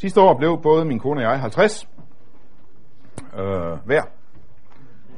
Sidste 0.00 0.20
år 0.20 0.34
blev 0.38 0.60
både 0.62 0.84
min 0.84 0.98
kone 0.98 1.20
og 1.20 1.22
jeg 1.22 1.40
50 1.40 1.88
øh, 3.38 3.78
hver. 3.84 4.02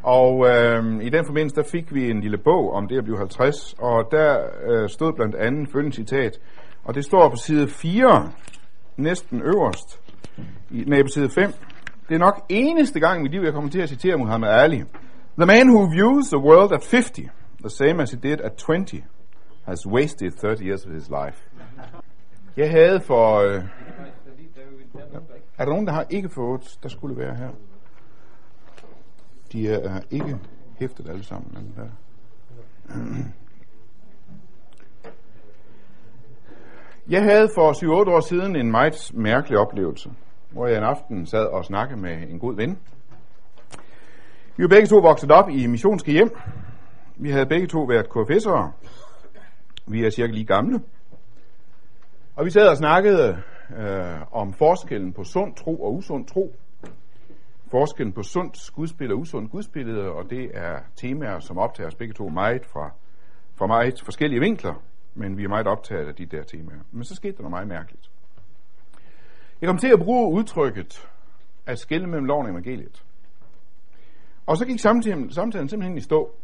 Og 0.03 0.47
øh, 0.49 1.05
i 1.05 1.09
den 1.09 1.27
forbindelse, 1.27 1.57
der 1.57 1.63
fik 1.63 1.95
vi 1.95 2.11
en 2.11 2.21
lille 2.21 2.39
bog 2.39 2.73
om 2.73 2.89
det 2.89 2.99
at 2.99 3.05
blive 3.05 3.19
50, 3.19 3.75
og 3.79 4.09
der 4.11 4.39
øh, 4.69 4.89
stod 4.89 5.13
blandt 5.13 5.35
andet 5.35 5.69
følgende 5.73 5.97
citat, 5.97 6.39
og 6.85 6.95
det 6.95 7.05
står 7.05 7.29
på 7.29 7.37
side 7.37 7.69
4, 7.69 8.31
næsten 8.97 9.43
øverst, 9.43 10.01
i, 10.71 10.85
nej, 10.87 11.03
på 11.03 11.09
side 11.09 11.31
5. 11.31 11.53
Det 12.09 12.15
er 12.15 12.19
nok 12.19 12.45
eneste 12.49 13.01
gang 13.01 13.21
i 13.21 13.23
mit 13.23 13.33
liv, 13.33 13.41
jeg 13.41 13.53
kommer 13.53 13.71
til 13.71 13.81
at 13.81 13.89
citere 13.89 14.17
Muhammad 14.17 14.51
Ali. 14.51 14.83
The 15.39 15.47
man 15.47 15.69
who 15.69 15.91
views 15.91 16.29
the 16.29 16.39
world 16.39 16.73
at 16.73 16.85
50, 16.85 17.29
the 17.61 17.71
same 17.71 18.03
as 18.03 18.11
he 18.11 18.19
did 18.23 18.41
at 18.41 18.53
20, 18.57 19.03
has 19.65 19.87
wasted 19.87 20.31
30 20.33 20.65
years 20.65 20.87
of 20.87 20.93
his 20.93 21.09
life. 21.09 21.39
Jeg 22.57 22.71
havde 22.71 23.01
for... 23.01 23.41
Øh, 23.41 23.63
er 25.59 25.65
der 25.65 25.73
nogen, 25.73 25.87
der 25.87 25.93
har 25.93 26.07
ikke 26.11 26.29
fået, 26.29 26.79
der 26.83 26.89
skulle 26.89 27.17
være 27.17 27.35
her? 27.35 27.51
De 29.53 29.69
er 29.69 30.01
ikke 30.11 30.39
hæftet 30.79 31.09
alle 31.09 31.25
sammen. 31.25 31.53
Men 31.55 31.75
der. 31.77 31.89
Jeg 37.09 37.23
havde 37.23 37.49
for 37.55 37.73
7-8 37.73 38.11
år 38.11 38.21
siden 38.21 38.57
en 38.57 38.71
meget 38.71 39.11
mærkelig 39.15 39.59
oplevelse, 39.59 40.11
hvor 40.51 40.67
jeg 40.67 40.79
en 40.79 40.85
aften 40.85 41.27
sad 41.27 41.47
og 41.47 41.65
snakkede 41.65 42.01
med 42.01 42.29
en 42.29 42.39
god 42.39 42.57
ven. 42.57 42.79
Vi 44.57 44.63
var 44.63 44.69
begge 44.69 44.87
to 44.87 44.97
vokset 44.97 45.31
op 45.31 45.49
i 45.49 45.67
missionske 45.67 46.13
hjem. 46.13 46.37
Vi 47.17 47.31
havde 47.31 47.47
begge 47.47 47.67
to 47.67 47.83
været 47.83 48.07
KFS'ere. 48.07 48.71
Vi 49.87 50.05
er 50.05 50.11
cirka 50.11 50.33
lige 50.33 50.47
gamle. 50.47 50.81
Og 52.37 52.45
vi 52.45 52.51
sad 52.51 52.69
og 52.69 52.77
snakkede 52.77 53.43
øh, 53.77 54.33
om 54.33 54.53
forskellen 54.53 55.13
på 55.13 55.25
sund 55.25 55.55
tro 55.55 55.83
og 55.83 55.95
usund 55.95 56.27
tro. 56.27 56.55
Forskellen 57.71 58.13
på 58.13 58.23
sundt 58.23 58.71
gudsbillede 58.75 59.15
og 59.15 59.21
usund 59.21 59.49
gudsbillede, 59.49 60.11
og 60.13 60.31
det 60.31 60.51
er 60.55 60.81
temaer, 60.97 61.39
som 61.39 61.59
optager 61.59 61.87
os 61.87 61.95
begge 61.95 62.15
to 62.15 62.29
meget 62.29 62.67
fra, 62.67 62.91
fra 63.55 63.67
meget 63.67 64.03
forskellige 64.05 64.41
vinkler, 64.41 64.75
men 65.15 65.37
vi 65.37 65.45
er 65.45 65.49
meget 65.49 65.67
optaget 65.67 66.09
af 66.09 66.15
de 66.15 66.27
der 66.27 66.43
temaer. 66.43 66.81
Men 66.93 67.05
så 67.05 67.15
skete 67.15 67.37
der 67.37 67.43
noget 67.43 67.51
meget 67.51 67.69
mærkeligt. 67.69 68.11
Jeg 69.61 69.69
kom 69.69 69.79
til 69.79 69.89
at 69.89 69.99
bruge 69.99 70.33
udtrykket 70.33 71.09
at 71.67 71.79
skille 71.79 72.07
mellem 72.07 72.25
loven 72.25 72.47
og 72.47 72.53
evangeliet. 72.53 73.05
Og 74.47 74.57
så 74.57 74.67
gik 74.67 74.81
samtalen, 74.81 75.33
samtalen 75.33 75.69
simpelthen 75.69 75.99
i 75.99 76.01
stå. 76.01 76.35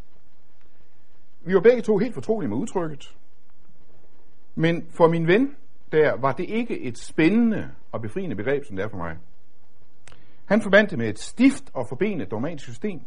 Vi 1.41 1.55
var 1.55 1.61
begge 1.61 1.83
to 1.83 1.99
helt 1.99 2.15
fortrolige 2.15 2.49
med 2.49 2.57
udtrykket. 2.57 3.17
Men 4.55 4.87
for 4.91 5.09
min 5.09 5.27
ven, 5.27 5.57
der 5.95 6.17
var 6.21 6.33
det 6.33 6.45
ikke 6.49 6.81
et 6.81 6.99
spændende 6.99 7.71
og 7.93 8.03
befriende 8.03 8.37
begreb, 8.37 8.65
som 8.65 8.77
det 8.77 8.85
er 8.85 8.89
for 8.89 8.97
mig. 8.97 9.17
Han 10.45 10.61
forbandt 10.61 10.91
det 10.91 10.99
med 10.99 11.09
et 11.09 11.19
stift 11.19 11.65
og 11.75 11.87
forbenet 11.89 12.31
dogmatisk 12.31 12.65
system. 12.65 13.01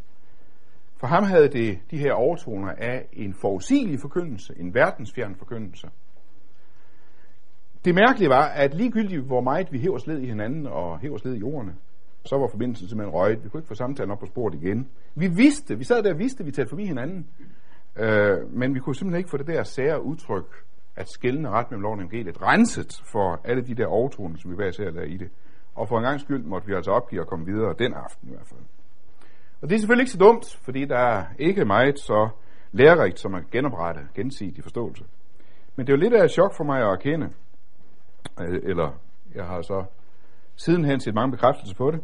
For 0.98 1.08
ham 1.08 1.24
havde 1.24 1.48
det 1.48 1.80
de 1.92 1.98
her 1.98 2.14
overtoner 2.14 2.74
af 2.78 3.08
en 3.14 3.34
forudsigelig 3.34 4.00
forkyndelse, 4.00 4.54
en 4.58 4.74
verdensfjern 4.74 5.36
forkyndelse. 5.36 5.90
Det 7.86 7.96
mærkelige 7.96 8.30
var, 8.30 8.46
at 8.46 8.74
ligegyldigt 8.74 9.22
hvor 9.22 9.42
meget 9.42 9.72
vi 9.72 9.80
hæver 9.80 9.98
sled 9.98 10.20
i 10.20 10.26
hinanden 10.26 10.68
og 10.68 11.00
hæver 11.00 11.18
sled 11.18 11.34
i 11.34 11.40
jordene, 11.40 11.76
så 12.26 12.38
var 12.38 12.48
forbindelsen 12.48 12.88
simpelthen 12.88 13.14
røget. 13.14 13.44
Vi 13.44 13.50
kunne 13.50 13.60
ikke 13.60 13.68
få 13.68 13.76
samtalen 13.76 14.12
op 14.12 14.20
på 14.20 14.26
sporet 14.26 14.56
igen. 14.56 14.90
Vi 15.16 15.28
vidste, 15.28 15.78
vi 15.78 15.84
sad 15.84 16.04
der 16.04 16.14
og 16.14 16.20
vidste, 16.20 16.42
at 16.42 16.48
vi 16.48 16.52
talte 16.52 16.70
forbi 16.70 16.86
hinanden, 16.86 17.28
øh, 17.96 18.54
men 18.54 18.76
vi 18.76 18.80
kunne 18.80 18.96
simpelthen 18.96 19.18
ikke 19.18 19.30
få 19.30 19.38
det 19.38 19.48
der 19.48 19.64
sære 19.64 20.04
udtryk, 20.04 20.66
at 20.98 21.10
skældende 21.10 21.50
ret 21.50 21.72
mellem 21.72 21.82
loven 21.82 22.00
og 22.00 22.06
evangeliet, 22.06 22.42
renset 22.42 23.02
for 23.12 23.42
alle 23.44 23.62
de 23.62 23.76
der 23.76 23.88
overtoner, 23.88 24.38
som 24.38 24.52
vi 24.52 24.56
hver 24.56 24.72
ser 24.72 24.92
der 24.92 25.04
i 25.04 25.18
det. 25.18 25.30
Og 25.76 25.88
for 25.88 25.98
en 25.98 26.04
gang 26.04 26.20
skyld 26.20 26.44
måtte 26.44 26.68
vi 26.68 26.74
altså 26.74 26.92
opgive 26.92 27.22
at 27.22 27.28
komme 27.28 27.46
videre 27.46 27.76
den 27.80 27.94
aften 27.94 28.28
i 28.30 28.32
hvert 28.32 28.48
fald. 28.48 28.60
Og 29.62 29.70
det 29.70 29.76
er 29.76 29.80
selvfølgelig 29.80 30.04
ikke 30.04 30.12
så 30.12 30.18
dumt, 30.18 30.60
fordi 30.62 30.86
der 30.86 30.98
er 30.98 31.26
ikke 31.40 31.66
meget 31.66 32.00
så 32.00 32.30
lærerigt 32.72 33.20
som 33.20 33.36
at 33.36 33.44
genoprette 33.52 34.02
gensidig 34.16 34.64
forståelse. 34.64 35.04
Men 35.76 35.88
det 35.88 35.94
er 35.94 35.98
jo 35.98 36.02
lidt 36.02 36.14
af 36.14 36.24
et 36.24 36.32
chok 36.32 36.54
for 36.58 36.64
mig 36.64 36.80
at 36.82 36.88
erkende, 36.88 37.30
øh, 38.42 38.60
eller 38.64 38.92
jeg 39.36 39.46
har 39.46 39.62
så 39.62 39.86
sidenhen 40.56 41.00
set 41.00 41.14
mange 41.14 41.32
bekræftelser 41.32 41.76
på 41.76 41.92
det, 41.92 42.02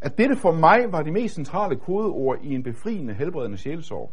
at 0.00 0.18
dette 0.18 0.36
for 0.36 0.52
mig 0.52 0.92
var 0.92 1.02
de 1.02 1.12
mest 1.12 1.34
centrale 1.34 1.76
kodeord 1.76 2.38
i 2.42 2.54
en 2.54 2.62
befriende, 2.62 3.14
helbredende 3.14 3.56
sjælesorg. 3.56 4.12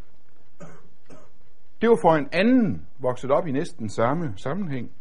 Det 1.81 1.89
var 1.89 1.97
for 2.01 2.15
en 2.15 2.27
anden, 2.31 2.87
vokset 2.99 3.31
op 3.31 3.47
i 3.47 3.51
næsten 3.51 3.89
samme 3.89 4.33
sammenhæng, 4.35 4.91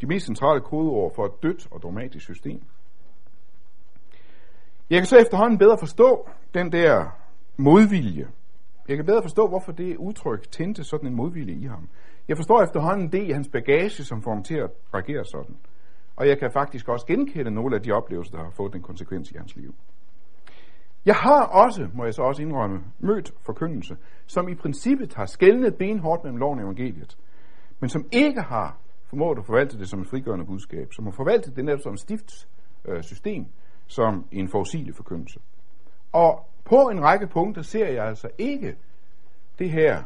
de 0.00 0.06
mest 0.06 0.26
centrale 0.26 0.60
kodeord 0.60 1.14
for 1.14 1.24
et 1.24 1.42
dødt 1.42 1.68
og 1.70 1.82
dramatisk 1.82 2.24
system. 2.24 2.62
Jeg 4.90 4.98
kan 4.98 5.06
så 5.06 5.16
efterhånden 5.16 5.58
bedre 5.58 5.78
forstå 5.78 6.28
den 6.54 6.72
der 6.72 7.18
modvilje. 7.56 8.28
Jeg 8.88 8.96
kan 8.96 9.06
bedre 9.06 9.22
forstå, 9.22 9.48
hvorfor 9.48 9.72
det 9.72 9.96
udtryk 9.96 10.50
tændte 10.50 10.84
sådan 10.84 11.08
en 11.08 11.16
modvilje 11.16 11.54
i 11.54 11.64
ham. 11.64 11.88
Jeg 12.28 12.36
forstår 12.36 12.62
efterhånden 12.62 13.12
det 13.12 13.22
i 13.22 13.30
hans 13.30 13.48
bagage, 13.48 14.04
som 14.04 14.22
får 14.22 14.34
ham 14.34 14.42
til 14.42 14.54
at 14.54 14.70
reagere 14.94 15.24
sådan. 15.24 15.56
Og 16.16 16.28
jeg 16.28 16.38
kan 16.38 16.50
faktisk 16.52 16.88
også 16.88 17.06
genkende 17.06 17.50
nogle 17.50 17.76
af 17.76 17.82
de 17.82 17.92
oplevelser, 17.92 18.36
der 18.36 18.44
har 18.44 18.50
fået 18.50 18.72
den 18.72 18.82
konsekvens 18.82 19.30
i 19.30 19.36
hans 19.36 19.56
liv. 19.56 19.74
Jeg 21.06 21.14
har 21.14 21.44
også, 21.46 21.88
må 21.94 22.04
jeg 22.04 22.14
så 22.14 22.22
også 22.22 22.42
indrømme, 22.42 22.84
mødt 22.98 23.34
forkyndelse, 23.40 23.96
som 24.26 24.48
i 24.48 24.54
princippet 24.54 25.14
har 25.14 25.26
skældnet 25.26 25.76
benhårdt 25.76 26.24
mellem 26.24 26.38
loven 26.38 26.58
og 26.58 26.64
evangeliet, 26.64 27.18
men 27.80 27.90
som 27.90 28.04
ikke 28.12 28.40
har 28.40 28.78
formået 29.04 29.38
at 29.38 29.44
forvalte 29.44 29.78
det 29.78 29.88
som 29.88 30.00
et 30.00 30.08
frigørende 30.08 30.46
budskab, 30.46 30.92
som 30.92 31.04
har 31.04 31.12
forvaltet 31.12 31.56
det 31.56 31.64
netop 31.64 31.80
som 31.80 31.92
et 31.92 32.00
stift 32.00 32.48
system, 33.00 33.46
som 33.86 34.26
en 34.32 34.48
forudsigelig 34.48 34.94
forkyndelse. 34.94 35.40
Og 36.12 36.46
på 36.64 36.76
en 36.76 37.02
række 37.02 37.26
punkter 37.26 37.62
ser 37.62 37.88
jeg 37.88 38.06
altså 38.06 38.28
ikke 38.38 38.76
det 39.58 39.70
her 39.70 40.02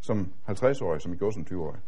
som 0.00 0.32
50-årig, 0.48 1.00
som 1.00 1.12
i 1.12 1.16
går 1.16 1.30
som 1.30 1.46
20-årig. 1.50 1.80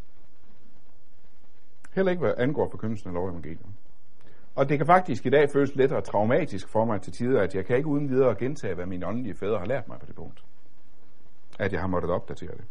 Heller 1.94 2.10
ikke 2.10 2.20
hvad 2.20 2.34
angår 2.36 2.70
forkyndelsen 2.70 3.08
af 3.08 3.14
lov 3.14 3.24
og 3.24 3.30
evangelium. 3.30 3.74
Og 4.54 4.68
det 4.68 4.78
kan 4.78 4.86
faktisk 4.86 5.26
i 5.26 5.30
dag 5.30 5.50
føles 5.50 5.74
lidt 5.74 5.92
og 5.92 6.04
traumatisk 6.04 6.68
for 6.68 6.84
mig 6.84 7.00
til 7.00 7.12
tider, 7.12 7.40
at 7.40 7.54
jeg 7.54 7.66
kan 7.66 7.76
ikke 7.76 7.88
uden 7.88 8.10
videre 8.10 8.34
gentage, 8.34 8.74
hvad 8.74 8.86
mine 8.86 9.06
åndelige 9.06 9.34
fædre 9.34 9.58
har 9.58 9.66
lært 9.66 9.88
mig 9.88 9.98
på 10.00 10.06
det 10.06 10.14
punkt. 10.14 10.44
At 11.58 11.72
jeg 11.72 11.80
har 11.80 11.88
måttet 11.88 12.10
opdatere 12.10 12.52
det. 12.56 12.64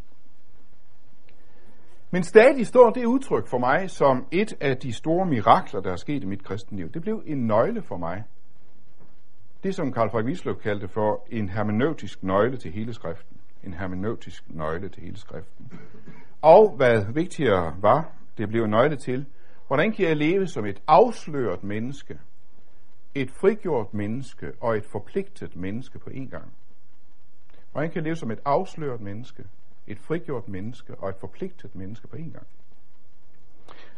Men 2.12 2.24
stadig 2.24 2.68
står 2.68 2.90
det 2.90 3.06
udtryk 3.06 3.47
for 3.47 3.58
mig 3.58 3.90
som 3.90 4.28
et 4.31 4.53
af 4.62 4.78
de 4.78 4.94
store 4.94 5.25
mirakler, 5.25 5.81
der 5.81 5.92
er 5.92 5.96
sket 5.96 6.24
i 6.24 6.25
mit 6.25 6.44
kristenliv. 6.44 6.92
Det 6.92 7.02
blev 7.02 7.24
en 7.25 7.47
nøgle 7.47 7.81
for 7.81 7.98
mig. 7.98 8.24
Det, 9.63 9.75
som 9.75 9.94
Karl 9.94 10.09
Frederik 10.09 10.25
Wisløv 10.25 10.59
kaldte 10.59 10.88
for 10.88 11.28
en 11.30 11.50
hermeneutisk 11.50 12.24
nøgle 12.24 12.58
til 12.58 12.72
hele 12.72 12.94
skriften. 12.94 13.38
En 13.63 13.74
hermeneutisk 13.74 14.44
nøgle 14.50 14.90
til 14.90 15.03
hele 15.03 15.18
skriften. 15.18 15.72
Og 16.42 16.75
hvad 16.75 17.13
vigtigere 17.13 17.75
var, 17.81 18.12
det 18.38 18.50
blev 18.50 18.63
en 18.63 18.69
nøgle 18.69 18.96
til, 18.96 19.25
hvordan 19.71 19.91
kan 19.91 20.05
jeg 20.05 20.17
leve 20.17 20.47
som 20.47 20.65
et 20.65 20.81
afsløret 20.87 21.63
menneske, 21.63 22.19
et 23.15 23.31
frigjort 23.31 23.93
menneske 23.93 24.51
og 24.59 24.77
et 24.77 24.85
forpligtet 24.85 25.55
menneske 25.55 25.99
på 25.99 26.09
en 26.09 26.27
gang? 26.27 26.53
Hvordan 27.71 27.89
kan 27.89 27.95
jeg 27.95 28.03
leve 28.03 28.15
som 28.15 28.31
et 28.31 28.39
afsløret 28.45 29.01
menneske, 29.01 29.43
et 29.87 29.99
frigjort 29.99 30.47
menneske 30.47 30.95
og 30.95 31.09
et 31.09 31.15
forpligtet 31.19 31.75
menneske 31.75 32.07
på 32.07 32.15
en 32.15 32.31
gang. 32.31 32.47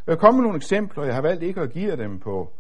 Jeg 0.08 0.20
kommer 0.20 0.42
med 0.42 0.44
nogle 0.44 0.58
eksempler, 0.58 1.04
jeg 1.04 1.16
har 1.16 1.22
valgt 1.22 1.44
ikke 1.44 1.62
at 1.62 1.72
give 1.72 1.90
jer 1.90 1.96
dem 1.96 2.20
på, 2.20 2.52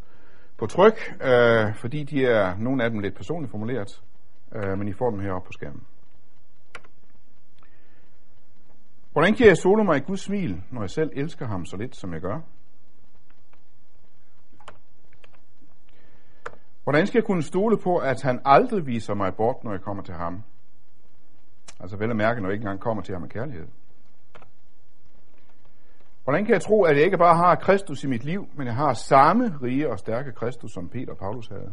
på 0.57 0.65
tryk, 0.65 1.15
øh, 1.21 1.75
fordi 1.75 2.03
de 2.03 2.25
er 2.25 2.57
nogle 2.57 2.83
af 2.83 2.89
dem 2.89 2.99
lidt 2.99 3.15
personligt 3.15 3.51
formuleret, 3.51 4.03
øh, 4.55 4.77
men 4.77 4.87
I 4.87 4.93
får 4.93 5.09
dem 5.09 5.19
heroppe 5.19 5.45
på 5.45 5.51
skærmen. 5.51 5.83
Hvordan 9.11 9.35
kan 9.35 9.47
jeg 9.47 9.57
sole 9.57 9.83
mig 9.83 9.97
i 9.97 9.99
Guds 9.99 10.21
smil, 10.21 10.61
når 10.71 10.81
jeg 10.81 10.89
selv 10.89 11.11
elsker 11.13 11.47
ham 11.47 11.65
så 11.65 11.77
lidt, 11.77 11.95
som 11.95 12.13
jeg 12.13 12.21
gør? 12.21 12.39
Hvordan 16.83 17.07
skal 17.07 17.17
jeg 17.19 17.25
kunne 17.25 17.43
stole 17.43 17.77
på, 17.77 17.97
at 17.97 18.21
han 18.21 18.41
aldrig 18.45 18.85
viser 18.85 19.13
mig 19.13 19.35
bort, 19.35 19.63
når 19.63 19.71
jeg 19.71 19.81
kommer 19.81 20.03
til 20.03 20.13
ham? 20.13 20.43
Altså 21.79 21.97
vel 21.97 22.09
at 22.09 22.15
mærke, 22.15 22.41
når 22.41 22.49
jeg 22.49 22.53
ikke 22.53 22.63
engang 22.63 22.79
kommer 22.79 23.03
til 23.03 23.15
ham 23.15 23.21
med 23.21 23.29
kærlighed. 23.29 23.67
Hvordan 26.23 26.45
kan 26.45 26.53
jeg 26.53 26.61
tro, 26.61 26.83
at 26.83 26.95
jeg 26.95 27.05
ikke 27.05 27.17
bare 27.17 27.35
har 27.35 27.55
Kristus 27.55 28.03
i 28.03 28.07
mit 28.07 28.23
liv, 28.23 28.47
men 28.53 28.67
jeg 28.67 28.75
har 28.75 28.93
samme 28.93 29.57
rige 29.61 29.89
og 29.89 29.99
stærke 29.99 30.31
Kristus, 30.31 30.71
som 30.71 30.89
Peter 30.89 31.11
og 31.11 31.17
Paulus 31.17 31.47
havde? 31.47 31.71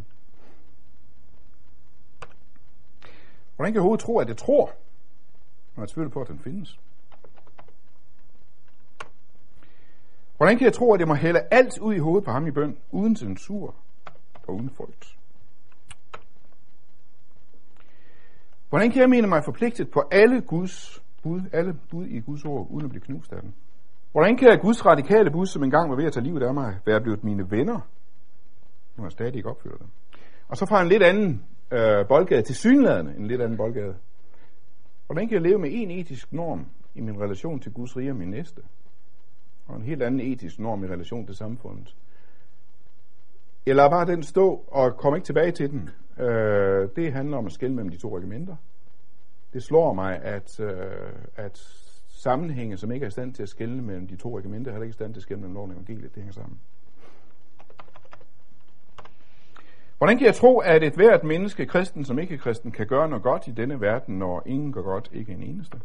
Hvordan 3.57 3.73
kan 3.73 3.75
jeg 3.75 3.81
overhovedet 3.81 4.05
tro, 4.05 4.19
at 4.19 4.29
jeg 4.29 4.37
tror, 4.37 4.73
når 5.77 5.83
jeg 5.83 5.89
tvivler 5.89 6.11
på, 6.11 6.21
at 6.21 6.29
den 6.29 6.39
findes? 6.39 6.81
Hvordan 10.37 10.59
kan 10.59 10.65
jeg 10.65 10.73
tro, 10.73 10.93
at 10.95 11.01
jeg 11.01 11.09
må 11.09 11.15
hælde 11.15 11.41
alt 11.51 11.79
ud 11.79 11.95
i 11.95 11.99
hovedet 11.99 12.25
på 12.25 12.31
ham 12.31 12.47
i 12.47 12.51
bøn, 12.51 12.79
uden 12.91 13.17
censur 13.17 13.75
og 14.47 14.55
uden 14.55 14.71
frygt? 14.71 15.17
Hvordan 18.69 18.91
kan 18.91 19.01
jeg 19.01 19.11
mene 19.11 19.27
mig 19.27 19.45
forpligtet 19.45 19.91
på 19.91 20.03
alle 20.11 20.41
Guds 20.41 21.03
bud, 21.23 21.41
alle 21.53 21.75
bud 21.91 22.07
i 22.07 22.21
Guds 22.21 22.45
ord, 22.45 22.67
uden 22.71 22.85
at 22.85 22.91
blive 22.91 23.03
knust 23.03 23.33
af 23.33 23.43
dem? 23.43 23.53
Hvordan 24.13 24.37
kan 24.37 24.49
jeg 24.49 24.61
Guds 24.61 24.87
radikale 24.87 25.31
bud, 25.31 25.47
som 25.47 25.63
engang 25.63 25.91
var 25.91 25.97
ved 25.97 26.05
at 26.05 26.13
tage 26.13 26.25
livet 26.25 26.43
af 26.43 26.55
mig, 26.55 26.79
være 26.87 27.01
blevet 27.01 27.25
mine 27.25 27.51
venner, 27.51 27.81
når 28.97 29.05
jeg 29.05 29.13
stadig 29.13 29.37
ikke 29.37 29.49
opfylder 29.49 29.77
det. 29.77 29.87
Og 30.49 30.57
så 30.57 30.67
fra 30.67 30.83
en 30.83 30.89
lidt 30.89 31.03
anden 31.03 31.45
øh, 31.73 32.09
boldgade 32.09 32.43
til 32.43 32.55
synlædende 32.55 33.15
en 33.17 33.27
lidt 33.27 33.41
anden 33.41 33.57
boldgade. 33.57 33.97
Hvordan 35.07 35.29
kan 35.29 35.35
jeg 35.35 35.43
leve 35.43 35.59
med 35.59 35.71
en 35.73 35.91
etisk 35.91 36.33
norm 36.33 36.67
i 36.95 37.01
min 37.01 37.21
relation 37.21 37.61
til 37.61 37.73
Guds 37.73 37.97
rige 37.97 38.11
og 38.11 38.17
min 38.17 38.31
næste? 38.31 38.63
Og 39.67 39.77
en 39.77 39.83
helt 39.83 40.03
anden 40.03 40.21
etisk 40.21 40.59
norm 40.59 40.85
i 40.85 40.87
relation 40.87 41.27
til 41.27 41.37
samfundet. 41.37 41.97
Jeg 43.67 43.77
lader 43.77 43.91
bare 43.91 44.07
den 44.07 44.23
stå 44.23 44.65
og 44.69 44.97
kommer 44.97 45.17
ikke 45.17 45.27
tilbage 45.27 45.53
til 45.53 45.71
den. 45.71 45.91
Øh, 46.25 46.89
det 46.97 47.13
handler 47.13 47.37
om 47.37 47.47
at 47.47 47.53
skille 47.53 47.77
mellem 47.77 47.91
de 47.91 47.97
to 47.97 48.17
regimenter. 48.17 48.57
Det 49.53 49.63
slår 49.63 49.93
mig, 49.93 50.23
at, 50.23 50.61
øh, 50.61 51.13
at 51.37 51.59
sammenhænge, 52.09 52.77
som 52.77 52.93
ikke 52.93 53.05
er 53.05 53.09
i 53.09 53.11
stand 53.11 53.35
til 53.35 53.43
at 53.43 53.49
skille 53.49 53.83
mellem 53.83 54.07
de 54.07 54.17
to 54.17 54.39
regimenter, 54.39 54.71
heller 54.71 54.85
ikke 54.85 54.93
i 54.93 54.95
stand 54.95 55.15
til 55.15 55.19
at 55.19 55.23
skille 55.23 55.41
mellem 55.41 55.55
loven 55.55 55.71
og 55.71 55.75
evangeliet. 55.75 56.15
Det 56.15 56.23
hænger 56.23 56.33
sammen. 56.33 56.59
Hvordan 59.99 60.19
kan 60.19 60.27
jeg 60.27 60.35
tro, 60.35 60.59
at 60.59 60.83
et 60.83 60.95
hvert 60.95 61.25
menneske, 61.25 61.67
kristen 61.67 62.05
som 62.05 62.19
ikke 62.19 62.39
kristen, 62.39 62.73
kan 62.73 62.87
gøre 62.87 63.09
noget 63.09 63.23
godt 63.23 63.47
i 63.47 63.51
denne 63.51 63.81
verden, 63.81 64.19
når 64.19 64.43
ingen 64.47 64.73
gør 64.73 64.83
godt, 64.83 65.11
ikke 65.13 65.33
en 65.33 65.43
eneste? 65.43 65.81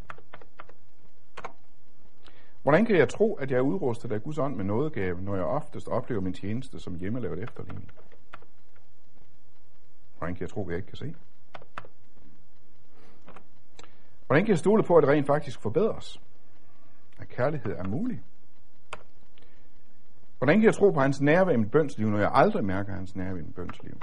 Hvordan 2.65 2.85
kan 2.85 2.97
jeg 2.97 3.09
tro, 3.09 3.33
at 3.33 3.51
jeg 3.51 3.57
er 3.57 3.61
udrustet 3.61 4.11
af 4.11 4.23
Guds 4.23 4.37
ånd 4.37 4.55
med 4.55 4.65
nådegave, 4.65 5.21
når 5.21 5.35
jeg 5.35 5.43
oftest 5.43 5.87
oplever 5.87 6.21
min 6.21 6.33
tjeneste 6.33 6.79
som 6.79 6.95
hjemmelavet 6.95 7.43
efterligning? 7.43 7.91
Hvordan 10.17 10.35
kan 10.35 10.41
jeg 10.41 10.49
tro, 10.49 10.61
at 10.61 10.69
jeg 10.69 10.77
ikke 10.77 10.87
kan 10.87 10.97
se? 10.97 11.15
Hvordan 14.27 14.45
kan 14.45 14.49
jeg 14.49 14.57
stole 14.57 14.83
på, 14.83 14.97
at 14.97 15.01
det 15.01 15.09
rent 15.09 15.27
faktisk 15.27 15.61
forbedres? 15.61 16.21
At 17.19 17.27
kærlighed 17.27 17.71
er 17.71 17.87
mulig? 17.87 18.21
Hvordan 20.37 20.59
kan 20.59 20.65
jeg 20.65 20.73
tro 20.73 20.91
på 20.91 20.99
hans 20.99 21.21
nærvær 21.21 21.53
i 21.53 21.57
mit 21.57 21.71
bønsliv, 21.71 22.09
når 22.09 22.19
jeg 22.19 22.31
aldrig 22.33 22.65
mærker 22.65 22.93
hans 22.93 23.15
nærvær 23.15 23.39
i 23.39 23.43
mit 23.43 23.55
bønsliv? 23.55 23.93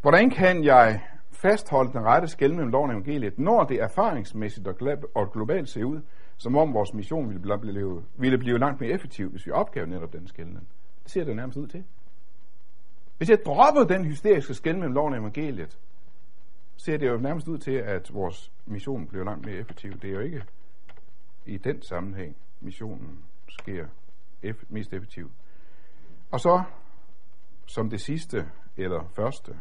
Hvordan 0.00 0.30
kan 0.30 0.64
jeg 0.64 1.05
fastholde 1.36 1.92
den 1.92 2.04
rette 2.04 2.28
skæld 2.28 2.52
mellem 2.52 2.70
loven 2.70 2.90
og 2.90 2.96
evangeliet, 2.96 3.38
når 3.38 3.64
det 3.64 3.82
erfaringsmæssigt 3.82 4.68
og 5.14 5.32
globalt 5.32 5.68
ser 5.68 5.84
ud, 5.84 6.00
som 6.36 6.56
om 6.56 6.74
vores 6.74 6.94
mission 6.94 7.28
ville 7.28 7.58
blive, 7.58 8.04
ville 8.14 8.38
blive 8.38 8.58
langt 8.58 8.80
mere 8.80 8.90
effektiv, 8.90 9.30
hvis 9.30 9.46
vi 9.46 9.50
opgav 9.50 9.86
netop 9.86 10.12
den 10.12 10.26
skældning? 10.26 10.68
Det 11.02 11.10
ser 11.10 11.24
det 11.24 11.36
nærmest 11.36 11.58
ud 11.58 11.66
til. 11.66 11.84
Hvis 13.18 13.30
jeg 13.30 13.38
dropper 13.46 13.84
den 13.84 14.04
hysteriske 14.04 14.54
skæld 14.54 14.76
mellem 14.76 14.92
loven 14.92 15.12
og 15.14 15.20
evangeliet, 15.20 15.78
ser 16.76 16.96
det 16.96 17.08
jo 17.08 17.16
nærmest 17.16 17.48
ud 17.48 17.58
til, 17.58 17.74
at 17.74 18.14
vores 18.14 18.52
mission 18.66 19.06
bliver 19.06 19.24
langt 19.24 19.46
mere 19.46 19.56
effektiv. 19.56 19.92
Det 19.92 20.10
er 20.10 20.14
jo 20.14 20.20
ikke 20.20 20.42
i 21.46 21.58
den 21.58 21.82
sammenhæng, 21.82 22.36
missionen 22.60 23.24
sker 23.48 23.86
eff- 24.44 24.66
mest 24.68 24.92
effektivt. 24.92 25.32
Og 26.30 26.40
så, 26.40 26.62
som 27.66 27.90
det 27.90 28.00
sidste 28.00 28.50
eller 28.76 29.04
første, 29.16 29.56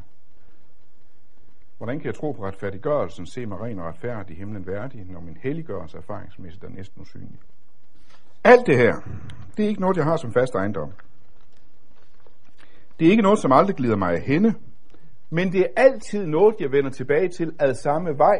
hvordan 1.78 2.00
kan 2.00 2.06
jeg 2.06 2.16
tro 2.16 2.32
på 2.32 2.46
retfærdiggørelsen, 2.46 3.26
se 3.26 3.46
mig 3.46 3.62
ren 3.62 3.80
og 3.80 3.86
retfærdig, 3.86 4.38
himlen 4.38 4.68
værdig, 4.68 5.06
når 5.06 5.20
min 5.20 5.38
helliggørelse 5.44 5.98
erfaringsmæssigt 5.98 6.64
er 6.64 6.70
næsten 6.70 7.02
usynlig? 7.02 7.40
Alt 8.44 8.68
det 8.68 8.78
her, 8.78 8.94
det 9.58 9.66
er 9.66 9.70
ikke 9.70 9.82
noget, 9.82 9.98
jeg 9.98 10.06
har 10.06 10.18
som 10.18 10.34
fast 10.34 10.56
ejendom. 10.56 10.92
Det 13.00 13.08
er 13.08 13.12
ikke 13.12 13.24
noget, 13.24 13.40
som 13.40 13.52
aldrig 13.52 13.76
glider 13.76 13.96
mig 13.96 14.14
af 14.14 14.22
hende, 14.22 14.54
men 15.30 15.52
det 15.52 15.60
er 15.60 15.68
altid 15.78 16.26
noget, 16.26 16.56
jeg 16.60 16.72
vender 16.72 16.90
tilbage 16.90 17.30
til 17.30 17.56
ad 17.60 17.74
samme 17.74 18.18
vej. 18.18 18.40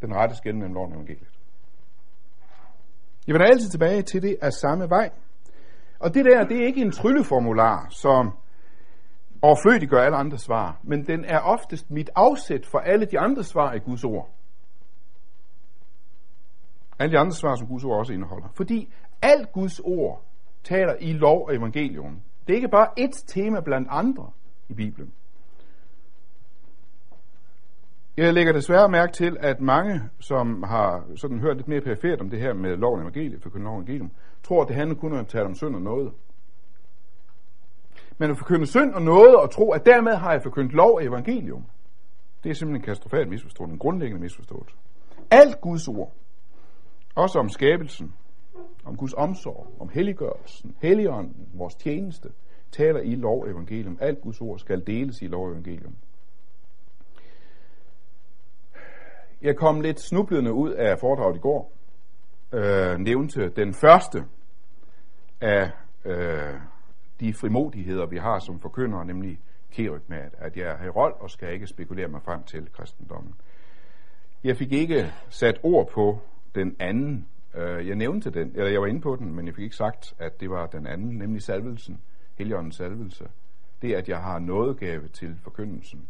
Den 0.00 0.14
rette 0.14 0.36
skæld 0.36 0.54
mellem 0.54 0.74
loven 0.74 0.92
og 0.92 0.96
evangeliet. 0.96 1.28
Jeg 3.26 3.34
vender 3.34 3.46
altid 3.46 3.68
tilbage 3.68 4.02
til 4.02 4.22
det 4.22 4.36
af 4.42 4.52
samme 4.52 4.90
vej. 4.90 5.10
Og 5.98 6.14
det 6.14 6.24
der, 6.24 6.44
det 6.44 6.56
er 6.56 6.66
ikke 6.66 6.80
en 6.80 6.92
trylleformular, 6.92 7.86
som 7.90 8.32
overflødigt 9.42 9.90
gør 9.90 10.02
alle 10.02 10.16
andre 10.16 10.38
svar, 10.38 10.80
men 10.82 11.06
den 11.06 11.24
er 11.24 11.38
oftest 11.38 11.90
mit 11.90 12.10
afsæt 12.14 12.66
for 12.66 12.78
alle 12.78 13.06
de 13.06 13.18
andre 13.18 13.44
svar 13.44 13.72
i 13.72 13.78
Guds 13.78 14.04
ord. 14.04 14.30
Alle 16.98 17.12
de 17.12 17.18
andre 17.18 17.32
svar, 17.32 17.54
som 17.54 17.66
Guds 17.68 17.84
ord 17.84 17.98
også 17.98 18.12
indeholder. 18.12 18.48
Fordi 18.54 18.92
alt 19.22 19.52
Guds 19.52 19.80
ord 19.80 20.24
taler 20.64 20.94
i 21.00 21.12
lov 21.12 21.46
og 21.46 21.54
evangelium. 21.54 22.20
Det 22.46 22.52
er 22.52 22.56
ikke 22.56 22.68
bare 22.68 22.88
et 22.96 23.10
tema 23.26 23.60
blandt 23.60 23.88
andre 23.90 24.30
i 24.68 24.74
Bibelen. 24.74 25.12
Jeg 28.16 28.34
lægger 28.34 28.52
desværre 28.52 28.88
mærke 28.88 29.12
til, 29.12 29.36
at 29.40 29.60
mange, 29.60 30.00
som 30.20 30.62
har 30.62 31.04
sådan 31.16 31.40
hørt 31.40 31.56
lidt 31.56 31.68
mere 31.68 31.80
perifert 31.80 32.20
om 32.20 32.30
det 32.30 32.40
her 32.40 32.54
med 32.54 32.76
loven 32.76 33.00
og 33.00 33.02
evangeliet, 33.02 33.42
for 33.42 33.50
kun 33.50 33.62
loven 33.62 33.76
og 33.76 33.82
evangelium, 33.82 34.10
tror, 34.42 34.62
at 34.62 34.68
det 34.68 34.76
handler 34.76 34.96
kun 34.96 35.12
om 35.12 35.18
at 35.18 35.26
tale 35.26 35.44
om 35.44 35.54
synd 35.54 35.74
og 35.74 35.82
noget. 35.82 36.12
Men 38.18 38.30
at 38.30 38.38
forkynde 38.38 38.66
synd 38.66 38.94
og 38.94 39.02
noget, 39.02 39.36
og 39.36 39.50
tro, 39.50 39.70
at 39.70 39.86
dermed 39.86 40.14
har 40.14 40.32
jeg 40.32 40.42
forkyndt 40.42 40.72
lov 40.72 40.94
og 40.94 41.04
evangelium, 41.04 41.64
det 42.44 42.50
er 42.50 42.54
simpelthen 42.54 42.82
en 42.82 42.84
katastrofal 42.84 43.28
misforståelse, 43.28 43.72
en 43.72 43.78
grundlæggende 43.78 44.22
misforståelse. 44.22 44.76
Alt 45.30 45.60
Guds 45.60 45.88
ord, 45.88 46.12
også 47.14 47.38
om 47.38 47.48
skabelsen, 47.48 48.14
om 48.84 48.96
Guds 48.96 49.14
omsorg, 49.14 49.76
om 49.80 49.88
helliggørelsen, 49.88 50.76
helligånden, 50.82 51.48
vores 51.54 51.74
tjeneste, 51.74 52.28
taler 52.72 53.00
i 53.00 53.14
lov 53.14 53.42
og 53.42 53.50
evangelium. 53.50 53.98
Alt 54.00 54.20
Guds 54.20 54.40
ord 54.40 54.58
skal 54.58 54.86
deles 54.86 55.22
i 55.22 55.26
lov 55.26 55.44
og 55.44 55.50
evangelium. 55.50 55.96
Jeg 59.42 59.56
kom 59.56 59.80
lidt 59.80 60.00
snublende 60.00 60.52
ud 60.52 60.70
af 60.70 60.98
foredraget 60.98 61.36
i 61.36 61.38
går. 61.40 61.72
Øh, 62.52 62.98
nævnte 62.98 63.48
den 63.48 63.74
første 63.74 64.24
af 65.40 65.70
øh, 66.04 66.54
de 67.22 67.34
frimodigheder, 67.34 68.06
vi 68.06 68.16
har 68.16 68.38
som 68.38 68.60
forkyndere, 68.60 69.04
nemlig 69.04 69.40
kerygmat, 69.70 70.34
at 70.38 70.56
jeg 70.56 70.66
er 70.66 70.76
herold 70.76 71.14
og 71.20 71.30
skal 71.30 71.52
ikke 71.52 71.66
spekulere 71.66 72.08
mig 72.08 72.22
frem 72.22 72.42
til 72.42 72.68
kristendommen. 72.72 73.34
Jeg 74.44 74.56
fik 74.56 74.72
ikke 74.72 75.12
sat 75.28 75.60
ord 75.62 75.90
på 75.90 76.18
den 76.54 76.76
anden. 76.78 77.28
Øh, 77.54 77.88
jeg 77.88 77.96
nævnte 77.96 78.30
den, 78.30 78.48
eller 78.54 78.70
jeg 78.70 78.80
var 78.80 78.86
inde 78.86 79.00
på 79.00 79.16
den, 79.16 79.34
men 79.34 79.46
jeg 79.46 79.54
fik 79.54 79.64
ikke 79.64 79.76
sagt, 79.76 80.14
at 80.18 80.40
det 80.40 80.50
var 80.50 80.66
den 80.66 80.86
anden, 80.86 81.18
nemlig 81.18 81.42
salvelsen, 81.42 82.00
Helligåndens 82.38 82.76
salvelse. 82.76 83.24
Det, 83.82 83.94
at 83.94 84.08
jeg 84.08 84.18
har 84.18 84.38
nådegave 84.38 85.08
til 85.08 85.36
forkyndelsen. 85.42 86.08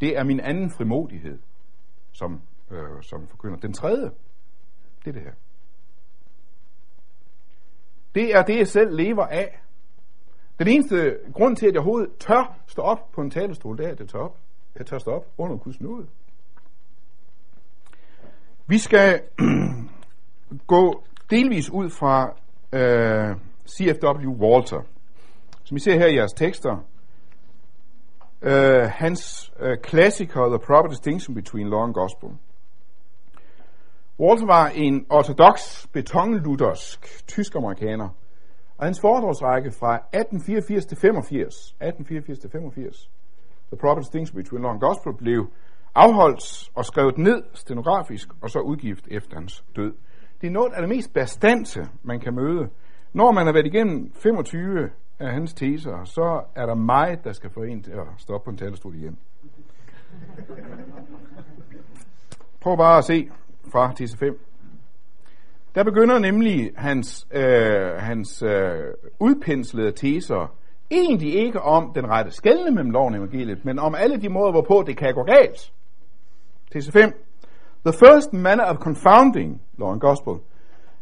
Det 0.00 0.18
er 0.18 0.24
min 0.24 0.40
anden 0.40 0.70
frimodighed 0.70 1.38
som 2.12 2.40
øh, 2.70 3.02
som 3.02 3.28
forkynder. 3.28 3.56
Den 3.56 3.72
tredje, 3.72 4.10
det 5.04 5.08
er 5.08 5.12
det 5.12 5.22
her. 5.22 5.32
Det 8.14 8.34
er 8.34 8.42
det, 8.42 8.58
jeg 8.58 8.68
selv 8.68 8.96
lever 8.96 9.26
af. 9.26 9.62
Den 10.58 10.68
eneste 10.68 11.18
grund 11.34 11.56
til, 11.56 11.66
at 11.66 11.72
jeg 11.72 11.80
overhovedet 11.80 12.10
tør 12.18 12.58
stå 12.66 12.82
op 12.82 13.12
på 13.12 13.20
en 13.20 13.30
talestol, 13.30 13.78
det 13.78 13.86
er, 13.86 13.90
at 13.90 14.00
jeg 14.00 14.08
tør 14.08 14.18
op. 14.18 14.36
Jeg 14.78 14.86
tør 14.86 14.98
stå 14.98 15.10
op 15.10 15.26
under 15.38 15.56
Guds 15.56 15.80
nåde. 15.80 16.06
Vi 18.66 18.78
skal 18.78 19.22
gå 20.66 21.02
delvis 21.30 21.70
ud 21.70 21.90
fra 21.90 22.32
øh, 22.72 23.36
C.F.W. 23.68 24.30
Walter. 24.30 24.82
Som 25.64 25.76
I 25.76 25.80
ser 25.80 25.98
her 25.98 26.06
i 26.06 26.16
jeres 26.16 26.32
tekster, 26.32 26.76
øh, 28.42 28.90
hans 28.90 29.52
øh, 29.60 29.78
klassiker, 29.82 30.48
The 30.48 30.58
Proper 30.58 30.88
Distinction 30.88 31.34
Between 31.34 31.68
Law 31.68 31.84
and 31.84 31.94
Gospel. 31.94 32.28
Walter 34.20 34.46
var 34.46 34.68
en 34.68 35.06
ortodox, 35.10 35.86
betonluthersk 35.92 37.26
tysk-amerikaner, 37.26 38.08
og 38.78 38.84
hans 38.84 39.00
foredragsrække 39.00 39.70
fra 39.70 39.94
1884 39.94 40.86
til 40.86 40.98
85, 40.98 41.54
1884 41.54 42.38
til 42.38 42.50
85, 42.50 43.10
The 43.68 43.76
Prophets 43.76 44.08
Things 44.08 44.32
Between 44.32 44.62
Law 44.62 44.70
Long 44.70 44.80
Gospel, 44.80 45.14
blev 45.14 45.46
afholdt 45.94 46.70
og 46.74 46.84
skrevet 46.84 47.18
ned 47.18 47.42
stenografisk, 47.54 48.28
og 48.42 48.50
så 48.50 48.58
udgivet 48.58 49.08
efter 49.10 49.36
hans 49.36 49.64
død. 49.76 49.92
Det 50.40 50.46
er 50.46 50.50
noget 50.50 50.72
af 50.72 50.82
det 50.82 50.88
mest 50.88 51.12
bestandte, 51.14 51.88
man 52.02 52.20
kan 52.20 52.34
møde. 52.34 52.68
Når 53.12 53.32
man 53.32 53.46
har 53.46 53.52
været 53.52 53.66
igennem 53.66 54.12
25 54.14 54.90
af 55.18 55.32
hans 55.32 55.54
teser, 55.54 56.04
så 56.04 56.42
er 56.54 56.66
der 56.66 56.74
meget, 56.74 57.24
der 57.24 57.32
skal 57.32 57.50
få 57.50 57.62
en 57.62 57.82
til 57.82 57.92
at 57.92 58.06
stoppe 58.16 58.44
på 58.44 58.50
en 58.50 58.56
talerstol 58.56 58.94
igen. 58.94 59.18
Prøv 62.60 62.76
bare 62.76 62.98
at 62.98 63.04
se 63.04 63.30
fra 63.72 63.92
tese 63.92 64.18
5. 64.18 64.40
Der 65.76 65.84
begynder 65.84 66.18
nemlig 66.18 66.72
hans, 66.76 67.26
øh, 67.30 67.92
hans 67.98 68.42
øh, 68.42 68.84
udpenslede 69.20 69.92
teser 69.92 70.54
egentlig 70.90 71.34
ikke 71.34 71.62
om 71.62 71.92
den 71.94 72.08
rette 72.08 72.30
skældne 72.30 72.70
mellem 72.70 72.90
loven 72.90 73.14
og 73.14 73.18
evangeliet, 73.18 73.64
men 73.64 73.78
om 73.78 73.94
alle 73.94 74.20
de 74.20 74.28
måder, 74.28 74.50
hvorpå 74.50 74.84
det 74.86 74.96
kan 74.96 75.14
gå 75.14 75.22
galt. 75.22 75.72
Tese 76.72 76.92
5. 76.92 77.12
The 77.86 77.92
first 77.92 78.32
manner 78.32 78.64
of 78.64 78.76
confounding 78.76 79.62
law 79.78 79.92
and 79.92 80.00
gospel 80.00 80.34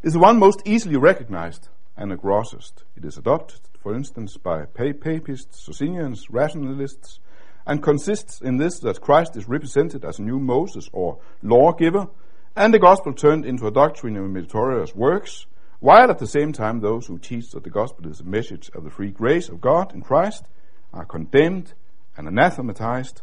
is 0.03 0.13
the 0.13 0.27
one 0.29 0.39
most 0.39 0.61
easily 0.67 0.97
recognized 0.97 1.71
and 1.97 2.11
the 2.11 2.19
grossest. 2.19 2.85
It 2.97 3.05
is 3.05 3.19
adopted, 3.19 3.61
for 3.83 3.95
instance, 3.95 4.39
by 4.39 4.83
papists, 5.03 5.65
Socinians, 5.65 6.31
rationalists, 6.31 7.21
and 7.67 7.83
consists 7.83 8.41
in 8.41 8.59
this 8.59 8.79
that 8.81 9.01
Christ 9.01 9.37
is 9.37 9.49
represented 9.49 10.05
as 10.05 10.19
a 10.19 10.23
new 10.23 10.39
Moses 10.41 10.89
or 10.93 11.19
lawgiver, 11.43 12.07
and 12.57 12.73
the 12.73 12.79
gospel 12.79 13.13
turned 13.13 13.45
into 13.45 13.67
a 13.67 13.73
doctrine 13.73 14.17
of 14.17 14.31
meritorious 14.31 14.95
works, 14.95 15.47
while 15.81 16.11
at 16.11 16.19
the 16.19 16.27
same 16.27 16.53
time 16.53 16.81
those 16.81 17.07
who 17.07 17.19
teach 17.19 17.51
that 17.51 17.65
the 17.65 17.71
gospel 17.71 18.09
is 18.09 18.21
a 18.21 18.25
message 18.25 18.71
of 18.75 18.85
the 18.85 18.91
free 18.91 19.11
grace 19.11 19.49
of 19.49 19.61
God 19.61 19.93
in 19.93 20.03
Christ 20.03 20.47
are 20.93 21.05
condemned 21.05 21.75
and 22.17 22.29
anathematized 22.29 23.23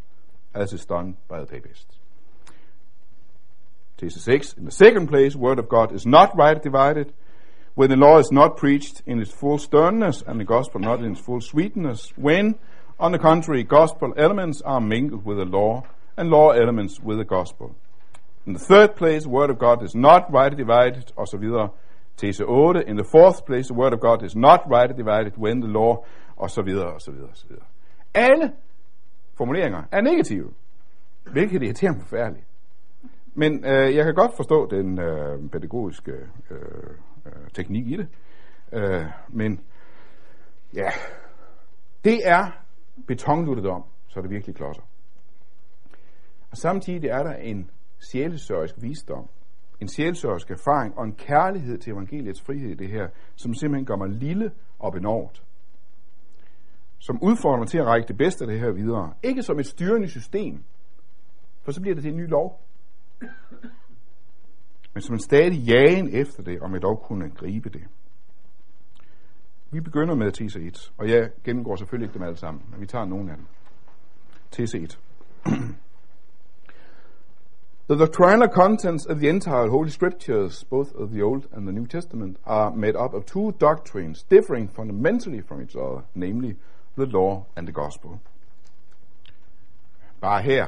as 0.54 0.74
is 0.74 0.86
done 0.86 1.18
by 1.28 1.40
the 1.40 1.48
papists. 1.48 1.98
Thesis 3.98 4.24
6. 4.24 4.54
In 4.54 4.66
the 4.66 4.72
second 4.72 5.08
place, 5.08 5.36
word 5.36 5.60
of 5.60 5.70
God 5.70 5.94
is 5.94 6.06
not 6.06 6.36
rightly 6.36 6.62
divided, 6.64 7.14
when 7.74 7.90
the 7.90 7.96
law 7.96 8.18
is 8.18 8.32
not 8.32 8.58
preached 8.58 9.02
in 9.06 9.22
its 9.22 9.32
full 9.32 9.58
sternness 9.58 10.22
and 10.26 10.40
the 10.40 10.44
gospel 10.44 10.82
not 10.82 11.00
in 11.00 11.14
its 11.14 11.22
full 11.22 11.40
sweetness, 11.40 12.12
when, 12.18 12.56
on 13.00 13.14
the 13.14 13.20
contrary, 13.20 13.64
gospel 13.64 14.14
elements 14.18 14.62
are 14.62 14.82
mingled 14.82 15.24
with 15.24 15.38
the 15.38 15.46
law 15.46 15.84
and 16.18 16.30
law 16.30 16.52
elements 16.52 17.00
with 17.00 17.18
the 17.18 17.24
gospel. 17.24 17.76
In 18.46 18.54
the 18.54 18.60
third 18.60 18.96
place, 18.96 19.24
the 19.24 19.30
word 19.30 19.50
of 19.50 19.60
God 19.60 19.84
is 19.84 19.96
not 19.96 20.24
rightly 20.34 20.58
divided, 20.58 21.12
osv. 21.18 21.44
Tese 22.18 22.42
8. 22.42 22.88
In 22.88 22.98
the 22.98 23.10
fourth 23.12 23.46
place, 23.46 23.68
the 23.68 23.74
word 23.74 23.94
of 23.94 24.00
God 24.00 24.24
is 24.24 24.36
not 24.36 24.62
rightly 24.70 24.96
divided 24.96 25.38
when 25.38 25.60
the 25.60 25.68
law, 25.68 26.04
osv. 26.38 26.68
osv. 26.68 27.16
osv. 27.32 27.52
Alle 28.14 28.52
formuleringer 29.38 29.84
er 29.92 30.02
negative, 30.02 30.54
hvilket 31.32 31.64
irriterer 31.64 31.92
mig 31.92 32.02
forfærdeligt. 32.02 32.46
Men 33.34 33.66
øh, 33.66 33.96
jeg 33.96 34.06
kan 34.06 34.14
godt 34.14 34.36
forstå 34.36 34.70
den 34.70 35.00
øh, 35.00 35.50
pædagogiske 35.50 36.12
øh, 36.52 36.58
øh, 37.26 37.50
teknik 37.54 37.88
i 37.88 37.98
det. 37.98 38.08
Øh, 38.74 39.06
men 39.30 39.62
ja, 40.76 40.90
det 42.04 42.20
er 42.26 42.46
betonluttet 43.08 43.66
om, 43.66 43.84
så 44.08 44.22
det 44.22 44.30
virkelig 44.30 44.56
klodser. 44.56 44.84
Og 46.52 46.58
samtidig 46.58 47.10
er 47.10 47.24
der 47.24 47.34
en 47.34 47.70
sjælesørgisk 48.10 48.76
visdom, 48.82 49.30
en 49.82 49.88
sjælesørgisk 49.88 50.52
erfaring 50.52 50.98
og 50.98 51.06
en 51.06 51.16
kærlighed 51.16 51.78
til 51.78 51.94
evangeliets 51.94 52.42
frihed 52.42 52.70
i 52.70 52.76
det 52.76 52.90
her, 52.90 53.08
som 53.36 53.54
simpelthen 53.54 53.86
gør 53.86 53.96
mig 53.96 54.10
lille 54.10 54.52
og 54.80 54.94
benådt. 54.94 55.44
Som 57.00 57.20
udfordrer 57.24 57.58
mig 57.58 57.68
til 57.68 57.78
at 57.78 57.86
række 57.86 58.08
det 58.08 58.18
bedste 58.18 58.44
af 58.44 58.48
det 58.52 58.60
her 58.60 58.72
videre. 58.72 59.14
Ikke 59.24 59.44
som 59.44 59.60
et 59.60 59.66
styrende 59.66 60.10
system, 60.10 60.64
for 61.64 61.72
så 61.72 61.82
bliver 61.82 61.96
det 61.96 62.04
til 62.04 62.12
en 62.12 62.18
ny 62.18 62.30
lov. 62.30 62.62
Men 64.94 65.02
som 65.02 65.14
en 65.14 65.20
stadig 65.20 65.60
jagen 65.60 66.10
efter 66.16 66.44
det, 66.44 66.62
om 66.62 66.74
jeg 66.74 66.82
dog 66.82 67.02
kunne 67.04 67.30
gribe 67.30 67.70
det. 67.70 67.84
Vi 69.72 69.80
begynder 69.80 70.16
med 70.16 70.32
tc 70.32 70.56
1, 70.56 70.94
og 70.98 71.10
jeg 71.10 71.30
gennemgår 71.44 71.76
selvfølgelig 71.76 72.06
ikke 72.06 72.14
dem 72.14 72.24
alle 72.24 72.38
sammen, 72.38 72.64
men 72.70 72.82
vi 72.82 72.86
tager 72.86 73.06
nogle 73.06 73.32
af 73.32 73.38
dem. 73.38 73.46
tc 74.52 74.74
1. 74.84 75.00
The 77.92 77.98
doctrinal 77.98 78.48
contents 78.48 79.06
of 79.06 79.20
the 79.20 79.28
entire 79.28 79.68
Holy 79.68 79.90
Scriptures, 79.90 80.64
both 80.64 80.96
of 80.96 81.12
the 81.12 81.22
Old 81.22 81.50
and 81.52 81.68
the 81.68 81.74
New 81.74 81.86
Testament, 81.86 82.38
are 82.46 82.72
made 82.74 82.96
up 82.96 83.14
of 83.14 83.26
two 83.26 83.52
doctrines 83.60 84.24
differing 84.24 84.70
fundamentally 84.70 85.42
from 85.42 85.62
each 85.62 85.76
other, 85.76 86.06
namely 86.16 86.56
the 86.96 87.06
law 87.06 87.48
and 87.58 87.68
the 87.68 87.74
gospel. 87.74 88.22
Bare 90.22 90.42
her, 90.42 90.68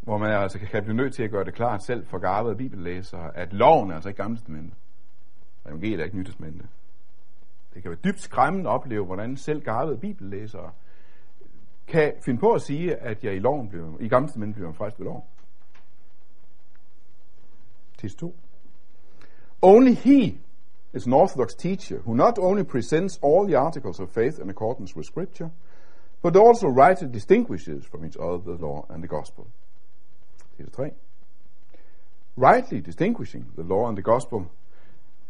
hvor 0.00 0.18
man 0.18 0.30
altså 0.30 0.58
kan 0.58 0.82
blive 0.82 0.96
nødt 0.96 1.14
til 1.14 1.22
at 1.22 1.30
gøre 1.30 1.44
det 1.44 1.54
klart 1.54 1.82
selv 1.82 2.06
for 2.06 2.18
garvede 2.18 2.56
bibellæsere, 2.56 3.36
at 3.36 3.52
loven 3.52 3.90
er 3.90 3.94
altså 3.94 4.08
ikke 4.08 4.22
gamle 4.22 4.36
testamente. 4.36 4.74
Og 5.64 5.70
evangeliet 5.70 6.00
er 6.00 6.04
ikke 6.04 6.18
nyt 6.18 6.26
testamente. 6.26 6.66
Det 7.74 7.82
kan 7.82 7.90
være 7.90 8.00
dybt 8.04 8.20
skræmmende 8.20 8.70
at 8.70 8.74
opleve, 8.74 9.04
hvordan 9.04 9.36
selv 9.36 9.62
garvede 9.62 9.98
bibellæsere 9.98 10.70
kan 11.86 12.12
finde 12.24 12.40
på 12.40 12.52
at 12.52 12.62
sige, 12.62 12.96
at 12.96 13.24
jeg 13.24 13.34
i 13.34 13.38
loven 13.38 13.68
blev, 13.68 13.96
i 14.00 14.08
gamle 14.08 14.28
testamente 14.28 14.54
bliver 14.54 14.72
frelst 14.72 14.98
ved 14.98 15.06
lov. 15.06 15.28
Tis 18.04 18.14
2. 18.16 18.34
Only 19.62 19.94
he 19.94 20.38
is 20.92 21.06
an 21.06 21.14
orthodox 21.14 21.54
teacher 21.54 22.02
who 22.04 22.14
not 22.14 22.38
only 22.38 22.62
presents 22.62 23.18
all 23.22 23.46
the 23.46 23.54
articles 23.54 23.98
of 23.98 24.10
faith 24.10 24.38
in 24.38 24.50
accordance 24.50 24.94
with 24.94 25.06
Scripture, 25.06 25.50
but 26.20 26.36
also 26.36 26.68
rightly 26.68 27.08
distinguishes 27.08 27.86
from 27.86 28.04
each 28.04 28.16
other 28.18 28.38
the 28.38 28.66
law 28.66 28.84
and 28.90 29.02
the 29.02 29.08
gospel. 29.08 29.46
Tis 30.58 30.68
3. 30.76 30.90
Rightly 32.36 32.80
distinguishing 32.82 33.46
the 33.56 33.62
law 33.62 33.88
and 33.88 33.96
the 33.96 34.02
gospel 34.02 34.50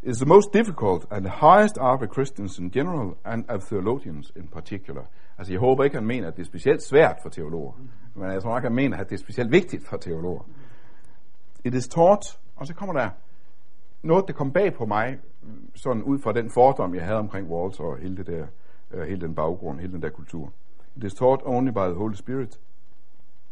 is 0.03 0.19
the 0.19 0.27
most 0.27 0.53
difficult 0.53 1.07
and 1.13 1.25
the 1.25 1.31
highest 1.31 1.79
art 1.79 2.03
of 2.03 2.11
Christians 2.11 2.59
in 2.59 2.73
general 2.73 3.17
and 3.25 3.45
of 3.49 3.63
theologians 3.69 4.33
in 4.35 4.49
particular. 4.49 5.05
Altså, 5.39 5.53
jeg 5.53 5.61
håber 5.61 5.85
ikke, 5.85 5.97
han 5.97 6.07
mener, 6.07 6.29
at 6.29 6.37
det 6.37 6.43
er 6.43 6.47
specielt 6.47 6.83
svært 6.83 7.19
for 7.23 7.29
teologer. 7.29 7.73
Men 8.15 8.33
jeg 8.33 8.43
tror 8.43 8.55
nok, 8.55 8.63
han 8.63 8.75
mener, 8.75 8.97
at 8.97 9.11
det 9.11 9.15
er 9.15 9.21
specielt 9.21 9.51
vigtigt 9.51 9.87
for 9.87 9.97
teologer. 9.97 10.43
It 11.65 11.75
is 11.75 11.89
taught, 11.89 12.39
og 12.57 12.67
så 12.67 12.75
kommer 12.75 12.93
der 12.93 13.11
noget, 14.03 14.25
der 14.29 14.33
kom 14.33 14.53
bag 14.53 14.75
på 14.75 14.87
mig, 14.87 15.19
sådan 15.75 16.03
ud 16.03 16.19
fra 16.19 16.33
den 16.33 16.51
fordom, 16.51 16.95
jeg 16.95 17.05
havde 17.05 17.19
omkring 17.19 17.51
Walter 17.51 17.85
og 17.85 17.99
hele, 17.99 18.17
det 18.17 18.27
der, 18.27 18.47
uh, 18.95 19.01
hele 19.01 19.21
den 19.21 19.35
baggrund, 19.35 19.81
hele 19.81 19.93
den 19.93 20.03
der 20.03 20.11
kultur. 20.11 20.53
It 20.97 21.05
is 21.05 21.15
taught 21.15 21.43
only 21.45 21.71
by 21.71 21.87
the 21.91 21.95
Holy 21.95 22.15
Spirit 22.15 22.61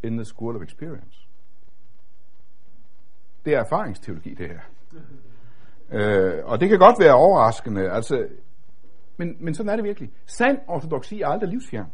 in 0.02 0.16
the 0.16 0.24
school 0.24 0.56
of 0.56 0.62
experience. 0.62 1.28
Det 3.44 3.54
er 3.54 3.60
erfaringsteologi, 3.60 4.34
det 4.34 4.48
her. 4.48 4.60
Øh, 5.90 6.44
og 6.44 6.60
det 6.60 6.68
kan 6.68 6.78
godt 6.78 6.96
være 7.00 7.14
overraskende, 7.14 7.90
altså, 7.90 8.28
men, 9.16 9.36
men 9.40 9.54
sådan 9.54 9.70
er 9.70 9.76
det 9.76 9.84
virkelig. 9.84 10.10
Sand 10.26 10.58
ortodoksi 10.68 11.20
er 11.20 11.28
aldrig 11.28 11.48
livsfjern. 11.48 11.92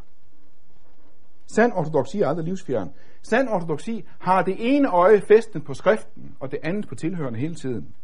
Sand 1.55 1.71
ortodoxi 1.75 2.21
er 2.21 2.27
aldrig 2.27 2.45
livsfjern. 2.45 2.91
Sand 3.21 3.49
ortodoksi 3.49 4.05
har 4.19 4.41
det 4.41 4.55
ene 4.59 4.89
øje 4.89 5.21
festen 5.21 5.61
på 5.61 5.73
skriften, 5.73 6.35
og 6.39 6.51
det 6.51 6.59
andet 6.63 6.87
på 6.87 6.95
tilhørende 6.95 7.39
hele 7.39 7.55
tiden. 7.55 7.95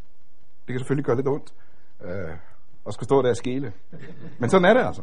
Det 0.67 0.73
kan 0.73 0.79
selvfølgelig 0.79 1.05
gøre 1.05 1.15
lidt 1.15 1.27
ondt, 1.27 1.53
øh, 2.03 2.37
at 2.87 2.93
skal 2.93 3.05
stå 3.05 3.21
der 3.21 3.29
og 3.29 3.35
skele. 3.35 3.73
Men 4.39 4.49
sådan 4.49 4.65
er 4.65 4.73
det 4.73 4.85
altså. 4.87 5.01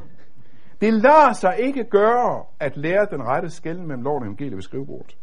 Det 0.81 0.93
lader 0.93 1.33
sig 1.33 1.57
ikke 1.59 1.85
gøre 1.85 2.45
at 2.61 2.77
lære 2.77 3.07
den 3.11 3.23
rette 3.23 3.51
skælden 3.51 3.87
mellem 3.87 4.03
loven 4.03 4.23
og 4.23 4.27
evangeliet 4.27 4.57
ved 4.57 4.63
skrivebordet. 4.63 5.17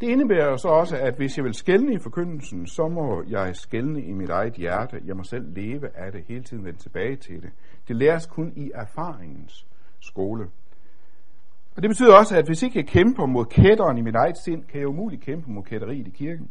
Det 0.00 0.08
indebærer 0.08 0.56
så 0.56 0.68
også, 0.68 0.96
at 0.96 1.16
hvis 1.16 1.36
jeg 1.36 1.44
vil 1.44 1.54
skælne 1.54 1.94
i 1.94 1.98
forkyndelsen, 1.98 2.66
så 2.66 2.88
må 2.88 3.24
jeg 3.28 3.56
skælne 3.56 4.02
i 4.02 4.12
mit 4.12 4.30
eget 4.30 4.54
hjerte. 4.54 5.00
Jeg 5.04 5.16
må 5.16 5.22
selv 5.22 5.54
leve 5.54 5.96
af 5.96 6.12
det, 6.12 6.24
hele 6.28 6.42
tiden 6.42 6.64
vende 6.64 6.78
tilbage 6.78 7.16
til 7.16 7.42
det. 7.42 7.50
Det 7.88 7.96
læres 7.96 8.26
kun 8.26 8.52
i 8.56 8.70
erfaringens 8.74 9.66
skole. 10.00 10.50
Og 11.76 11.82
det 11.82 11.90
betyder 11.90 12.14
også, 12.14 12.36
at 12.36 12.46
hvis 12.46 12.62
ikke 12.62 12.78
jeg 12.78 12.86
kæmper 12.86 13.26
mod 13.26 13.44
kætteren 13.44 13.98
i 13.98 14.00
mit 14.00 14.14
eget 14.14 14.38
sind, 14.38 14.64
kan 14.64 14.80
jeg 14.80 14.88
umuligt 14.88 15.22
kæmpe 15.22 15.50
mod 15.50 15.62
kætteriet 15.62 16.06
i 16.06 16.10
kirken. 16.10 16.50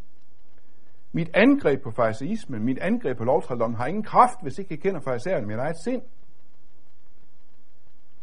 Mit 1.12 1.30
angreb 1.34 1.84
på 1.84 1.92
fariseismen, 1.92 2.66
mit 2.66 2.80
angreb 2.80 3.18
på 3.18 3.24
lovtrældom 3.24 3.74
har 3.74 3.86
ingen 3.86 4.04
kraft, 4.04 4.42
hvis 4.42 4.60
ikke 4.60 4.74
jeg 4.74 4.80
kender 4.80 5.00
fariseren 5.02 5.44
i 5.44 5.48
mit 5.48 5.58
eget 5.58 5.78
sind. 5.84 6.02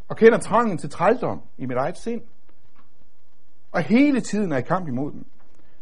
Og 0.07 0.17
kender 0.17 0.37
trangen 0.37 0.77
til 0.77 0.89
trældom 0.89 1.41
i 1.57 1.65
mit 1.65 1.77
eget 1.77 1.97
sind. 1.97 2.21
Og 3.71 3.81
hele 3.81 4.21
tiden 4.21 4.51
er 4.51 4.57
i 4.57 4.61
kamp 4.61 4.87
imod 4.87 5.11
den. 5.11 5.25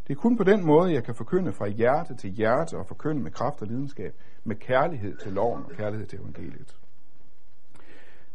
Det 0.08 0.14
er 0.14 0.22
kun 0.22 0.38
på 0.38 0.44
den 0.44 0.66
måde, 0.66 0.94
jeg 0.94 1.04
kan 1.04 1.16
forkynde 1.16 1.54
fra 1.54 1.68
hjerte 1.68 2.16
til 2.16 2.30
hjerte 2.30 2.78
og 2.78 2.88
forkynde 2.88 3.24
med 3.24 3.32
kraft 3.32 3.62
og 3.62 3.68
lidenskab, 3.68 4.14
med 4.44 4.56
kærlighed 4.56 5.18
til 5.18 5.34
loven 5.34 5.64
og 5.64 5.72
kærlighed 5.72 6.08
til 6.08 6.20
evangeliet. 6.20 6.76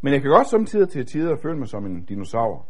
Men 0.00 0.12
jeg 0.12 0.23
kan 0.23 0.30
godt 0.30 0.47
samtidig 0.47 0.88
til 0.88 1.07
tider 1.07 1.37
føle 1.37 1.59
mig 1.59 1.69
som 1.69 1.87
en 1.87 2.04
dinosaur, 2.04 2.66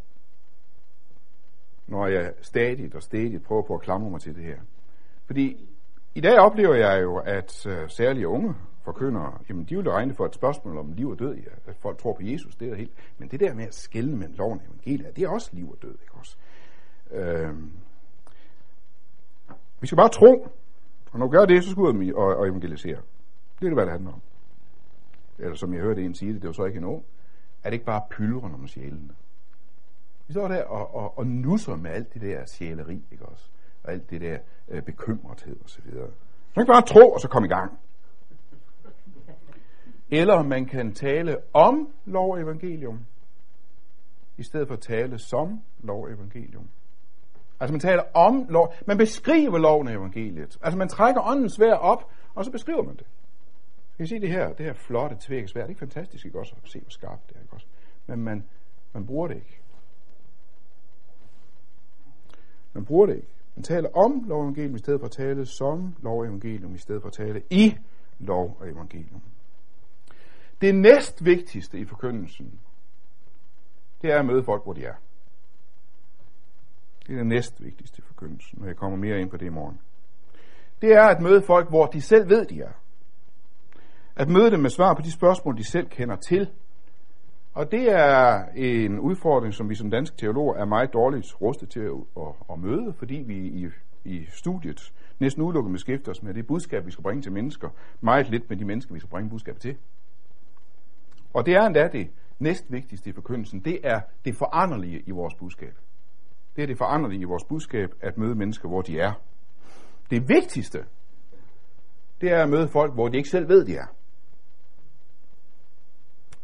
når 1.87 2.07
jeg 2.07 2.33
stadigt 2.41 2.95
og 2.95 3.03
stadigt 3.03 3.45
prøver 3.45 3.63
på 3.63 3.75
at 3.75 3.81
klamre 3.81 4.11
mig 4.11 4.21
til 4.21 4.35
det 4.35 4.45
her. 4.45 4.61
Fordi 5.27 5.69
i 6.15 6.21
dag 6.21 6.39
oplever 6.39 6.75
jeg 6.75 7.03
jo, 7.03 7.17
at 7.17 7.67
uh, 7.67 7.89
særlige 7.89 8.29
unge 8.29 8.55
forkyndere, 8.85 9.39
jamen 9.49 9.65
de 9.65 9.77
vil 9.77 9.91
regne 9.91 10.15
for 10.15 10.27
et 10.27 10.35
spørgsmål 10.35 10.79
om 10.79 10.93
liv 10.93 11.09
og 11.09 11.19
død, 11.19 11.35
ja, 11.35 11.71
at 11.71 11.77
folk 11.77 11.99
tror 11.99 12.13
på 12.13 12.23
Jesus, 12.23 12.57
det 12.57 12.69
er 12.69 12.75
helt. 12.75 12.93
Men 13.19 13.29
det 13.29 13.41
der 13.41 13.55
med 13.55 13.65
at 13.65 13.75
skælne 13.75 14.17
mellem 14.17 14.35
loven 14.39 14.59
og 14.59 14.65
evangeliet, 14.67 15.17
det 15.17 15.25
er 15.25 15.29
også 15.29 15.51
liv 15.53 15.71
og 15.71 15.79
død, 15.83 15.95
ikke 16.03 16.15
også? 16.15 16.37
Øh, 17.11 17.55
vi 19.81 19.87
skal 19.87 19.97
bare 19.97 20.09
tro, 20.09 20.49
og 21.13 21.19
når 21.19 21.27
vi 21.27 21.37
gør 21.37 21.45
det, 21.45 21.65
så 21.65 21.71
skal 21.71 21.83
vi 21.83 21.89
ud 21.89 22.13
og, 22.13 22.37
og 22.37 22.49
evangelisere. 22.49 23.01
Det 23.59 23.67
er 23.67 23.71
det, 23.71 23.75
hvad 23.75 23.85
det 23.85 23.93
handler 23.93 24.13
om. 24.13 24.21
Eller 25.39 25.55
som 25.55 25.75
jeg 25.75 25.83
hørte 25.83 26.03
en 26.03 26.15
sige 26.15 26.33
det, 26.33 26.43
det 26.43 26.49
var 26.49 26.53
så 26.53 26.65
ikke 26.65 26.79
en 26.79 26.85
ung. 26.85 27.05
Er 27.65 27.71
det 27.71 27.73
ikke 27.73 27.87
bare 27.87 28.03
pyldren 28.11 28.55
om 28.55 28.67
sjælene? 28.67 29.15
Vi 30.27 30.33
står 30.33 30.49
der 30.49 30.65
og, 30.65 30.95
og, 30.95 31.19
og 31.19 31.27
nusser 31.27 31.77
med 31.77 31.91
alt 31.91 32.15
det 32.15 32.23
der 32.23 32.47
sjæleri, 32.47 33.05
ikke 33.11 33.27
også? 33.27 33.49
Og 33.83 33.93
alt 33.93 34.11
det 34.11 34.21
der 34.21 34.39
øh, 34.69 34.83
bekymrethed 34.83 35.57
og 35.65 35.71
så 35.71 35.81
videre. 35.85 36.11
Så 36.49 36.53
man 36.57 36.67
kan 36.67 36.73
bare 36.73 36.83
tro, 36.83 37.11
og 37.11 37.21
så 37.21 37.29
komme 37.29 37.47
i 37.47 37.49
gang. 37.49 37.79
Eller 40.11 40.43
man 40.43 40.67
kan 40.67 40.95
tale 40.95 41.37
om 41.53 41.89
lov 42.05 42.33
og 42.33 42.41
evangelium, 42.41 42.99
i 44.39 44.43
stedet 44.43 44.69
for 44.69 44.75
at 44.75 44.81
tale 44.81 45.19
som 45.19 45.61
lov 45.83 46.03
og 46.05 46.13
evangelium. 46.13 46.69
Altså 47.61 47.73
man 47.73 47.81
taler 47.81 48.03
om 48.15 48.47
lov. 48.49 48.75
Man 48.87 48.99
beskriver 48.99 49.59
loven 49.59 49.89
og 49.89 49.95
evangeliet. 49.95 50.59
Altså 50.63 50.79
man 50.79 50.89
trækker 50.89 51.21
åndens 51.21 51.53
svær 51.53 51.75
op, 51.75 52.11
og 52.35 52.45
så 52.45 52.51
beskriver 52.51 52.83
man 52.83 52.97
det. 52.97 53.07
Kan 53.97 54.05
I 54.05 54.09
se 54.09 54.21
det 54.21 54.29
her, 54.29 54.53
det 54.53 54.67
her 54.67 54.73
flotte 54.73 55.17
tvækkesvær? 55.21 55.61
Det 55.61 55.67
er 55.67 55.69
ikke 55.69 55.79
fantastisk, 55.79 56.27
ikke 56.27 56.39
også? 56.39 56.55
At 56.65 56.71
se, 56.71 56.81
hvor 56.81 56.91
skarpt 56.91 57.29
det 57.29 57.37
er. 57.37 57.40
Men 58.11 58.25
man, 58.25 58.45
man 58.93 59.07
bruger 59.07 59.29
det 59.29 59.35
ikke. 59.35 59.61
Man 62.73 62.85
bruger 62.85 63.07
det 63.07 63.17
ikke. 63.17 63.29
Man 63.55 63.63
taler 63.63 63.89
om 63.97 64.25
lov 64.29 64.39
og 64.39 64.45
evangelium 64.45 64.75
i 64.75 64.79
stedet 64.79 65.01
for 65.01 65.07
at 65.07 65.13
tale 65.13 65.47
som 65.47 65.97
lov 66.03 66.19
og 66.19 66.27
evangelium 66.27 66.75
i 66.75 66.79
stedet 66.79 67.03
for 67.03 67.09
at 67.09 67.13
tale 67.13 67.43
i 67.51 67.77
lov 68.19 68.57
og 68.61 68.69
evangelium. 68.69 69.23
Det 70.61 70.75
næst 70.75 71.25
vigtigste 71.25 71.79
i 71.79 71.85
forkyndelsen, 71.85 72.61
det 74.03 74.13
er 74.13 74.19
at 74.19 74.27
møde 74.27 74.45
folk, 74.45 74.63
hvor 74.63 74.73
de 74.73 74.85
er. 74.85 74.95
Det 77.07 77.13
er 77.13 77.17
det 77.17 77.27
næst 77.27 77.65
vigtigste 77.65 77.99
i 77.99 78.03
forkyndelsen, 78.07 78.63
og 78.63 78.69
jeg 78.69 78.77
kommer 78.77 78.99
mere 78.99 79.21
ind 79.21 79.31
på 79.31 79.37
det 79.37 79.47
i 79.47 79.49
morgen. 79.49 79.81
Det 80.83 80.93
er 80.93 81.03
at 81.03 81.23
møde 81.23 81.43
folk, 81.43 81.69
hvor 81.69 81.87
de 81.87 82.01
selv 82.01 82.29
ved, 82.29 82.47
de 82.47 82.61
er. 82.61 82.73
At 84.17 84.29
møde 84.29 84.51
dem 84.51 84.61
med 84.61 84.71
svar 84.71 84.95
på 84.95 85.03
de 85.03 85.13
spørgsmål, 85.13 85.57
de 85.57 85.65
selv 85.65 85.89
kender 85.89 86.17
til. 86.17 86.51
Og 87.55 87.73
det 87.73 87.93
er 87.93 88.45
en 88.55 88.99
udfordring, 88.99 89.55
som 89.55 89.69
vi 89.69 89.75
som 89.75 89.91
danske 89.91 90.17
teologer 90.17 90.55
er 90.55 90.65
meget 90.65 90.93
dårligt 90.93 91.41
rustet 91.41 91.69
til 91.71 91.81
at, 91.81 91.93
at, 92.17 92.33
at 92.51 92.59
møde, 92.59 92.93
fordi 92.93 93.15
vi 93.15 93.37
i, 93.37 93.69
i 94.05 94.27
studiet 94.29 94.93
næsten 95.21 95.43
udelukkende 95.43 95.75
beskæftiger 95.75 96.11
os 96.11 96.23
med 96.23 96.35
det 96.35 96.47
budskab, 96.47 96.87
vi 96.87 96.91
skal 96.91 97.03
bringe 97.03 97.23
til 97.23 97.33
mennesker, 97.33 97.69
meget 98.01 98.31
lidt 98.31 98.49
med 98.49 98.57
de 98.57 98.65
mennesker, 98.65 98.95
vi 98.95 99.01
skal 99.01 99.11
bringe 99.11 99.31
budskabet 99.31 99.63
til. 99.63 99.77
Og 101.35 101.47
det 101.47 101.55
er 101.55 101.67
endda 101.67 101.89
det 101.89 102.11
næstvigtigste 102.39 103.11
i 103.11 103.13
forkyndelsen, 103.13 103.61
det 103.61 103.79
er 103.85 104.01
det 104.25 104.37
foranderlige 104.37 105.03
i 105.07 105.11
vores 105.11 105.35
budskab. 105.35 105.79
Det 106.57 106.63
er 106.63 106.67
det 106.67 106.79
foranderlige 106.79 107.21
i 107.21 107.25
vores 107.25 107.45
budskab, 107.45 107.91
at 108.01 108.19
møde 108.19 108.35
mennesker, 108.35 108.69
hvor 108.69 108.83
de 108.83 109.01
er. 109.01 109.13
Det 110.11 110.29
vigtigste, 110.29 110.85
det 112.21 112.33
er 112.33 112.43
at 112.43 112.51
møde 112.51 112.69
folk, 112.69 112.95
hvor 112.95 113.09
de 113.09 113.17
ikke 113.17 113.29
selv 113.29 113.49
ved, 113.49 113.65
de 113.65 113.77
er. 113.77 113.87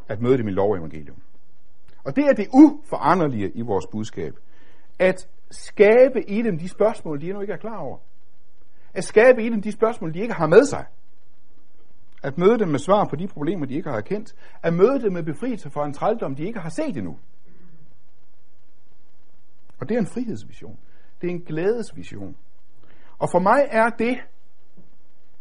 At 0.09 0.21
møde 0.21 0.39
dem 0.39 0.49
i 0.49 0.51
lov 0.51 0.75
evangelium. 0.75 1.23
Og 2.05 2.17
det 2.17 2.25
er 2.25 2.33
det 2.33 2.49
uforanderlige 2.53 3.51
i 3.51 3.63
vores 3.63 3.87
budskab. 3.87 4.35
At 4.99 5.29
skabe 5.51 6.31
i 6.31 6.43
dem 6.43 6.59
de 6.59 6.69
spørgsmål, 6.69 7.21
de 7.21 7.27
endnu 7.27 7.41
ikke 7.41 7.53
er 7.53 7.59
klar 7.59 7.79
over. 7.79 7.99
At 8.95 9.05
skabe 9.05 9.43
i 9.43 9.49
dem 9.49 9.63
de 9.63 9.73
spørgsmål, 9.73 10.15
de 10.15 10.21
ikke 10.21 10.35
har 10.35 10.47
med 10.47 10.65
sig. 10.65 10.87
At 12.23 12.39
møde 12.39 12.59
dem 12.59 12.69
med 12.69 12.79
svar 12.79 13.05
på 13.11 13.17
de 13.17 13.29
problemer, 13.29 13.67
de 13.67 13.75
ikke 13.75 13.91
har 13.91 13.97
erkendt. 13.97 14.35
At 14.63 14.75
møde 14.75 15.01
dem 15.01 15.13
med 15.13 15.23
befrielse 15.23 15.71
fra 15.71 15.87
en 15.87 15.93
trældom, 15.93 16.35
de 16.35 16.47
ikke 16.47 16.61
har 16.61 16.69
set 16.69 16.97
endnu. 16.97 17.19
Og 19.81 19.89
det 19.89 19.95
er 19.95 19.99
en 19.99 20.07
frihedsvision. 20.07 20.79
Det 21.21 21.27
er 21.27 21.31
en 21.31 21.43
glædesvision. 21.43 22.37
Og 23.19 23.29
for 23.31 23.39
mig 23.39 23.69
er 23.71 23.89
det, 23.89 24.19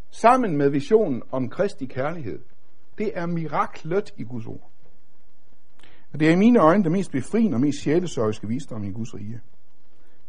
sammen 0.10 0.58
med 0.58 0.70
visionen 0.70 1.22
om 1.32 1.50
Kristi 1.50 1.86
kærlighed, 1.86 2.40
det 2.98 3.18
er 3.18 3.26
miraklet 3.26 4.14
i 4.18 4.24
Guds 4.24 4.46
ord. 4.46 4.72
Og 6.14 6.20
det 6.20 6.28
er 6.28 6.32
i 6.32 6.36
mine 6.36 6.60
øjne 6.60 6.84
det 6.84 6.92
mest 6.92 7.12
befriende 7.12 7.56
og 7.56 7.62
mest 7.62 7.80
sjælesørgiske 7.80 8.48
visdom 8.48 8.84
i 8.84 8.92
Guds 8.92 9.16
rige. 9.16 9.42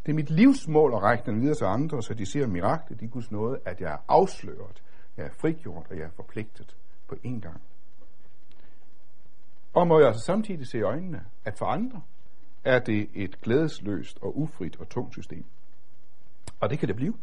Det 0.06 0.12
er 0.12 0.16
mit 0.16 0.30
livsmål 0.30 0.92
at 0.94 1.02
række 1.02 1.24
den 1.26 1.40
videre 1.40 1.54
til 1.54 1.64
andre, 1.64 2.02
så 2.02 2.14
de 2.14 2.26
ser 2.26 2.46
miraklet 2.46 3.02
i 3.02 3.06
Guds 3.06 3.30
nåde, 3.30 3.58
at 3.64 3.80
jeg 3.80 3.92
er 3.92 3.98
afsløret, 4.08 4.82
jeg 5.16 5.26
er 5.26 5.30
frigjort, 5.30 5.86
og 5.90 5.96
jeg 5.96 6.04
er 6.04 6.10
forpligtet 6.16 6.76
på 7.08 7.14
én 7.14 7.40
gang. 7.40 7.60
Og 9.74 9.86
må 9.86 9.98
jeg 9.98 10.08
altså 10.08 10.24
samtidig 10.24 10.66
se 10.66 10.78
i 10.78 10.82
øjnene, 10.82 11.24
at 11.44 11.58
for 11.58 11.66
andre 11.66 12.02
er 12.64 12.78
det 12.78 13.08
et 13.14 13.40
glædesløst 13.40 14.18
og 14.22 14.38
ufrit 14.38 14.76
og 14.76 14.88
tungt 14.88 15.12
system. 15.12 15.44
Og 16.60 16.70
det 16.70 16.78
kan 16.78 16.88
det 16.88 16.96
blive. 16.96 17.14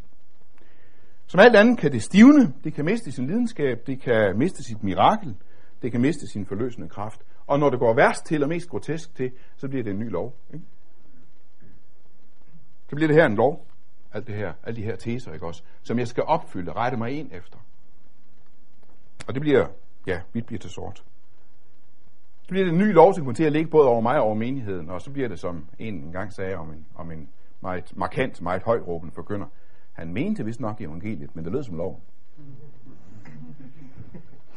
Som 1.28 1.40
alt 1.40 1.56
andet 1.56 1.78
kan 1.78 1.92
det 1.92 2.02
stivne, 2.02 2.54
det 2.64 2.74
kan 2.74 2.86
miste 2.86 3.12
sin 3.12 3.28
lidenskab, 3.28 3.88
det 3.88 4.02
kan 4.02 4.38
miste 4.38 4.64
sit 4.64 4.84
mirakel, 4.84 5.36
det 5.82 5.92
kan 5.92 6.02
miste 6.02 6.28
sin 6.28 6.46
forløsende 6.46 6.90
kraft. 6.90 7.22
Og 7.48 7.60
når 7.60 7.70
det 7.70 7.80
går 7.80 7.94
værst 7.94 8.26
til 8.26 8.44
og 8.44 8.50
mest 8.50 8.70
grotesk 8.70 9.16
til, 9.16 9.32
så 9.56 9.68
bliver 9.68 9.84
det 9.84 9.92
en 9.92 10.00
ny 10.00 10.12
lov. 10.12 10.36
Ikke? 10.54 10.66
Så 12.90 12.96
bliver 12.96 13.08
det 13.08 13.16
her 13.16 13.26
en 13.26 13.36
lov, 13.36 13.68
alt 14.14 14.28
det 14.28 14.36
her, 14.36 14.54
alle 14.64 14.82
de 14.82 14.86
her 14.86 14.96
teser, 14.96 15.34
ikke 15.34 15.46
også, 15.46 15.64
som 15.84 16.00
jeg 16.00 16.08
skal 16.08 16.24
opfylde, 16.24 16.72
rette 16.72 16.98
mig 16.98 17.12
ind 17.12 17.30
efter. 17.32 17.58
Og 19.28 19.34
det 19.34 19.42
bliver, 19.42 19.68
ja, 20.08 20.22
mit 20.34 20.46
bliver 20.46 20.60
til 20.60 20.70
sort. 20.70 21.04
Så 22.42 22.50
bliver 22.50 22.66
det 22.66 22.74
en 22.74 22.80
ny 22.80 22.94
lov, 22.94 23.14
som 23.14 23.24
kommer 23.24 23.36
til 23.36 23.44
at 23.44 23.52
ligge 23.52 23.70
både 23.70 23.88
over 23.88 24.02
mig 24.02 24.20
og 24.20 24.24
over 24.24 24.36
menigheden, 24.36 24.90
og 24.90 25.02
så 25.02 25.12
bliver 25.12 25.28
det, 25.28 25.40
som 25.40 25.68
en 25.80 25.94
engang 25.94 26.34
sagde 26.34 26.56
om 26.56 26.72
en, 26.72 26.86
om 26.96 27.12
en 27.12 27.30
meget 27.62 27.98
markant, 27.98 28.42
meget 28.42 28.64
højråbende 28.64 29.14
forkynder, 29.16 29.48
han 29.94 30.14
mente 30.14 30.46
vist 30.46 30.60
nok 30.60 30.82
evangeliet, 30.82 31.36
men 31.36 31.46
det 31.46 31.54
lød 31.54 31.64
som 31.64 31.76
lov. 31.78 32.00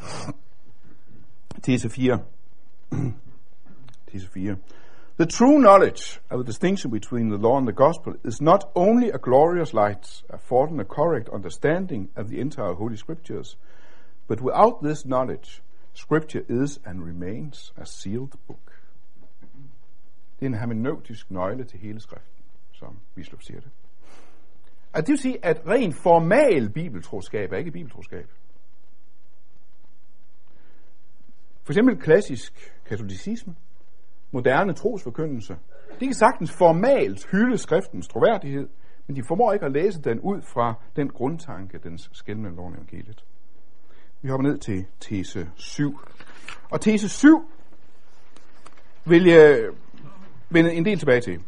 Tese 1.63 1.89
4. 1.89 2.19
Tese 4.13 4.29
4. 4.29 4.57
The 5.19 5.27
true 5.27 5.59
knowledge 5.59 6.21
of 6.31 6.39
the 6.39 6.47
distinction 6.47 6.91
between 6.91 7.31
the 7.31 7.39
law 7.39 7.57
and 7.57 7.67
the 7.67 7.73
gospel 7.73 8.13
is 8.25 8.41
not 8.41 8.65
only 8.75 9.11
a 9.11 9.19
glorious 9.19 9.73
light 9.73 10.23
affording 10.29 10.81
a 10.81 10.85
correct 10.85 11.29
understanding 11.29 12.11
of 12.17 12.29
the 12.29 12.39
entire 12.39 12.75
Holy 12.75 12.97
Scriptures, 12.97 13.57
but 14.29 14.41
without 14.41 14.83
this 14.83 15.07
knowledge, 15.07 15.63
Scripture 15.95 16.45
is 16.49 16.79
and 16.85 17.03
remains 17.07 17.73
a 17.77 17.87
sealed 17.87 18.35
book. 18.47 18.73
Det 20.41 20.47
er 20.47 20.47
en 20.47 20.55
hermeneutisk 20.55 21.31
nøgle 21.31 21.65
til 21.65 21.79
hele 21.79 22.01
skriften, 22.01 22.45
som 22.73 22.99
Bislov 23.15 23.41
siger 23.41 23.61
det. 23.61 23.71
At 24.97 25.07
det 25.07 25.13
vil 25.13 25.19
sige, 25.19 25.45
at 25.45 25.63
rent 25.67 25.95
formal 26.03 26.71
bibeltroskab 26.71 27.53
er 27.53 27.57
ikke 27.57 27.71
bibeltroskab. 27.71 28.31
For 31.65 31.73
eksempel 31.73 31.97
klassisk 31.97 32.73
katolicisme, 32.87 33.55
moderne 34.31 34.73
trosforkyndelse, 34.73 35.57
de 36.01 36.07
kan 36.07 36.15
sagtens 36.15 36.53
formalt 36.53 37.27
hylde 37.31 37.59
skriftens 37.59 38.09
troværdighed, 38.09 38.69
men 39.07 39.17
de 39.17 39.23
formår 39.29 39.53
ikke 39.53 39.67
at 39.67 39.73
læse 39.73 40.03
den 40.03 40.21
ud 40.21 40.43
fra 40.43 40.75
den 40.97 41.09
grundtanke, 41.09 41.79
dens 41.79 42.11
skældende 42.13 42.57
loven 42.57 42.75
evangeliet. 42.75 43.25
Vi 44.23 44.29
hopper 44.29 44.49
ned 44.49 44.59
til 44.59 44.87
tese 45.01 45.51
7. 45.55 46.01
Og 46.71 46.81
tese 46.81 47.09
7 47.09 47.51
vil 49.05 49.25
jeg 49.25 49.71
vende 50.51 50.73
en 50.73 50.85
del 50.85 50.99
tilbage 50.99 51.21
til. 51.21 51.43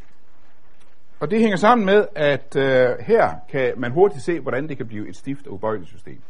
Og 1.21 1.31
det 1.31 1.41
hænger 1.41 1.57
sammen 1.57 1.87
med, 1.87 2.07
at 2.15 2.57
øh, 2.57 2.97
her 3.01 3.35
kan 3.49 3.73
man 3.77 3.93
hurtigt 3.93 4.23
se, 4.23 4.41
hvordan 4.41 4.69
det 4.69 4.77
kan 4.77 4.87
blive 4.87 5.09
et 5.09 5.17
stift 5.17 5.47
og 5.47 5.53
ubøjeligt 5.53 5.89
system. 5.89 6.23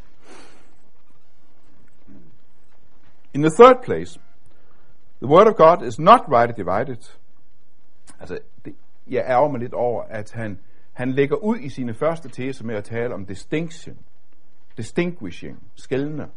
In 3.33 3.41
the 3.41 3.51
third 3.59 3.83
place, 3.83 4.19
the 5.21 5.31
word 5.31 5.47
of 5.47 5.55
God 5.55 5.87
is 5.87 5.99
not 5.99 6.21
rightly 6.27 6.63
divided. 6.63 7.17
Altså, 8.19 8.39
det, 8.65 8.75
jeg 9.07 9.25
ærger 9.27 9.49
mig 9.49 9.59
lidt 9.59 9.73
over, 9.73 10.03
at 10.03 10.31
han, 10.31 10.59
han 10.93 11.11
lægger 11.11 11.35
ud 11.35 11.57
i 11.59 11.69
sine 11.69 11.93
første 11.93 12.29
teser 12.29 12.65
med 12.65 12.75
at 12.75 12.83
tale 12.83 13.13
om 13.13 13.25
distinction, 13.25 13.97
distinguishing, 14.77 15.63
skældende, 15.75 16.27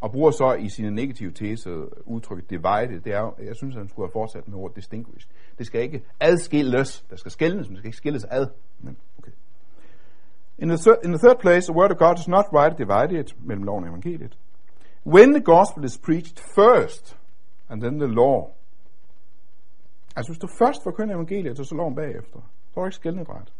og 0.00 0.12
bruger 0.12 0.30
så 0.30 0.52
i 0.52 0.68
sine 0.68 0.90
negative 0.90 1.30
teser 1.30 1.86
udtrykket 2.04 2.50
divided. 2.50 3.00
Det 3.00 3.12
er, 3.12 3.34
jeg 3.44 3.56
synes, 3.56 3.74
at 3.74 3.80
han 3.80 3.88
skulle 3.88 4.06
have 4.06 4.12
fortsat 4.12 4.48
med 4.48 4.58
ordet 4.58 4.76
distinguished. 4.76 5.30
Det 5.58 5.66
skal 5.66 5.80
ikke 5.80 6.02
adskilles. 6.20 7.04
Der 7.10 7.16
skal 7.16 7.30
skilles, 7.30 7.68
men 7.68 7.74
det 7.74 7.78
skal 7.78 7.88
ikke 7.88 7.96
skilles 7.96 8.24
ad. 8.24 8.46
Men 8.80 8.96
okay. 9.18 9.32
In 10.58 10.68
the, 10.68 10.78
third, 10.78 10.98
in 11.04 11.10
the 11.10 11.18
third 11.18 11.38
place, 11.40 11.72
the 11.72 11.78
word 11.78 11.90
of 11.90 11.98
God 11.98 12.18
is 12.18 12.28
not 12.28 12.44
right 12.52 12.78
divided 12.78 13.24
mellem 13.48 13.64
loven 13.64 13.84
og 13.84 13.90
evangeliet. 13.90 14.38
When 15.06 15.30
the 15.32 15.44
gospel 15.44 15.84
is 15.84 15.98
preached 15.98 16.38
first, 16.54 17.16
and 17.68 17.80
then 17.80 17.98
the 17.98 18.08
law. 18.08 18.50
Altså 20.16 20.32
hvis 20.32 20.38
du 20.38 20.48
først 20.58 20.82
forkynder 20.82 21.14
evangeliet, 21.14 21.56
så 21.56 21.64
så 21.64 21.74
loven 21.74 21.94
bagefter. 21.94 22.40
Så 22.70 22.80
er 22.80 22.84
du 22.84 22.86
ikke 22.86 22.96
skældnet 22.96 23.28
ret. 23.28 23.52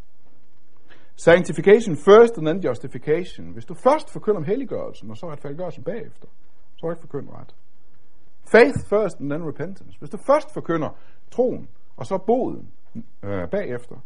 Sanctification 1.16 1.96
first 1.96 2.38
and 2.38 2.46
then 2.46 2.60
justification. 2.68 3.52
Hvis 3.52 3.64
du 3.64 3.74
først 3.74 4.10
forkynder 4.10 4.36
om 4.38 4.44
helliggørelsen, 4.44 5.10
og 5.10 5.16
så 5.16 5.30
retfærdiggørelsen 5.30 5.84
bagefter, 5.84 6.28
så 6.76 6.86
er 6.86 6.90
du 6.90 6.94
ikke 6.94 7.00
forkyndt 7.00 7.30
ret. 7.30 7.54
Faith 8.52 8.78
first 8.88 9.20
and 9.20 9.30
then 9.30 9.48
repentance. 9.48 9.98
Hvis 9.98 10.10
du 10.10 10.16
først 10.26 10.54
forkynder 10.54 10.88
troen, 11.30 11.68
og 11.96 12.06
så 12.06 12.18
boden 12.18 12.70
øh, 13.22 13.50
bagefter, 13.50 13.96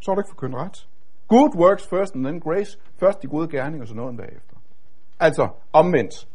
så 0.00 0.10
er 0.10 0.14
du 0.14 0.20
ikke 0.20 0.30
forkyndt 0.30 0.56
ret. 0.56 0.88
Good 1.28 1.56
works 1.56 1.86
first 1.86 2.14
and 2.14 2.24
then 2.24 2.40
grace. 2.40 2.78
Først 2.96 3.22
de 3.22 3.26
gode 3.28 3.48
gerninger, 3.48 3.82
og 3.82 3.88
så 3.88 3.94
noget 3.94 4.16
bagefter. 4.16 4.56
Altså 5.20 5.48
omvendt. 5.72 6.28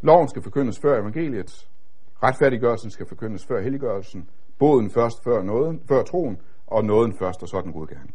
Loven 0.00 0.28
skal 0.28 0.42
forkyndes 0.42 0.78
før 0.78 1.00
evangeliet. 1.00 1.68
Retfærdiggørelsen 2.22 2.90
skal 2.90 3.06
forkyndes 3.06 3.46
før 3.46 3.62
helliggørelsen. 3.62 4.30
Boden 4.58 4.90
først 4.90 5.24
før, 5.24 5.42
nåden, 5.42 5.82
før 5.88 6.02
troen, 6.02 6.40
og 6.66 6.84
nåden 6.84 7.18
først, 7.18 7.42
og 7.42 7.48
så 7.48 7.60
den 7.60 7.72
gode 7.72 7.94
gerning. 7.94 8.14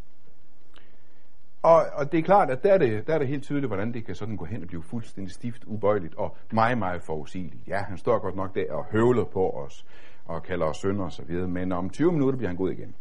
Og, 1.62 1.86
og 1.94 2.12
det 2.12 2.18
er 2.18 2.24
klart, 2.24 2.50
at 2.50 2.64
der 2.64 2.74
er, 2.74 2.78
det, 2.78 3.08
der 3.08 3.14
er 3.14 3.18
det 3.18 3.28
helt 3.28 3.44
tydeligt, 3.44 3.70
hvordan 3.70 3.94
det 3.94 4.06
kan 4.06 4.16
sådan 4.16 4.38
gå 4.38 4.46
hen 4.46 4.62
og 4.62 4.68
blive 4.68 4.84
fuldstændig 4.84 5.34
stift, 5.34 5.64
ubøjeligt 5.68 6.16
og 6.16 6.38
meget, 6.54 6.78
meget 6.78 7.02
forudsigeligt. 7.02 7.68
Ja, 7.68 7.78
han 7.78 7.98
står 7.98 8.20
godt 8.20 8.36
nok 8.36 8.56
der 8.56 8.74
og 8.74 8.86
høvler 8.92 9.24
på 9.24 9.50
os 9.50 9.86
og 10.26 10.44
kalder 10.44 10.66
os 10.66 10.78
sønder 10.78 11.06
og 11.06 11.12
så 11.12 11.24
videre, 11.24 11.48
men 11.48 11.72
om 11.72 11.90
20 11.90 12.12
minutter 12.12 12.38
bliver 12.38 12.50
han 12.50 12.58
god 12.58 12.72
igen. 12.72 12.96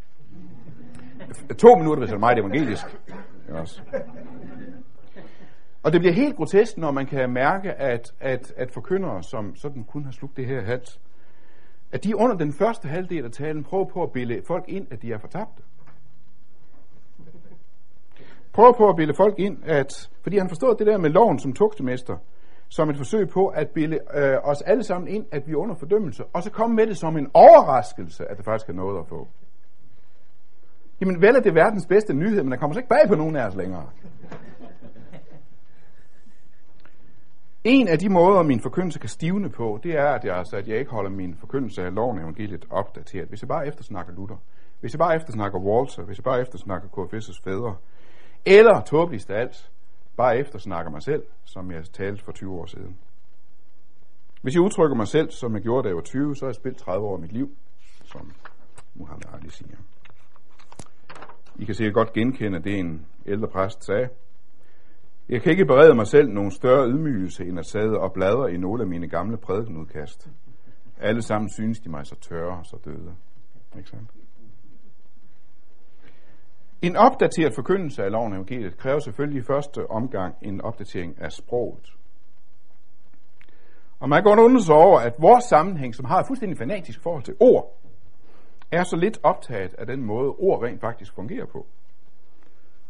To 1.58 1.74
minutter, 1.74 1.98
hvis 1.98 2.08
det 2.08 2.16
er 2.16 2.20
meget 2.20 2.38
evangelisk. 2.38 2.86
Også. 3.48 3.82
Og 5.82 5.92
det 5.92 6.00
bliver 6.00 6.14
helt 6.14 6.36
grotesk, 6.36 6.78
når 6.78 6.90
man 6.90 7.06
kan 7.06 7.30
mærke, 7.32 7.72
at, 7.72 8.14
at, 8.20 8.52
at 8.56 8.70
forkyndere, 8.70 9.22
som 9.22 9.56
sådan 9.56 9.84
kun 9.84 10.04
har 10.04 10.10
slugt 10.10 10.36
det 10.36 10.46
her 10.46 10.60
hat, 10.60 11.00
at 11.92 12.04
de 12.04 12.16
under 12.16 12.36
den 12.36 12.52
første 12.52 12.88
halvdel 12.88 13.24
af 13.24 13.30
talen 13.30 13.64
prøver 13.64 13.84
på 13.84 14.02
at 14.02 14.12
bilde 14.12 14.42
folk 14.46 14.64
ind, 14.68 14.86
at 14.90 15.02
de 15.02 15.12
er 15.12 15.18
fortabte 15.18 15.62
prøver 18.58 18.72
på 18.72 18.88
at 18.88 18.96
bilde 18.96 19.14
folk 19.14 19.38
ind, 19.38 19.58
at, 19.64 20.10
fordi 20.22 20.38
han 20.38 20.48
forstod 20.48 20.74
det 20.74 20.86
der 20.86 20.98
med 20.98 21.10
loven 21.10 21.38
som 21.38 21.52
tugtemester, 21.52 22.16
som 22.68 22.90
et 22.90 22.96
forsøg 22.96 23.28
på 23.28 23.46
at 23.46 23.68
bilde 23.68 23.98
øh, 24.14 24.36
os 24.42 24.62
alle 24.62 24.84
sammen 24.84 25.08
ind, 25.08 25.26
at 25.32 25.46
vi 25.46 25.52
er 25.52 25.56
under 25.56 25.74
fordømmelse, 25.74 26.24
og 26.32 26.42
så 26.42 26.50
komme 26.50 26.76
med 26.76 26.86
det 26.86 26.96
som 26.96 27.16
en 27.16 27.30
overraskelse, 27.34 28.30
at 28.30 28.36
det 28.36 28.44
faktisk 28.44 28.68
er 28.68 28.72
noget 28.72 29.00
at 29.00 29.06
få. 29.06 29.28
Jamen 31.00 31.20
vel 31.20 31.36
er 31.36 31.40
det 31.40 31.54
verdens 31.54 31.86
bedste 31.86 32.14
nyhed, 32.14 32.42
men 32.42 32.52
der 32.52 32.58
kommer 32.58 32.74
så 32.74 32.80
ikke 32.80 32.88
bag 32.88 33.08
på 33.08 33.14
nogen 33.14 33.36
af 33.36 33.46
os 33.46 33.54
længere. 33.54 33.86
En 37.64 37.88
af 37.88 37.98
de 37.98 38.08
måder, 38.08 38.42
min 38.42 38.60
forkyndelse 38.60 38.98
kan 38.98 39.08
stivne 39.08 39.48
på, 39.50 39.80
det 39.82 39.98
er, 39.98 40.08
at 40.08 40.24
jeg, 40.24 40.36
altså, 40.36 40.56
at 40.56 40.68
jeg 40.68 40.78
ikke 40.78 40.90
holder 40.90 41.10
min 41.10 41.34
forkyndelse 41.34 41.82
af 41.84 41.94
loven 41.94 42.18
evangeliet 42.18 42.64
opdateret. 42.70 43.28
Hvis 43.28 43.42
jeg 43.42 43.48
bare 43.48 43.66
eftersnakker 43.66 44.12
Luther, 44.12 44.36
hvis 44.80 44.92
jeg 44.94 44.98
bare 44.98 45.16
eftersnakker 45.16 45.58
Walter, 45.58 46.02
hvis 46.02 46.18
jeg 46.18 46.24
bare 46.24 46.40
eftersnakker 46.40 46.88
KFS' 46.88 47.40
fædre, 47.44 47.76
eller 48.48 48.80
tåbeligst 48.80 49.30
af 49.30 49.40
alt, 49.40 49.70
bare 50.16 50.38
eftersnakker 50.38 50.90
mig 50.90 51.02
selv, 51.02 51.22
som 51.44 51.70
jeg 51.70 51.84
talte 51.84 52.24
for 52.24 52.32
20 52.32 52.54
år 52.54 52.66
siden. 52.66 52.96
Hvis 54.42 54.54
jeg 54.54 54.62
udtrykker 54.62 54.96
mig 54.96 55.08
selv, 55.08 55.30
som 55.30 55.54
jeg 55.54 55.62
gjorde, 55.62 55.82
da 55.82 55.88
jeg 55.88 55.96
var 55.96 56.02
20, 56.02 56.36
så 56.36 56.44
har 56.44 56.48
jeg 56.48 56.54
spillet 56.54 56.80
30 56.80 57.06
år 57.06 57.14
af 57.14 57.20
mit 57.20 57.32
liv, 57.32 57.56
som 58.04 58.32
Muhammed 58.94 59.26
Ali 59.34 59.50
siger. 59.50 59.76
I 61.58 61.64
kan 61.64 61.74
sikkert 61.74 61.94
godt 61.94 62.12
genkende 62.12 62.62
det, 62.62 62.78
en 62.78 63.06
ældre 63.26 63.48
præst 63.48 63.84
sagde. 63.84 64.08
Jeg 65.28 65.42
kan 65.42 65.52
ikke 65.52 65.66
berede 65.66 65.94
mig 65.94 66.06
selv 66.06 66.28
nogen 66.28 66.50
større 66.50 66.88
ydmygelse, 66.88 67.44
end 67.44 67.58
at 67.58 67.66
sidde 67.66 67.98
og 67.98 68.12
bladre 68.12 68.52
i 68.52 68.56
nogle 68.56 68.82
af 68.82 68.88
mine 68.88 69.08
gamle 69.08 69.36
prædikenudkast. 69.36 70.28
Alle 71.00 71.22
sammen 71.22 71.50
synes 71.50 71.80
de 71.80 71.90
mig 71.90 72.06
så 72.06 72.14
tørre 72.20 72.58
og 72.58 72.66
så 72.66 72.76
døde. 72.84 73.14
Ikke 73.76 73.88
sandt? 73.88 74.10
En 76.82 76.96
opdateret 76.96 77.54
forkyndelse 77.54 78.04
af 78.04 78.12
loven 78.12 78.32
evangeliet 78.32 78.76
kræver 78.76 78.98
selvfølgelig 78.98 79.40
i 79.40 79.42
første 79.42 79.90
omgang 79.90 80.34
en 80.42 80.60
opdatering 80.60 81.20
af 81.20 81.32
sproget. 81.32 81.92
Og 84.00 84.08
man 84.08 84.16
kan 84.16 84.24
godt 84.24 84.40
undre 84.40 84.62
sig 84.62 84.74
over, 84.74 85.00
at 85.00 85.14
vores 85.18 85.44
sammenhæng, 85.44 85.94
som 85.94 86.04
har 86.04 86.20
et 86.20 86.26
fuldstændig 86.26 86.58
fanatisk 86.58 87.02
forhold 87.02 87.22
til 87.22 87.34
ord, 87.40 87.78
er 88.72 88.82
så 88.82 88.96
lidt 88.96 89.18
optaget 89.22 89.74
af 89.74 89.86
den 89.86 90.02
måde, 90.02 90.30
ord 90.30 90.62
rent 90.62 90.80
faktisk 90.80 91.14
fungerer 91.14 91.46
på. 91.46 91.66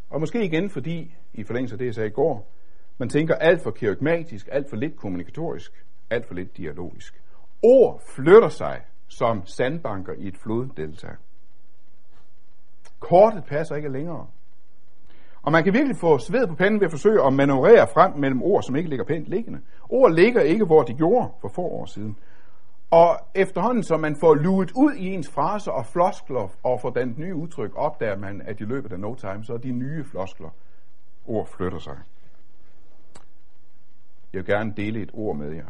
Og 0.09 0.19
måske 0.19 0.45
igen 0.45 0.69
fordi, 0.69 1.15
i 1.33 1.43
forlængelse 1.43 1.73
af 1.73 1.77
det, 1.77 1.85
jeg 1.85 1.95
sagde 1.95 2.09
i 2.09 2.13
går, 2.13 2.51
man 2.97 3.09
tænker 3.09 3.35
alt 3.35 3.63
for 3.63 3.71
kirkmatisk, 3.71 4.49
alt 4.51 4.69
for 4.69 4.75
lidt 4.75 4.95
kommunikatorisk, 4.95 5.85
alt 6.09 6.25
for 6.27 6.33
lidt 6.33 6.57
dialogisk. 6.57 7.21
Ord 7.63 8.01
flytter 8.15 8.49
sig 8.49 8.81
som 9.07 9.45
sandbanker 9.45 10.13
i 10.13 10.27
et 10.27 10.37
floddelta. 10.37 11.07
Kortet 12.99 13.43
passer 13.45 13.75
ikke 13.75 13.89
længere. 13.89 14.27
Og 15.41 15.51
man 15.51 15.63
kan 15.63 15.73
virkelig 15.73 15.97
få 15.97 16.17
sved 16.17 16.47
på 16.47 16.55
panden 16.55 16.79
ved 16.79 16.85
at 16.85 16.91
forsøge 16.91 17.25
at 17.25 17.33
manøvrere 17.33 17.87
frem 17.93 18.13
mellem 18.17 18.43
ord, 18.43 18.63
som 18.63 18.75
ikke 18.75 18.89
ligger 18.89 19.05
pænt 19.05 19.27
liggende. 19.27 19.59
Ord 19.89 20.13
ligger 20.13 20.41
ikke, 20.41 20.65
hvor 20.65 20.83
de 20.83 20.93
gjorde 20.93 21.29
for 21.41 21.47
få 21.55 21.61
år 21.61 21.85
siden. 21.85 22.17
Og 22.91 23.19
efterhånden, 23.35 23.83
som 23.83 23.99
man 23.99 24.15
får 24.15 24.33
luet 24.33 24.71
ud 24.75 24.93
i 24.93 25.07
ens 25.07 25.29
fraser 25.29 25.71
og 25.71 25.85
floskler 25.85 26.51
og 26.63 26.81
får 26.81 26.89
dannet 26.89 27.17
nye 27.17 27.35
udtryk, 27.35 27.71
opdager 27.75 28.17
man, 28.17 28.41
at 28.41 28.59
i 28.59 28.63
løbet 28.63 28.91
af 28.91 28.99
no 28.99 29.15
time, 29.15 29.43
så 29.43 29.53
er 29.53 29.57
de 29.57 29.71
nye 29.71 30.03
floskler, 30.03 30.49
ord 31.27 31.47
flytter 31.47 31.79
sig. 31.79 31.97
Jeg 34.33 34.39
vil 34.39 34.45
gerne 34.45 34.73
dele 34.77 35.01
et 35.01 35.11
ord 35.13 35.35
med 35.35 35.51
jer. 35.51 35.65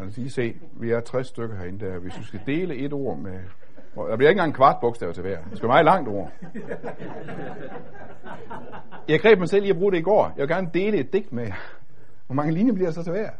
Altså 0.00 0.20
lige 0.20 0.30
se, 0.30 0.56
vi 0.72 0.90
er 0.90 1.00
60 1.00 1.26
stykker 1.26 1.56
herinde 1.56 1.86
der. 1.86 1.98
Hvis 1.98 2.14
du 2.14 2.24
skal 2.24 2.40
dele 2.46 2.76
et 2.76 2.92
ord 2.92 3.18
med... 3.18 3.40
Der 3.94 4.16
bliver 4.16 4.30
ikke 4.30 4.38
engang 4.38 4.48
en 4.48 4.54
kvart 4.54 4.76
bogstav 4.80 5.12
til 5.12 5.22
hver. 5.22 5.38
Det 5.50 5.56
skal 5.56 5.68
være 5.68 5.74
meget 5.74 5.84
langt 5.84 6.08
ord. 6.08 6.30
Jeg 9.08 9.20
greb 9.20 9.38
mig 9.38 9.48
selv 9.48 9.64
i 9.64 9.70
at 9.70 9.76
bruge 9.76 9.92
det 9.92 9.98
i 9.98 10.02
går. 10.02 10.32
Jeg 10.36 10.42
vil 10.42 10.48
gerne 10.48 10.70
dele 10.74 10.98
et 10.98 11.12
digt 11.12 11.32
med 11.32 11.44
jer. 11.44 11.54
Hvor 12.26 12.34
mange 12.34 12.52
linjer 12.52 12.74
bliver 12.74 12.88
der 12.88 12.94
så 12.94 13.02
til 13.02 13.12
hver? 13.12 13.30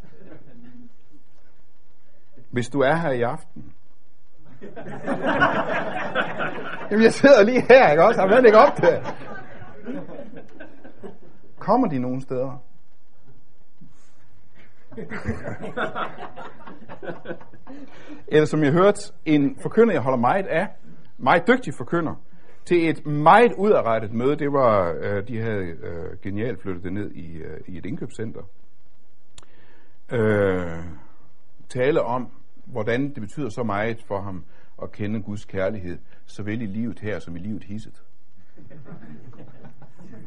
Hvis 2.50 2.68
du 2.68 2.80
er 2.80 2.94
her 2.94 3.10
i 3.10 3.22
aften. 3.22 3.72
Jamen, 6.90 7.04
jeg 7.04 7.12
sidder 7.12 7.44
lige 7.44 7.60
her, 7.60 7.90
ikke 7.90 8.04
også? 8.04 8.20
Har 8.20 8.38
ikke 8.38 8.58
op 8.58 8.74
til. 8.76 9.02
Kommer 11.58 11.88
de 11.88 11.98
nogen 11.98 12.20
steder? 12.20 12.62
Eller 18.34 18.44
som 18.44 18.62
jeg 18.62 18.72
hørte, 18.72 19.12
en 19.24 19.56
forkynder, 19.62 19.94
jeg 19.94 20.02
holder 20.02 20.18
meget 20.18 20.46
af, 20.46 20.68
meget 21.18 21.48
dygtig 21.48 21.74
forkynder, 21.74 22.14
til 22.64 22.88
et 22.88 23.06
meget 23.06 23.52
udarbejdet 23.58 24.12
møde. 24.12 24.36
Det 24.36 24.52
var, 24.52 24.94
øh, 25.00 25.28
de 25.28 25.40
havde 25.40 25.64
øh, 25.64 26.18
genialt 26.22 26.62
flyttet 26.62 26.84
det 26.84 26.92
ned 26.92 27.10
i, 27.10 27.36
øh, 27.36 27.60
i 27.66 27.78
et 27.78 27.86
indkøbscenter. 27.86 28.42
Øh, 30.12 30.84
tale 31.68 32.02
om, 32.02 32.28
hvordan 32.64 33.08
det 33.08 33.20
betyder 33.20 33.48
så 33.48 33.62
meget 33.62 34.04
for 34.06 34.20
ham 34.20 34.44
at 34.82 34.92
kende 34.92 35.22
Guds 35.22 35.44
kærlighed, 35.44 35.98
såvel 36.26 36.62
i 36.62 36.66
livet 36.66 37.00
her 37.00 37.18
som 37.18 37.36
i 37.36 37.38
livet 37.38 37.64
hisset. 37.64 38.02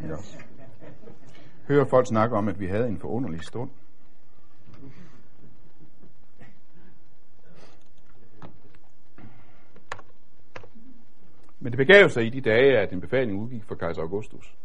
Ja. 0.04 0.16
Hører 1.68 1.86
folk 1.86 2.08
snakke 2.08 2.36
om, 2.36 2.48
at 2.48 2.60
vi 2.60 2.68
havde 2.68 2.88
en 2.88 3.00
forunderlig 3.00 3.44
stund. 3.44 3.70
Men 11.66 11.72
det 11.72 11.78
begav 11.78 12.10
sig 12.10 12.26
i 12.26 12.30
de 12.30 12.42
dage, 12.42 12.78
at 12.78 12.94
en 12.94 13.02
befaling 13.02 13.40
udgik 13.40 13.64
fra 13.64 13.76
kejser 13.76 14.02
Augustus. 14.02 14.56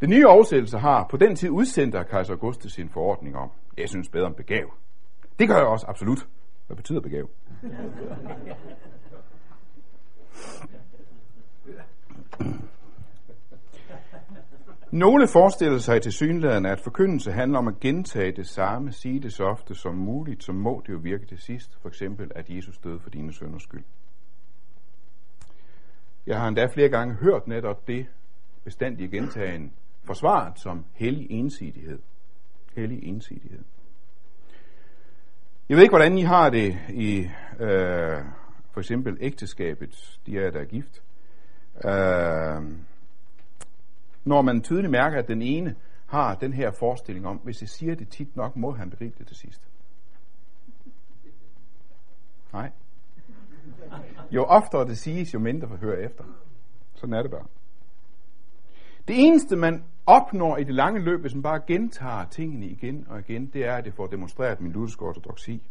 Den 0.00 0.10
nye 0.10 0.26
oversættelse 0.26 0.78
har 0.78 1.06
på 1.10 1.16
den 1.16 1.36
tid 1.36 1.50
udsendt 1.50 1.94
af 1.94 2.06
kejser 2.06 2.32
Augustus 2.32 2.72
sin 2.72 2.88
forordning 2.88 3.36
om, 3.36 3.50
jeg 3.78 3.88
synes 3.88 4.08
bedre 4.08 4.26
om 4.26 4.34
begav. 4.34 4.74
Det 5.38 5.48
gør 5.48 5.56
jeg 5.56 5.66
også, 5.66 5.86
absolut. 5.88 6.28
Hvad 6.66 6.76
betyder 6.76 7.00
begav? 7.00 7.28
Nogle 14.90 15.28
forestiller 15.28 15.78
sig 15.78 16.02
til 16.02 16.12
synligheden, 16.12 16.66
at 16.66 16.80
forkyndelse 16.80 17.32
handler 17.32 17.58
om 17.58 17.68
at 17.68 17.80
gentage 17.80 18.32
det 18.32 18.46
samme, 18.46 18.92
sige 18.92 19.20
det 19.20 19.32
så 19.32 19.44
ofte 19.44 19.74
som 19.74 19.94
muligt, 19.94 20.44
så 20.44 20.52
må 20.52 20.82
det 20.86 20.92
jo 20.92 20.98
virke 20.98 21.26
til 21.26 21.38
sidst, 21.38 21.78
for 21.82 21.88
eksempel 21.88 22.30
at 22.34 22.50
Jesus 22.50 22.78
døde 22.78 23.00
for 23.00 23.10
dine 23.10 23.32
sønders 23.32 23.62
skyld. 23.62 23.84
Jeg 26.28 26.40
har 26.40 26.48
endda 26.48 26.66
flere 26.66 26.88
gange 26.88 27.14
hørt 27.14 27.46
netop 27.46 27.86
det 27.86 28.06
bestandige 28.64 29.08
gentagen 29.10 29.72
forsvaret 30.04 30.58
som 30.58 30.84
hellig 30.94 31.30
ensidighed. 31.30 31.98
Hellig 32.76 33.04
ensidighed. 33.04 33.64
Jeg 35.68 35.76
ved 35.76 35.82
ikke, 35.82 35.92
hvordan 35.92 36.18
I 36.18 36.22
har 36.22 36.50
det 36.50 36.78
i 36.88 37.18
øh, 37.60 38.24
for 38.70 38.78
eksempel 38.78 39.16
ægteskabet, 39.20 40.18
de 40.26 40.38
er 40.38 40.50
der 40.50 40.60
er 40.60 40.64
gift. 40.64 41.02
Øh, 41.84 42.78
når 44.24 44.42
man 44.42 44.62
tydeligt 44.62 44.90
mærker, 44.90 45.18
at 45.18 45.28
den 45.28 45.42
ene 45.42 45.74
har 46.06 46.34
den 46.34 46.52
her 46.52 46.70
forestilling 46.70 47.26
om, 47.26 47.36
hvis 47.36 47.60
jeg 47.60 47.68
siger 47.68 47.94
det 47.94 48.08
tit 48.08 48.36
nok, 48.36 48.56
må 48.56 48.72
han 48.72 48.90
begribe 48.90 49.14
det 49.18 49.26
til 49.26 49.36
sidst. 49.36 49.68
Nej. 52.52 52.70
Jo 54.30 54.44
oftere 54.44 54.88
det 54.88 54.98
siges, 54.98 55.34
jo 55.34 55.38
mindre 55.38 55.68
hører 55.68 56.06
efter. 56.06 56.24
Sådan 56.94 57.14
er 57.14 57.22
det 57.22 57.30
bare. 57.30 57.46
Det 59.08 59.26
eneste, 59.26 59.56
man 59.56 59.84
opnår 60.06 60.56
i 60.56 60.64
det 60.64 60.74
lange 60.74 61.00
løb, 61.00 61.20
hvis 61.20 61.34
man 61.34 61.42
bare 61.42 61.60
gentager 61.66 62.24
tingene 62.24 62.66
igen 62.66 63.06
og 63.08 63.20
igen, 63.20 63.46
det 63.46 63.64
er, 63.64 63.74
at 63.74 63.84
det 63.84 63.94
får 63.94 64.06
demonstreret 64.06 64.60
min 64.60 64.72
lutherske 64.72 65.02
ortodoxi. 65.02 65.62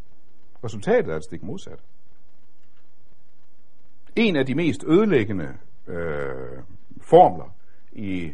Resultatet 0.63 1.11
er 1.11 1.15
et 1.15 1.23
stik 1.23 1.43
modsat. 1.43 1.79
En 4.15 4.35
af 4.35 4.45
de 4.45 4.55
mest 4.55 4.83
ødelæggende 4.87 5.57
øh, 5.87 6.63
formler 7.01 7.55
i 7.91 8.31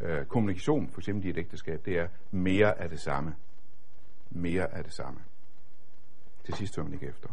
øh, 0.00 0.24
kommunikation, 0.24 0.88
for 0.88 1.00
eksempel 1.00 1.26
i 1.26 1.30
et 1.30 1.38
ægteskab, 1.38 1.84
det 1.84 1.98
er 1.98 2.08
mere 2.30 2.80
af 2.80 2.88
det 2.88 3.00
samme. 3.00 3.34
Mere 4.30 4.74
af 4.74 4.84
det 4.84 4.92
samme. 4.92 5.20
Til 6.44 6.54
sidst 6.54 6.76
hører 6.76 6.84
man 6.84 6.94
ikke 6.94 7.06
efter. 7.06 7.28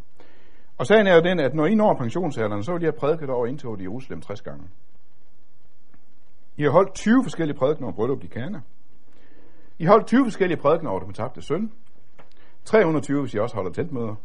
Og 0.78 0.88
sagen 0.88 1.08
er 1.08 1.16
jo 1.16 1.22
den, 1.22 1.40
at 1.40 1.54
når 1.54 1.66
I 1.66 1.76
når 1.76 1.94
pensionsalderen, 1.94 2.64
så 2.64 2.74
vil 2.74 2.82
jeg 2.82 2.92
have 2.92 3.00
prædiket 3.00 3.30
over 3.30 3.48
indtoget 3.48 3.80
i 3.80 3.84
Jerusalem 3.84 4.22
60 4.22 4.42
gange. 4.42 4.64
I 6.58 6.64
har 6.64 6.70
holdt 6.70 6.94
20 6.94 7.24
forskellige 7.24 7.58
prædikener 7.58 7.88
om 7.88 7.94
bryllup 7.94 8.24
i 8.24 8.28
Kana. 8.28 8.62
I 9.78 9.84
har 9.84 9.92
holdt 9.92 10.08
20 10.08 10.26
forskellige 10.26 10.62
prædikener 10.62 10.92
over 10.92 11.00
den 11.00 11.14
tabte 11.14 11.42
søn. 11.42 11.72
320, 12.66 13.22
hvis 13.22 13.34
I 13.34 13.38
også 13.38 13.56
holder 13.56 13.72
teltmøder. 13.72 14.16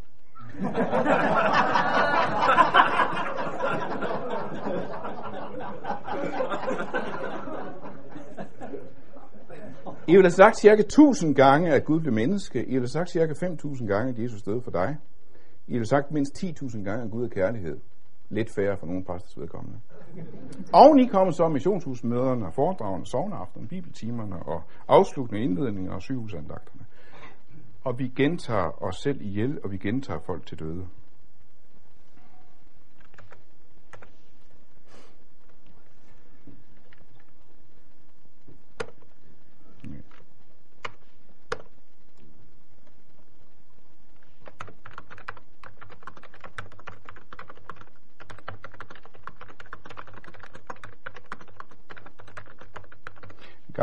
I 10.07 10.15
vil 10.15 10.23
have 10.23 10.31
sagt 10.31 10.57
cirka 10.57 10.81
1000 10.81 11.35
gange, 11.35 11.73
at 11.73 11.85
Gud 11.85 11.99
blev 11.99 12.13
menneske. 12.13 12.65
I 12.65 12.73
vil 12.73 12.81
have 12.81 12.87
sagt 12.87 13.09
cirka 13.09 13.33
5000 13.39 13.87
gange, 13.87 14.09
at 14.09 14.19
Jesus 14.19 14.41
døde 14.41 14.61
for 14.61 14.71
dig. 14.71 14.97
I 15.67 15.77
har 15.77 15.83
sagt 15.83 16.11
mindst 16.11 16.43
10.000 16.43 16.83
gange, 16.83 17.05
at 17.05 17.11
Gud 17.11 17.23
er 17.23 17.29
kærlighed. 17.29 17.77
Lidt 18.29 18.49
færre 18.55 18.77
for 18.77 18.85
nogle 18.85 19.03
præsters 19.03 19.39
vedkommende. 19.39 19.79
Og 20.73 20.99
I 20.99 21.05
kommer 21.05 21.31
så 21.31 21.47
missionshusmøderne, 21.47 22.51
foredragene, 22.51 23.05
sovneaftenen, 23.05 23.67
bibeltimerne 23.67 24.35
og 24.35 24.61
afsluttende 24.87 25.41
indledninger 25.41 25.93
og 25.93 26.01
sygehusandagterne. 26.01 26.85
Og 27.83 27.99
vi 27.99 28.07
gentager 28.07 28.83
os 28.83 28.95
selv 28.95 29.21
ihjel, 29.21 29.59
og 29.63 29.71
vi 29.71 29.77
gentager 29.77 30.19
folk 30.19 30.45
til 30.45 30.59
døde. 30.59 30.87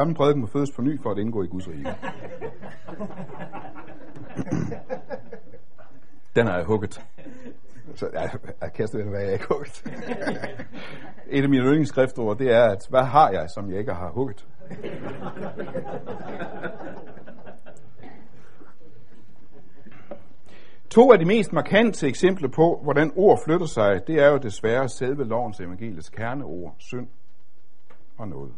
Gammel 0.01 0.17
prædiken 0.17 0.41
må 0.41 0.47
fødes 0.47 0.71
på 0.77 0.83
ny 0.83 1.03
for 1.03 1.11
at 1.11 1.19
indgå 1.19 1.43
i 1.43 1.47
Guds 1.47 1.69
rige. 1.69 1.87
Den 6.37 6.47
har 6.47 6.57
jeg 6.57 6.65
hugget. 6.65 7.07
Så 7.95 8.09
jeg, 8.13 8.31
jeg 8.61 8.73
kaster 8.73 8.99
den, 8.99 9.09
hvad 9.09 9.21
jeg 9.21 9.33
ikke 9.33 9.45
hugget. 9.49 9.85
Et 11.27 11.43
af 11.43 11.49
mine 11.49 11.65
yndlingsskriftord, 11.65 12.39
det 12.39 12.55
er, 12.55 12.65
at 12.65 12.87
hvad 12.91 13.03
har 13.03 13.31
jeg, 13.31 13.51
som 13.51 13.71
jeg 13.71 13.79
ikke 13.79 13.93
har 13.93 14.11
hugget? 14.11 14.47
To 20.91 21.13
af 21.13 21.19
de 21.19 21.25
mest 21.25 21.53
markante 21.53 22.07
eksempler 22.07 22.49
på, 22.49 22.81
hvordan 22.83 23.13
ord 23.17 23.39
flytter 23.45 23.67
sig, 23.67 24.07
det 24.07 24.23
er 24.23 24.31
jo 24.31 24.39
desværre 24.39 24.89
selve 24.89 25.25
lovens 25.25 25.61
evangeliets 25.61 26.09
kerneord, 26.09 26.75
synd 26.79 27.09
og 28.19 28.29
noget. 28.29 28.53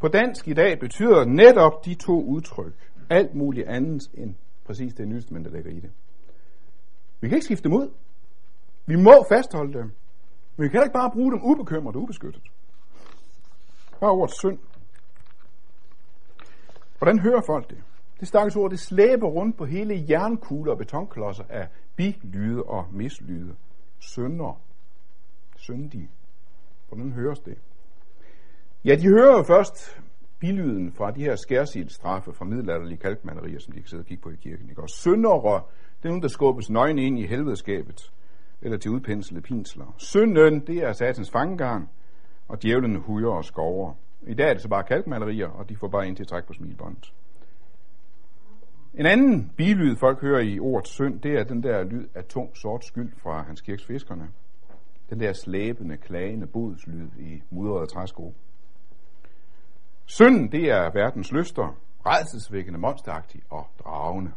På 0.00 0.08
dansk 0.08 0.48
i 0.48 0.54
dag 0.54 0.78
betyder 0.80 1.24
netop 1.24 1.84
de 1.84 1.94
to 1.94 2.22
udtryk 2.22 2.90
alt 3.10 3.34
muligt 3.34 3.68
andet 3.68 4.02
end 4.14 4.34
præcis 4.64 4.94
det 4.94 5.08
nyeste, 5.08 5.34
der 5.34 5.50
ligger 5.50 5.70
i 5.70 5.80
det. 5.80 5.90
Vi 7.20 7.28
kan 7.28 7.36
ikke 7.36 7.44
skifte 7.44 7.64
dem 7.64 7.72
ud. 7.72 7.90
Vi 8.86 8.96
må 8.96 9.26
fastholde 9.28 9.78
dem. 9.78 9.92
Men 10.56 10.64
vi 10.64 10.68
kan 10.68 10.82
ikke 10.82 10.92
bare 10.92 11.10
bruge 11.10 11.32
dem 11.32 11.40
ubekymret 11.44 11.96
og 11.96 12.02
ubeskyttet. 12.02 12.42
Bare 14.00 14.10
ordet 14.10 14.34
synd. 14.34 14.58
Hvordan 16.98 17.18
hører 17.18 17.42
folk 17.46 17.70
det? 17.70 17.78
Det 18.20 18.28
stakkels 18.28 18.56
ord, 18.56 18.70
det 18.70 18.80
slæber 18.80 19.26
rundt 19.26 19.56
på 19.56 19.64
hele 19.64 20.06
jernkugler 20.10 20.72
og 20.72 20.78
betonklodser 20.78 21.44
af 21.48 21.68
bilyde 21.96 22.62
og 22.62 22.86
mislyde. 22.92 23.56
Sønder. 23.98 24.60
Syndige. 25.56 26.10
Hvordan 26.88 27.12
høres 27.12 27.38
det? 27.38 27.58
Ja, 28.86 28.94
de 28.94 29.08
hører 29.08 29.36
jo 29.36 29.42
først 29.42 30.02
bilyden 30.38 30.92
fra 30.92 31.10
de 31.10 31.20
her 31.20 31.36
skærsildstraffe 31.36 32.32
fra 32.32 32.44
middelalderlige 32.44 32.98
kalkmalerier, 32.98 33.58
som 33.58 33.72
de 33.72 33.80
kan 33.80 33.88
sidde 33.88 34.00
og 34.00 34.06
kigge 34.06 34.22
på 34.22 34.30
i 34.30 34.36
kirken. 34.36 34.70
Ikke? 34.70 34.82
Og 34.82 34.88
syndere, 34.88 35.62
det 35.96 36.04
er 36.04 36.08
nogen, 36.08 36.22
der 36.22 36.28
skubbes 36.28 36.70
nøgne 36.70 37.02
ind 37.02 37.18
i 37.18 37.26
helvedeskabet, 37.26 38.12
eller 38.62 38.78
til 38.78 38.90
udpenslede 38.90 39.42
pinsler. 39.42 39.94
Synden, 39.98 40.60
det 40.66 40.76
er 40.76 40.92
satans 40.92 41.30
fangegarn, 41.30 41.88
og 42.48 42.62
djævlen 42.62 42.96
hujer 42.96 43.28
og 43.28 43.44
skover. 43.44 43.92
I 44.26 44.34
dag 44.34 44.48
er 44.48 44.52
det 44.52 44.62
så 44.62 44.68
bare 44.68 44.82
kalkmalerier, 44.82 45.48
og 45.48 45.68
de 45.68 45.76
får 45.76 45.88
bare 45.88 46.08
ind 46.08 46.16
til 46.16 46.22
at 46.22 46.28
trække 46.28 46.46
på 46.46 46.52
smilbåndet. 46.52 47.12
En 48.94 49.06
anden 49.06 49.52
bilyd, 49.56 49.96
folk 49.96 50.20
hører 50.20 50.40
i 50.40 50.60
ordet 50.60 50.88
synd, 50.88 51.20
det 51.20 51.32
er 51.32 51.44
den 51.44 51.62
der 51.62 51.84
lyd 51.84 52.06
af 52.14 52.24
tung 52.24 52.56
sort 52.56 52.84
skyld 52.84 53.12
fra 53.16 53.42
Hans 53.42 53.60
Kirks 53.60 53.86
fiskerne. 53.86 54.28
Den 55.10 55.20
der 55.20 55.32
slæbende, 55.32 55.96
klagende 55.96 56.46
bodslyd 56.46 57.08
i 57.18 57.42
mudrede 57.50 57.86
træsko. 57.86 58.34
Synden, 60.06 60.52
det 60.52 60.70
er 60.70 60.90
verdens 60.90 61.32
lyster, 61.32 61.76
redselsvækkende, 62.06 62.78
monsteragtig 62.78 63.42
og 63.50 63.66
dragende. 63.84 64.32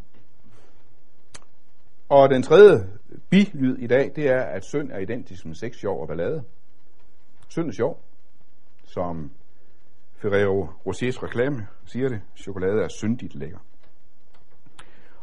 Og 2.10 2.30
den 2.30 2.44
tredje 2.44 2.90
bilyd 3.30 3.78
i 3.78 3.88
dag, 3.88 4.12
det 4.16 4.28
er, 4.28 4.42
at 4.42 4.66
synd 4.66 4.92
er 4.92 4.98
identisk 4.98 5.46
med 5.46 5.56
sex, 5.56 5.76
sjov 5.76 6.02
og 6.02 6.08
ballade. 6.08 6.44
Synd 7.48 7.68
er 7.68 7.72
sjov, 7.72 8.02
som 8.84 9.32
Ferrero 10.16 10.68
Rochers 10.86 11.24
reklame 11.24 11.68
siger 11.86 12.10
det. 12.10 12.22
Chokolade 12.36 12.84
er 12.84 12.88
syndigt 12.88 13.36
lækker. 13.36 13.60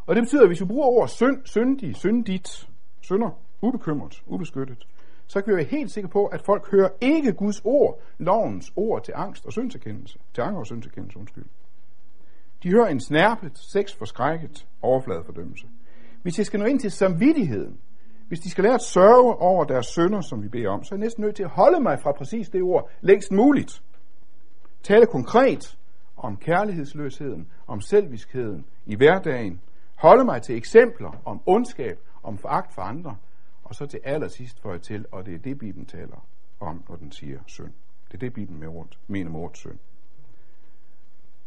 Og 0.07 0.17
det 0.17 0.23
betyder, 0.23 0.43
at 0.43 0.49
hvis 0.49 0.61
vi 0.61 0.67
bruger 0.67 0.87
ord 0.87 1.09
synd, 1.09 1.47
syndig, 1.47 1.97
syndigt, 1.97 2.69
synder, 3.01 3.31
ubekymret, 3.61 4.23
ubeskyttet, 4.27 4.87
så 5.27 5.41
kan 5.41 5.53
vi 5.53 5.57
være 5.57 5.67
helt 5.67 5.91
sikre 5.91 6.09
på, 6.09 6.27
at 6.27 6.43
folk 6.43 6.71
hører 6.71 6.89
ikke 7.01 7.33
Guds 7.33 7.61
ord, 7.65 8.01
lovens 8.19 8.73
ord 8.77 9.05
til 9.05 9.13
angst 9.17 9.47
og 9.47 9.53
syndserkendelse, 9.53 10.19
til 10.35 10.41
anger 10.41 10.61
og 10.61 10.67
syndserkendelse, 10.67 11.19
undskyld. 11.19 11.45
De 12.63 12.71
hører 12.71 12.89
en 12.89 13.01
snærpet, 13.01 13.59
sexforskrækket 13.59 14.67
overfladefordømmelse. 14.83 15.67
Hvis 16.23 16.35
de 16.35 16.45
skal 16.45 16.61
nå 16.61 16.67
ind 16.67 16.81
til 16.81 16.91
samvittigheden, 16.91 17.79
hvis 18.29 18.41
de 18.41 18.51
skal 18.51 18.65
lære 18.65 18.75
at 18.75 18.83
sørge 18.83 19.37
over 19.37 19.65
deres 19.65 19.87
sønder, 19.87 20.21
som 20.21 20.43
vi 20.43 20.49
beder 20.49 20.71
om, 20.71 20.85
så 20.85 20.95
er 20.95 20.97
jeg 20.97 21.05
næsten 21.05 21.25
nødt 21.25 21.37
til 21.37 21.43
at 21.43 21.51
holde 21.51 21.81
mig 21.81 22.01
fra 22.01 22.13
præcis 22.13 22.49
det 22.49 22.63
ord 22.63 22.91
længst 23.01 23.33
muligt. 23.33 23.83
Tale 24.83 25.07
konkret 25.07 25.79
om 26.17 26.37
kærlighedsløsheden, 26.37 27.49
om 27.67 27.81
selviskheden 27.81 28.65
i 28.87 28.97
hverdagen. 28.97 29.61
Holde 29.95 30.25
mig 30.25 30.43
til 30.43 30.57
eksempler 30.57 31.21
om 31.25 31.41
ondskab, 31.47 31.99
om 32.23 32.39
foragt 32.39 32.75
for 32.75 32.83
andre, 32.83 33.17
og 33.69 33.75
så 33.75 33.87
til 33.87 34.01
allersidst 34.05 34.61
får 34.61 34.73
jeg 34.73 34.83
til, 34.83 35.07
og 35.13 35.27
det 35.27 35.35
er 35.35 35.39
det, 35.39 35.59
Bibelen 35.59 35.87
taler 35.87 36.27
om, 36.61 36.85
når 36.89 36.97
den 36.97 37.13
siger 37.13 37.41
synd. 37.47 37.73
Det 38.09 38.15
er 38.15 38.19
det, 38.19 38.33
Bibelen 38.33 38.61
med 38.61 38.69
ordet, 38.69 38.99
mener 39.07 39.31
med 39.31 39.41
ordet 39.41 39.57
synd. 39.57 39.79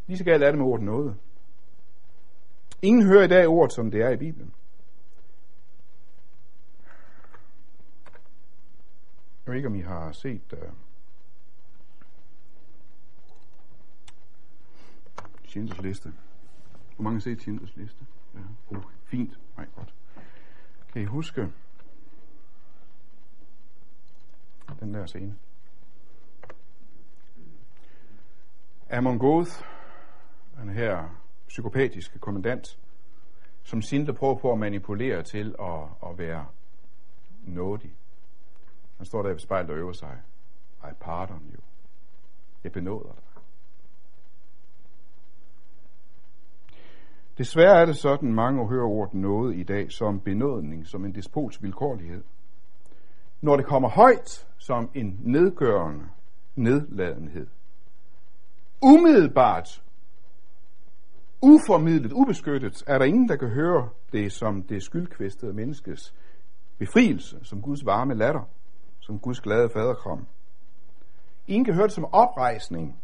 Lige 0.06 0.18
så 0.18 0.24
galt 0.24 0.42
er 0.42 0.50
det 0.50 0.58
med 0.58 0.66
ordet 0.66 0.84
noget. 0.84 1.16
Ingen 2.82 3.06
hører 3.06 3.24
i 3.24 3.28
dag 3.28 3.48
ordet, 3.48 3.72
som 3.72 3.90
det 3.90 4.02
er 4.02 4.10
i 4.10 4.16
Bibelen. 4.16 4.54
Jeg 9.46 9.52
ved 9.52 9.56
ikke, 9.56 9.68
om 9.68 9.74
I 9.74 9.80
har 9.80 10.12
set 10.12 10.52
uh, 10.52 10.58
Schindlers 15.44 15.82
liste. 15.82 16.12
Hvor 16.96 17.02
mange 17.02 17.16
har 17.16 17.20
set 17.20 17.40
Schindlers 17.40 17.76
liste? 17.76 18.06
Ja. 18.34 18.40
Uh, 18.76 18.82
fint. 19.04 19.38
Nej, 19.56 19.66
godt. 19.76 19.94
Kan 20.92 21.02
I 21.02 21.04
huske, 21.04 21.52
den 24.80 24.94
der 24.94 25.06
scene. 25.06 25.36
Amon 28.90 29.18
Goth, 29.18 29.50
den 30.60 30.68
her 30.68 31.20
psykopatiske 31.48 32.18
kommandant, 32.18 32.78
som 33.62 33.82
Sindler 33.82 34.14
prøver 34.14 34.34
på 34.34 34.52
at 34.52 34.58
manipulere 34.58 35.22
til 35.22 35.54
at, 35.60 36.10
at 36.10 36.18
være 36.18 36.46
nådig. 37.42 37.94
Han 38.96 39.06
står 39.06 39.22
der 39.22 39.30
ved 39.30 39.38
spejlet 39.38 39.70
og 39.70 39.76
øver 39.76 39.92
sig. 39.92 40.22
I 40.84 40.92
pardon 41.00 41.50
you. 41.54 41.60
Jeg 42.64 42.72
benåder 42.72 43.12
dig. 43.12 43.42
Desværre 47.38 47.80
er 47.80 47.84
det 47.84 47.96
sådan, 47.96 48.32
mange 48.32 48.68
hører 48.68 48.86
ordet 48.86 49.14
noget 49.14 49.56
i 49.56 49.62
dag 49.62 49.92
som 49.92 50.20
benådning, 50.20 50.86
som 50.86 51.04
en 51.04 51.14
despots 51.14 51.62
vilkårlighed. 51.62 52.24
Når 53.40 53.56
det 53.56 53.66
kommer 53.66 53.88
højt, 53.88 54.46
som 54.58 54.90
en 54.94 55.20
nedgørende 55.20 56.04
nedladenhed. 56.56 57.46
Umiddelbart, 58.82 59.82
uformidlet, 61.42 62.12
ubeskyttet, 62.12 62.84
er 62.86 62.98
der 62.98 63.04
ingen, 63.04 63.28
der 63.28 63.36
kan 63.36 63.48
høre 63.48 63.88
det 64.12 64.32
som 64.32 64.62
det 64.62 64.82
skyldkvæstede 64.82 65.52
menneskes 65.52 66.14
befrielse, 66.78 67.38
som 67.42 67.62
Guds 67.62 67.86
varme 67.86 68.14
latter, 68.14 68.42
som 69.00 69.18
Guds 69.18 69.40
glade 69.40 69.70
faderkram. 69.70 70.26
Ingen 71.46 71.64
kan 71.64 71.74
høre 71.74 71.86
det 71.86 71.92
som 71.92 72.04
oprejsning. 72.04 72.98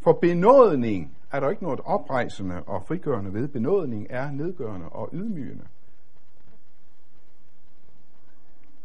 For 0.00 0.12
benådning 0.12 1.16
er 1.32 1.40
der 1.40 1.50
ikke 1.50 1.62
noget 1.62 1.80
oprejsende 1.84 2.62
og 2.62 2.82
frigørende 2.86 3.34
ved. 3.34 3.48
Benådning 3.48 4.06
er 4.10 4.30
nedgørende 4.30 4.88
og 4.88 5.08
ydmygende. 5.12 5.64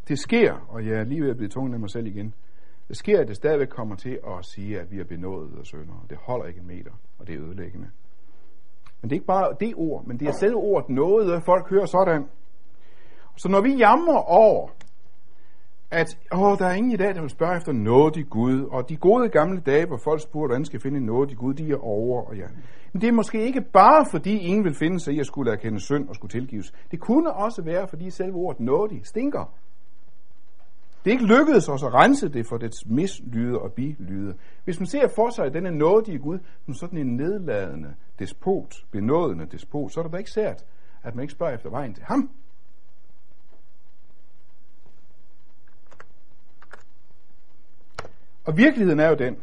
Det 0.08 0.20
sker, 0.20 0.54
og 0.70 0.86
jeg 0.86 0.94
er 1.00 1.04
lige 1.04 1.22
ved 1.22 1.30
at 1.30 1.38
blive 1.38 1.50
tvunget 1.50 1.74
af 1.74 1.80
mig 1.80 1.90
selv 1.90 2.08
igen, 2.08 2.34
det 2.88 2.98
sker, 2.98 3.22
at 3.22 3.28
det 3.28 3.36
stadigvæk 3.36 3.68
kommer 3.68 3.96
til 3.96 4.20
at 4.28 4.46
sige, 4.46 4.80
at 4.80 4.92
vi 4.92 5.00
er 5.00 5.04
benådet 5.04 5.60
af 5.60 5.66
sønder. 5.66 6.06
Det 6.10 6.18
holder 6.18 6.46
ikke 6.46 6.60
en 6.60 6.68
meter, 6.68 6.92
og 7.20 7.28
det 7.28 7.36
er 7.36 7.42
ødelæggende. 7.42 7.88
Men 9.02 9.10
det 9.10 9.16
er 9.16 9.20
ikke 9.20 9.26
bare 9.26 9.56
det 9.60 9.74
ord, 9.76 10.06
men 10.06 10.20
det 10.20 10.28
er 10.28 10.32
selv 10.32 10.56
ordet 10.56 10.90
noget, 10.90 11.44
folk 11.46 11.70
hører 11.70 11.86
sådan. 11.86 12.26
Så 13.38 13.50
når 13.50 13.62
vi 13.62 13.74
jammer 13.76 14.18
over, 14.18 14.70
at 15.92 16.18
åh, 16.34 16.58
der 16.60 16.66
er 16.66 16.74
ingen 16.74 16.92
i 16.92 16.96
dag, 16.96 17.16
der 17.16 17.22
vil 17.22 17.30
spørge 17.30 17.58
efter 17.58 17.72
noget 17.72 18.18
i 18.18 18.22
Gud, 18.24 18.68
og 18.72 18.90
de 18.90 18.96
gode 18.96 19.30
gamle 19.30 19.62
dage, 19.62 19.86
hvor 19.86 19.98
folk 19.98 20.22
spurgte, 20.22 20.48
hvordan 20.48 20.66
skal 20.66 20.80
finde 20.80 21.06
noget 21.06 21.32
i 21.32 21.36
Gud, 21.36 21.54
de 21.54 21.72
er 21.72 21.84
over, 21.84 22.22
og 22.28 22.36
ja. 22.36 22.48
Men 22.94 23.02
det 23.02 23.08
er 23.08 23.12
måske 23.12 23.46
ikke 23.46 23.62
bare, 23.62 24.06
fordi 24.12 24.38
ingen 24.38 24.64
vil 24.64 24.76
finde 24.76 25.00
sig 25.00 25.14
i 25.14 25.20
at 25.20 25.26
skulle 25.26 25.52
erkende 25.52 25.80
synd 25.80 26.10
og 26.10 26.16
skulle 26.16 26.32
tilgives. 26.32 26.74
Det 26.92 27.00
kunne 27.00 27.34
også 27.34 27.62
være, 27.66 27.88
fordi 27.88 28.10
selve 28.10 28.36
ordet 28.36 28.60
nådig 28.60 29.06
stinker. 29.06 29.54
Det 31.04 31.12
er 31.12 31.14
ikke 31.14 31.26
lykkedes 31.26 31.70
os 31.70 31.84
at 31.84 31.94
rense 31.94 32.30
det 32.30 32.48
for 32.48 32.58
dets 32.58 32.86
mislyde 32.86 33.60
og 33.60 33.74
bilyde. 33.74 34.38
Hvis 34.64 34.80
man 34.80 34.88
ser 34.88 35.08
for 35.16 35.30
sig 35.30 35.54
denne 35.54 35.72
nådige 35.72 36.20
Gud 36.20 36.40
som 36.66 36.74
sådan 36.74 37.00
en 37.00 37.16
nedladende 37.16 37.96
despot, 38.20 38.76
benådende 38.92 39.46
despot, 39.46 39.92
så 39.92 40.00
er 40.00 40.04
det 40.04 40.14
da 40.14 40.18
ikke 40.18 40.32
sært, 40.32 40.66
at 41.04 41.16
man 41.16 41.24
ikke 41.24 41.34
spørger 41.34 41.54
efter 41.54 41.70
vejen 41.70 41.94
til 41.94 42.04
ham. 42.04 42.30
Og 48.46 48.58
virkeligheden 48.58 49.00
er 49.00 49.10
jo 49.10 49.16
den, 49.16 49.38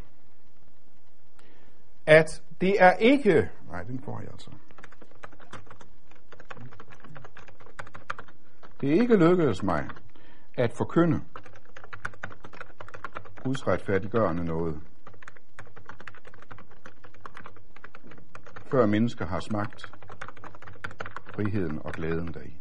at 2.07 2.43
det 2.61 2.83
er 2.83 2.93
ikke... 2.93 3.51
Nej, 3.71 3.83
den 3.83 4.01
får 4.05 4.21
jeg 4.21 4.29
altså. 4.33 4.51
Det 8.81 8.89
er 8.89 9.01
ikke 9.01 9.17
lykkedes 9.17 9.63
mig 9.63 9.89
at 10.55 10.73
forkynde 10.73 11.21
Guds 13.45 13.67
retfærdiggørende 13.67 14.45
noget, 14.45 14.81
før 18.71 18.87
mennesker 18.87 19.27
har 19.27 19.41
smagt 19.41 19.93
friheden 21.35 21.81
og 21.85 21.93
glæden 21.93 22.35
deri. 22.35 22.57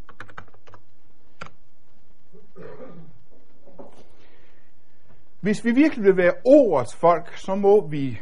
Hvis 5.42 5.66
vi 5.66 5.72
virkelig 5.72 6.06
vil 6.06 6.18
være 6.18 6.34
ordets 6.46 6.96
folk, 6.96 7.38
så 7.38 7.56
må 7.56 7.88
vi 7.88 8.22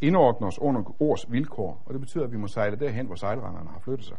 indordne 0.00 0.46
os 0.46 0.58
under 0.58 1.02
ords 1.02 1.32
vilkår, 1.32 1.82
og 1.86 1.92
det 1.92 2.00
betyder, 2.00 2.24
at 2.24 2.32
vi 2.32 2.36
må 2.36 2.46
sejle 2.46 2.76
derhen, 2.76 3.06
hvor 3.06 3.14
sejlrenderne 3.14 3.70
har 3.70 3.80
flyttet 3.80 4.06
sig. 4.06 4.16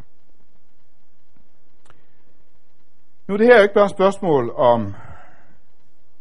Nu 3.28 3.34
er 3.34 3.38
det 3.38 3.48
her 3.48 3.62
ikke 3.62 3.74
bare 3.74 3.86
et 3.86 3.92
spørgsmål 3.92 4.54
om 4.56 4.94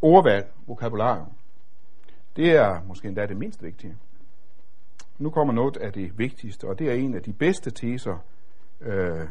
ordvalg, 0.02 0.52
vokabularium. 0.66 1.32
Det 2.36 2.50
er 2.50 2.82
måske 2.84 3.08
endda 3.08 3.26
det 3.26 3.36
mindst 3.36 3.62
vigtige. 3.62 3.96
Nu 5.18 5.30
kommer 5.30 5.54
noget 5.54 5.76
af 5.76 5.92
det 5.92 6.18
vigtigste, 6.18 6.68
og 6.68 6.78
det 6.78 6.88
er 6.90 6.94
en 6.94 7.14
af 7.14 7.22
de 7.22 7.32
bedste 7.32 7.70
teser, 7.70 8.18
øh, 8.80 9.28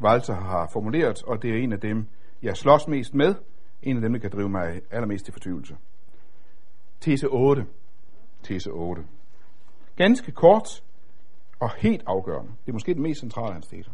Walter 0.00 0.34
har 0.34 0.68
formuleret, 0.72 1.22
og 1.22 1.42
det 1.42 1.50
er 1.50 1.58
en 1.58 1.72
af 1.72 1.80
dem, 1.80 2.06
jeg 2.42 2.56
slås 2.56 2.88
mest 2.88 3.14
med, 3.14 3.34
en 3.82 3.96
af 3.96 4.02
dem, 4.02 4.12
der 4.12 4.20
kan 4.20 4.30
drive 4.30 4.48
mig 4.48 4.80
allermest 4.90 5.24
til 5.24 5.32
fortvivlelse. 5.32 5.76
Tese 7.00 7.26
8. 7.26 7.66
Tese 8.42 8.70
8. 8.70 9.02
Ganske 9.96 10.32
kort 10.32 10.84
og 11.60 11.70
helt 11.76 12.02
afgørende. 12.06 12.52
Det 12.66 12.68
er 12.68 12.72
måske 12.72 12.94
det 12.94 13.02
mest 13.02 13.20
centrale 13.20 13.46
af 13.46 13.52
hans 13.52 13.66
teser. 13.66 13.92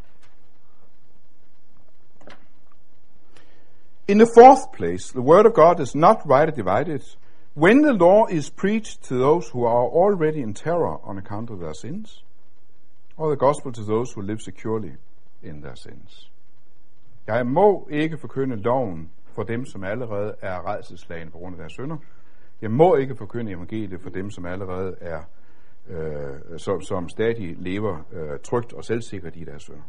In 4.08 4.16
the 4.16 4.32
fourth 4.34 4.72
place, 4.72 5.12
the 5.12 5.20
word 5.20 5.44
of 5.44 5.52
God 5.52 5.80
is 5.80 5.94
not 5.94 6.26
rightly 6.26 6.56
divided. 6.56 7.04
When 7.52 7.82
the 7.82 7.92
law 7.92 8.24
is 8.30 8.48
preached 8.48 9.02
to 9.02 9.18
those 9.18 9.50
who 9.50 9.64
are 9.66 9.84
already 9.84 10.40
in 10.40 10.54
terror 10.54 10.98
on 11.04 11.18
account 11.18 11.50
of 11.50 11.60
their 11.60 11.74
sins, 11.74 12.22
or 13.18 13.28
the 13.28 13.36
gospel 13.36 13.70
to 13.70 13.84
those 13.84 14.12
who 14.12 14.22
live 14.22 14.40
securely 14.40 14.92
in 15.42 15.60
their 15.60 15.74
sins. 15.74 16.30
Jeg 17.26 17.46
må 17.46 17.88
ikke 17.90 18.18
forkynde 18.18 18.56
loven 18.56 19.10
for 19.34 19.42
dem, 19.42 19.66
som 19.66 19.84
allerede 19.84 20.34
er 20.42 20.72
redselslagende 20.72 21.32
på 21.32 21.38
grund 21.38 21.54
af 21.54 21.58
deres 21.58 21.72
synder. 21.72 21.96
Jeg 22.62 22.70
må 22.70 22.94
ikke 22.96 23.16
forkynde 23.16 23.52
evangeliet 23.52 24.00
for 24.00 24.10
dem, 24.10 24.30
som 24.30 24.46
allerede 24.46 24.96
er, 25.00 25.22
øh, 25.88 26.58
som, 26.58 26.80
som 26.80 27.08
stadig 27.08 27.56
lever 27.58 27.98
øh, 28.12 28.38
trygt 28.40 28.72
og 28.72 28.84
selvsikkert 28.84 29.36
i 29.36 29.44
deres 29.44 29.62
synder. 29.62 29.88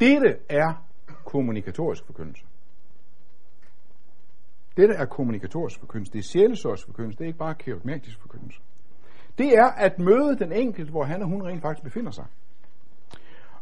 Dette 0.00 0.36
er 0.48 0.84
kommunikatorisk 1.24 2.06
forkyndelse. 2.06 2.44
Dette 4.78 4.94
er 4.94 5.04
kommunikatorisk 5.04 5.80
forkyndelse. 5.80 6.12
Det 6.12 6.18
er 6.18 6.22
sjælesorgs 6.22 6.84
forkyndelse. 6.84 7.18
Det 7.18 7.24
er 7.24 7.26
ikke 7.26 7.38
bare 7.38 7.54
karismatisk 7.54 8.20
forkyndelse. 8.20 8.60
Det 9.38 9.58
er 9.58 9.66
at 9.66 9.98
møde 9.98 10.38
den 10.38 10.52
enkelte, 10.52 10.90
hvor 10.90 11.04
han 11.04 11.22
og 11.22 11.28
hun 11.28 11.42
rent 11.42 11.62
faktisk 11.62 11.84
befinder 11.84 12.10
sig. 12.10 12.24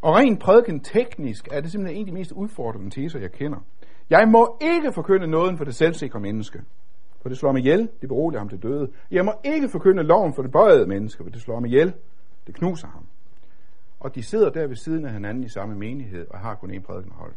Og 0.00 0.14
rent 0.14 0.40
prædiken 0.40 0.81
teknisk 0.81 1.48
er 1.52 1.61
det 1.61 1.70
simpelthen 1.70 1.96
en 1.96 2.07
af 2.09 2.12
de 2.12 2.18
mest 2.18 2.33
udfordrende 2.33 2.90
teser, 2.90 3.18
jeg 3.20 3.33
kender. 3.33 3.59
Jeg 4.11 4.29
må 4.29 4.59
ikke 4.61 4.92
forkynde 4.92 5.26
nåden 5.26 5.59
for 5.59 5.64
det 5.64 5.74
selvsikre 5.74 6.20
menneske, 6.20 6.62
for 7.22 7.29
det 7.29 7.38
slår 7.38 7.52
mig 7.52 7.61
ihjel, 7.61 7.88
det 8.00 8.09
beroliger 8.09 8.38
ham 8.40 8.48
til 8.48 8.62
døde. 8.62 8.88
Jeg 9.11 9.24
må 9.24 9.33
ikke 9.44 9.68
forkynde 9.68 10.02
loven 10.02 10.35
for 10.35 10.42
det 10.42 10.52
bøjede 10.52 10.87
menneske, 10.87 11.24
for 11.24 11.31
det 11.31 11.40
slår 11.40 11.61
mig 11.61 11.68
ihjel, 11.68 11.94
det 12.46 12.55
knuser 12.55 12.88
ham. 12.88 13.07
Og 14.00 14.14
de 14.14 14.22
sidder 14.22 14.50
der 14.50 14.66
ved 14.66 14.76
siden 14.76 15.07
af 15.07 15.12
hinanden 15.12 15.44
i 15.44 15.48
samme 15.48 15.74
menighed 15.74 16.26
og 16.31 16.38
har 16.38 16.55
kun 16.55 16.70
én 16.70 16.81
prædiken 16.81 17.12
at 17.12 17.18
holde. 17.18 17.35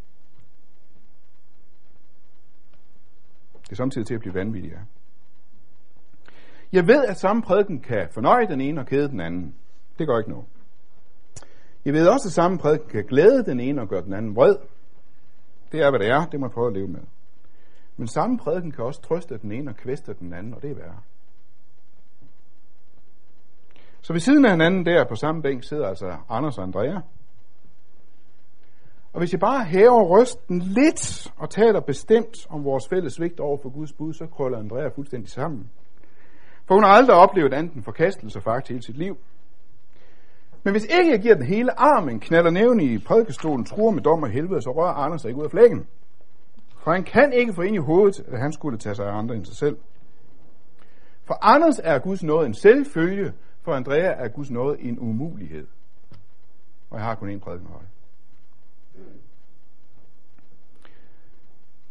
Det 3.70 3.72
er 3.72 3.76
samtidig 3.76 4.08
til 4.08 4.14
at 4.14 4.20
blive 4.20 4.34
vanvittigt. 4.34 4.76
Jeg 6.72 6.88
ved, 6.88 7.06
at 7.06 7.18
samme 7.18 7.42
prædiken 7.42 7.82
kan 7.82 8.08
fornøje 8.12 8.48
den 8.48 8.62
ene 8.62 8.82
og 8.82 8.88
kede 8.88 9.10
den 9.10 9.20
anden. 9.20 9.56
Det 10.00 10.08
gør 10.08 10.18
ikke 10.18 10.30
noget. 10.30 10.46
Jeg 11.86 11.94
ved 11.94 12.08
også, 12.08 12.28
at 12.28 12.34
samme 12.34 12.58
prædiken 12.58 12.90
kan 12.90 13.06
glæde 13.06 13.44
den 13.46 13.60
ene 13.60 13.82
og 13.82 13.88
gøre 13.88 14.02
den 14.02 14.14
anden 14.14 14.36
vred. 14.36 14.56
Det 15.72 15.82
er, 15.82 15.90
hvad 15.90 16.00
det 16.00 16.10
er. 16.10 16.26
Det 16.26 16.40
må 16.40 16.46
jeg 16.46 16.52
prøve 16.52 16.68
at 16.68 16.74
leve 16.74 16.88
med. 16.88 17.02
Men 17.98 18.08
samme 18.08 18.38
prædiken 18.38 18.72
kan 18.72 18.86
også 18.86 19.02
trøste 19.02 19.38
den 19.38 19.52
ene 19.52 19.72
og 19.72 19.76
kvæste 19.76 20.14
den 20.14 20.34
anden, 20.34 20.54
og 20.54 20.62
det 20.62 20.72
er 20.72 20.76
værre. 20.76 21.00
Så 24.02 24.14
ved 24.14 24.20
siden 24.20 24.46
af 24.46 24.52
hinanden 24.52 24.86
der 24.86 25.06
på 25.06 25.16
samme 25.16 25.42
bænk 25.42 25.64
sidder 25.64 25.88
altså 25.88 26.18
Anders 26.30 26.58
og 26.58 26.64
Andrea. 26.64 27.00
Og 29.14 29.20
hvis 29.20 29.32
jeg 29.32 29.40
bare 29.40 29.66
hæver 29.66 30.04
røsten 30.04 30.60
lidt 30.60 31.34
og 31.38 31.50
taler 31.50 31.80
bestemt 31.80 32.48
om 32.50 32.64
vores 32.64 32.88
fælles 32.90 33.14
svigt 33.14 33.40
over 33.40 33.58
for 33.62 33.70
Guds 33.70 33.94
bud, 33.94 34.14
så 34.14 34.28
krøller 34.28 34.60
Andrea 34.60 34.88
fuldstændig 34.88 35.30
sammen. 35.30 35.70
For 36.66 36.76
hun 36.76 36.84
har 36.84 36.92
aldrig 36.92 37.16
oplevet 37.16 37.54
andet 37.54 37.74
end 37.74 37.84
forkastelse 37.84 38.42
faktisk 38.42 38.70
hele 38.70 38.84
sit 38.84 38.98
liv. 38.98 39.18
Men 40.64 40.74
hvis 40.74 40.84
ikke 40.84 41.12
jeg 41.12 41.22
giver 41.22 41.36
den 41.36 41.46
hele 41.46 41.80
armen, 41.80 42.20
knaller 42.20 42.52
nævne 42.52 42.84
i 42.84 42.98
prædikestolen, 42.98 43.66
truer 43.66 43.92
med 43.92 44.02
dom 44.02 44.24
og 44.24 44.30
helvede, 44.30 44.62
så 44.62 44.72
rører 44.72 44.94
Anders 44.94 45.22
sig 45.22 45.30
ikke 45.30 45.40
ud 45.40 45.46
af 45.46 45.52
flækken. 45.52 45.88
For 46.84 46.92
han 46.92 47.04
kan 47.04 47.34
ikke 47.34 47.54
få 47.54 47.62
ind 47.62 47.76
i 47.76 47.80
hovedet, 47.80 48.20
at 48.28 48.40
han 48.40 48.54
skulle 48.54 48.78
tage 48.78 48.96
sig 48.96 49.08
af 49.08 49.18
andre 49.18 49.36
end 49.36 49.46
sig 49.46 49.56
selv. 49.56 49.78
For 51.24 51.38
Anders 51.42 51.80
er 51.84 52.00
Guds 52.00 52.24
nåde 52.24 52.46
en 52.46 52.54
selvfølge, 52.54 53.34
for 53.62 53.74
Andrea 53.74 54.14
er 54.24 54.28
Guds 54.28 54.52
nåde 54.52 54.82
en 54.82 55.00
umulighed. 55.00 55.68
Og 56.90 56.98
jeg 56.98 57.06
har 57.06 57.16
kun 57.16 57.36
én 57.36 57.40
prædiken. 57.40 57.68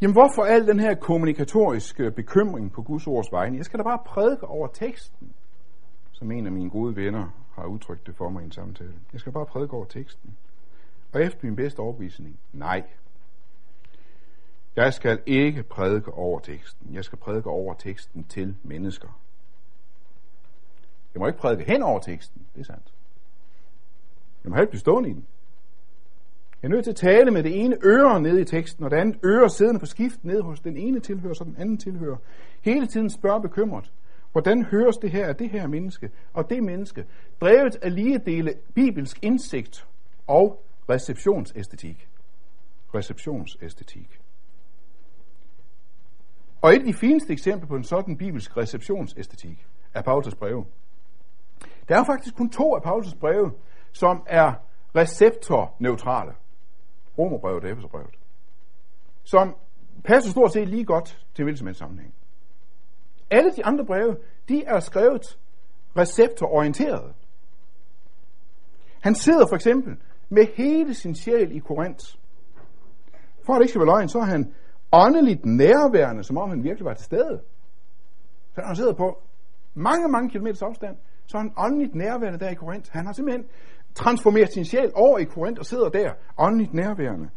Jamen 0.01 0.13
hvorfor 0.13 0.45
al 0.45 0.67
den 0.67 0.81
her 0.81 0.95
kommunikatoriske 0.95 2.11
bekymring 2.11 2.73
på 2.73 2.83
Guds 2.83 3.07
ords 3.07 3.33
vegne? 3.33 3.57
Jeg 3.57 3.65
skal 3.65 3.79
da 3.79 3.85
bare 3.85 3.99
prædike 4.07 4.47
over 4.47 4.69
teksten, 4.69 5.33
som 6.13 6.33
en 6.33 6.47
af 6.47 6.53
mine 6.53 6.71
gode 6.71 6.97
venner 6.97 7.29
har 7.55 7.67
udtrykt 7.67 8.07
det 8.07 8.17
for 8.17 8.29
mig 8.29 8.43
i 8.43 8.45
en 8.45 8.53
samtale. 8.53 8.95
Jeg 9.13 9.21
skal 9.21 9.33
bare 9.33 9.47
prædike 9.47 9.73
over 9.73 9.85
teksten. 9.85 10.37
Og 11.13 11.23
efter 11.23 11.47
min 11.47 11.57
bedste 11.57 11.81
overbevisning, 11.81 12.39
nej. 12.53 12.83
Jeg 14.77 14.95
skal 14.95 15.23
ikke 15.27 15.63
prædike 15.63 16.13
over 16.13 16.41
teksten. 16.41 16.95
Jeg 16.95 17.05
skal 17.05 17.19
prædike 17.19 17.51
over 17.51 17.75
teksten 17.75 18.25
til 18.25 18.57
mennesker. 18.63 19.21
Jeg 21.15 21.21
må 21.21 21.27
ikke 21.27 21.39
prædike 21.39 21.73
hen 21.73 21.83
over 21.83 22.01
teksten, 22.01 22.47
det 22.55 22.61
er 22.61 22.65
sandt. 22.65 22.95
Jeg 24.45 24.51
må 24.51 24.57
helt 24.57 24.69
blive 24.69 24.81
stående 24.81 25.11
i 25.11 25.13
den. 25.13 25.27
Jeg 26.63 26.69
er 26.69 26.73
nødt 26.73 26.85
til 26.85 26.91
at 26.91 26.97
tale 26.97 27.31
med 27.31 27.43
det 27.43 27.65
ene 27.65 27.77
øre 27.85 28.21
nede 28.21 28.41
i 28.41 28.45
teksten, 28.45 28.85
og 28.85 28.91
det 28.91 28.97
andet 28.97 29.19
øre 29.25 29.51
siddende 29.51 29.81
på 29.81 29.87
skift 29.87 30.25
ned 30.25 30.43
hos 30.43 30.61
den 30.61 30.77
ene 30.77 31.01
tilhører, 31.01 31.35
så 31.35 31.45
den 31.45 31.57
anden 31.59 31.79
tilhører. 31.79 32.17
Hele 32.63 32.87
tiden 32.87 33.11
spørger 33.11 33.41
bekymret, 33.41 33.93
hvordan 34.33 34.65
høres 34.65 34.97
det 34.97 35.11
her 35.11 35.27
af 35.27 35.37
det 35.37 35.51
her 35.51 35.67
menneske 35.67 36.11
og 36.33 36.51
det 36.51 36.63
menneske, 36.63 37.05
drevet 37.41 37.77
af 37.83 37.95
lige 37.95 38.19
dele 38.19 38.55
bibelsk 38.75 39.19
indsigt 39.23 39.87
og 40.27 40.65
receptionsæstetik. 40.89 42.09
Receptionsæstetik. 42.95 44.21
Og 46.61 46.75
et 46.75 46.79
af 46.79 46.85
de 46.85 46.95
fineste 46.95 47.33
eksempler 47.33 47.69
på 47.69 47.77
en 47.77 47.85
sådan 47.85 48.17
bibelsk 48.17 48.57
receptionsæstetik 48.57 49.67
er 49.95 50.03
Paulus' 50.03 50.39
breve. 50.39 50.65
Der 51.89 52.01
er 52.01 52.05
faktisk 52.05 52.37
kun 52.37 52.51
to 52.51 52.75
af 52.75 52.81
Paulus' 52.81 53.19
breve, 53.19 53.53
som 53.93 54.23
er 54.27 54.53
receptorneutrale. 54.97 56.33
Romerbrevet 57.19 57.65
og 57.65 57.71
Efeserbrevet, 57.71 58.19
som 59.25 59.57
passer 60.05 60.31
stort 60.31 60.53
set 60.53 60.69
lige 60.69 60.85
godt 60.85 61.27
til 61.35 61.43
hvilken 61.43 61.59
som 61.59 61.75
sammenhæng. 61.75 62.15
Alle 63.31 63.53
de 63.57 63.65
andre 63.65 63.85
breve, 63.85 64.17
de 64.49 64.65
er 64.65 64.81
skrevet 64.81 65.39
receptororienteret. 65.97 67.15
Han 69.01 69.15
sidder 69.15 69.47
for 69.47 69.55
eksempel 69.55 69.97
med 70.29 70.47
hele 70.55 70.95
sin 70.95 71.15
sjæl 71.15 71.57
i 71.57 71.59
Korinth. 71.59 72.17
For 73.47 73.53
at 73.53 73.59
det 73.59 73.65
ikke 73.65 73.71
skal 73.71 73.81
være 73.81 73.87
løgn, 73.87 74.09
så 74.09 74.19
er 74.19 74.25
han 74.25 74.55
åndeligt 74.93 75.47
nærværende, 75.47 76.25
som 76.25 76.39
om 76.39 76.49
han 76.49 76.63
virkelig 76.65 76.85
var 76.85 76.95
til 76.95 77.05
stede. 77.05 77.41
Så 78.55 78.61
han 78.61 78.77
sidder 78.77 78.93
på 78.93 79.23
mange, 79.75 80.09
mange 80.09 80.31
kilometers 80.31 80.63
afstand, 80.63 80.97
så 81.27 81.37
er 81.37 81.43
han 81.43 81.53
åndeligt 81.57 81.95
nærværende 81.95 82.39
der 82.39 82.51
i 82.51 82.55
Korinth. 82.55 82.93
Han 82.93 83.07
har 83.07 83.13
simpelthen 83.13 83.47
transformerer 83.99 84.47
sin 84.47 84.65
sjæl 84.65 84.93
over 84.95 85.19
i 85.19 85.25
Korinth 85.25 85.59
og 85.59 85.67
sidder 85.67 85.89
der 85.89 86.13
åndeligt 86.39 86.75
nærværende. 86.75 87.29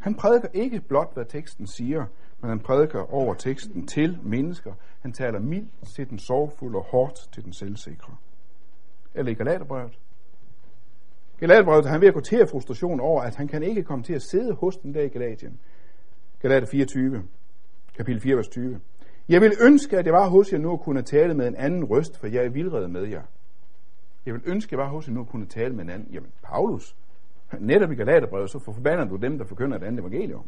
Han 0.00 0.14
prædiker 0.14 0.48
ikke 0.54 0.80
blot, 0.80 1.14
hvad 1.14 1.24
teksten 1.24 1.66
siger, 1.66 2.04
men 2.40 2.48
han 2.48 2.60
prædiker 2.60 3.14
over 3.14 3.34
teksten 3.34 3.86
til 3.86 4.18
mennesker. 4.22 4.72
Han 5.00 5.12
taler 5.12 5.38
mildt 5.40 5.70
til 5.96 6.10
den 6.10 6.18
sorgfulde 6.18 6.78
og 6.78 6.84
hårdt 6.84 7.32
til 7.32 7.44
den 7.44 7.52
selvsikre. 7.52 8.16
Eller 9.14 9.32
i 9.32 9.34
Galaterbrevet. 9.34 9.98
Galaterbrevet, 11.40 11.86
han 11.86 12.00
ved 12.00 12.08
at 12.08 12.14
gå 12.14 12.20
til 12.20 12.46
frustration 12.50 13.00
over, 13.00 13.22
at 13.22 13.36
han 13.36 13.48
kan 13.48 13.62
ikke 13.62 13.82
komme 13.82 14.04
til 14.04 14.14
at 14.14 14.22
sidde 14.22 14.54
hos 14.54 14.76
den 14.76 14.94
der 14.94 15.02
i 15.02 15.08
Galatien. 15.08 15.58
Galater 16.42 16.66
24, 16.66 17.22
kapitel 17.96 18.20
4, 18.20 18.36
vers 18.36 18.48
20. 18.48 18.80
Jeg 19.28 19.40
vil 19.40 19.52
ønske, 19.60 19.98
at 19.98 20.06
jeg 20.06 20.12
var 20.12 20.28
hos 20.28 20.52
jer 20.52 20.58
nu 20.58 20.70
og 20.70 20.80
kunne 20.80 21.02
tale 21.02 21.34
med 21.34 21.48
en 21.48 21.56
anden 21.56 21.84
røst, 21.84 22.20
for 22.20 22.26
jeg 22.26 22.44
er 22.44 22.48
vildrede 22.48 22.88
med 22.88 23.02
jer. 23.02 23.22
Jeg 24.26 24.34
vil 24.34 24.42
ønske, 24.46 24.68
at 24.68 24.72
jeg 24.72 24.78
var 24.78 24.88
hos 24.88 25.08
jer 25.08 25.14
nu 25.14 25.20
og 25.20 25.28
kunne 25.28 25.46
tale 25.46 25.74
med 25.74 25.84
en 25.84 25.90
anden. 25.90 26.08
Jamen, 26.12 26.32
Paulus, 26.42 26.96
netop 27.58 27.90
i 27.92 27.94
Galaterbrevet, 27.94 28.50
så 28.50 28.58
forbander 28.58 29.04
du 29.04 29.16
dem, 29.16 29.38
der 29.38 29.44
forkynder 29.44 29.76
et 29.76 29.82
andet 29.82 30.00
evangelium. 30.00 30.46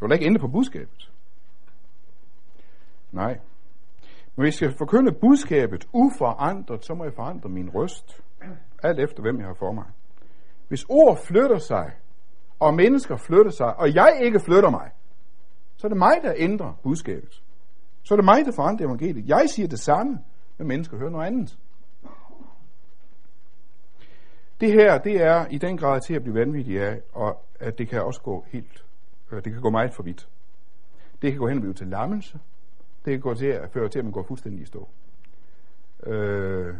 Du 0.00 0.06
vil 0.06 0.12
ikke 0.12 0.26
ændre 0.26 0.40
på 0.40 0.48
budskabet. 0.48 1.12
Nej. 3.12 3.38
Men 4.36 4.44
hvis 4.44 4.62
jeg 4.62 4.72
forkynde 4.78 5.12
budskabet 5.12 5.88
uforandret, 5.92 6.84
så 6.84 6.94
må 6.94 7.04
jeg 7.04 7.12
forandre 7.14 7.48
min 7.48 7.70
røst. 7.74 8.22
Alt 8.82 9.00
efter, 9.00 9.22
hvem 9.22 9.38
jeg 9.38 9.46
har 9.46 9.54
for 9.54 9.72
mig. 9.72 9.84
Hvis 10.68 10.84
ord 10.88 11.18
flytter 11.26 11.58
sig, 11.58 11.92
og 12.58 12.74
mennesker 12.74 13.16
flytter 13.16 13.50
sig, 13.50 13.76
og 13.76 13.94
jeg 13.94 14.18
ikke 14.22 14.40
flytter 14.40 14.70
mig, 14.70 14.90
så 15.76 15.86
er 15.86 15.88
det 15.88 15.98
mig, 15.98 16.14
der 16.22 16.32
ændrer 16.36 16.72
budskabet. 16.82 17.42
Så 18.02 18.14
er 18.14 18.16
det 18.16 18.24
mig, 18.24 18.44
der 18.44 18.52
forandrer 18.52 18.86
evangeliet. 18.86 19.28
Jeg 19.28 19.44
siger 19.48 19.68
det 19.68 19.78
samme, 19.78 20.18
men 20.58 20.68
mennesker 20.68 20.96
hører 20.96 21.10
noget 21.10 21.26
andet. 21.26 21.58
Det 24.60 24.72
her, 24.72 24.98
det 24.98 25.22
er 25.22 25.46
i 25.46 25.58
den 25.58 25.76
grad 25.76 26.00
til 26.00 26.14
at 26.14 26.22
blive 26.22 26.34
vanvittig 26.34 26.82
af, 26.82 27.00
og 27.12 27.44
at 27.60 27.78
det 27.78 27.88
kan 27.88 28.02
også 28.02 28.20
gå 28.20 28.44
helt, 28.48 28.84
øh, 29.32 29.44
det 29.44 29.52
kan 29.52 29.62
gå 29.62 29.70
meget 29.70 29.94
for 29.94 30.02
vidt. 30.02 30.28
Det 31.22 31.32
kan 31.32 31.40
gå 31.40 31.48
hen 31.48 31.56
og 31.56 31.62
blive 31.62 31.74
til 31.74 31.86
lammelse. 31.86 32.38
Det 33.04 33.12
kan 33.12 33.20
gå 33.20 33.34
til 33.34 33.46
at 33.46 33.70
føre 33.70 33.88
til, 33.88 33.98
at 33.98 34.04
man 34.04 34.12
går 34.12 34.22
fuldstændig 34.22 34.62
i 34.62 34.64
stå. 34.64 34.88
Øh, 36.06 36.74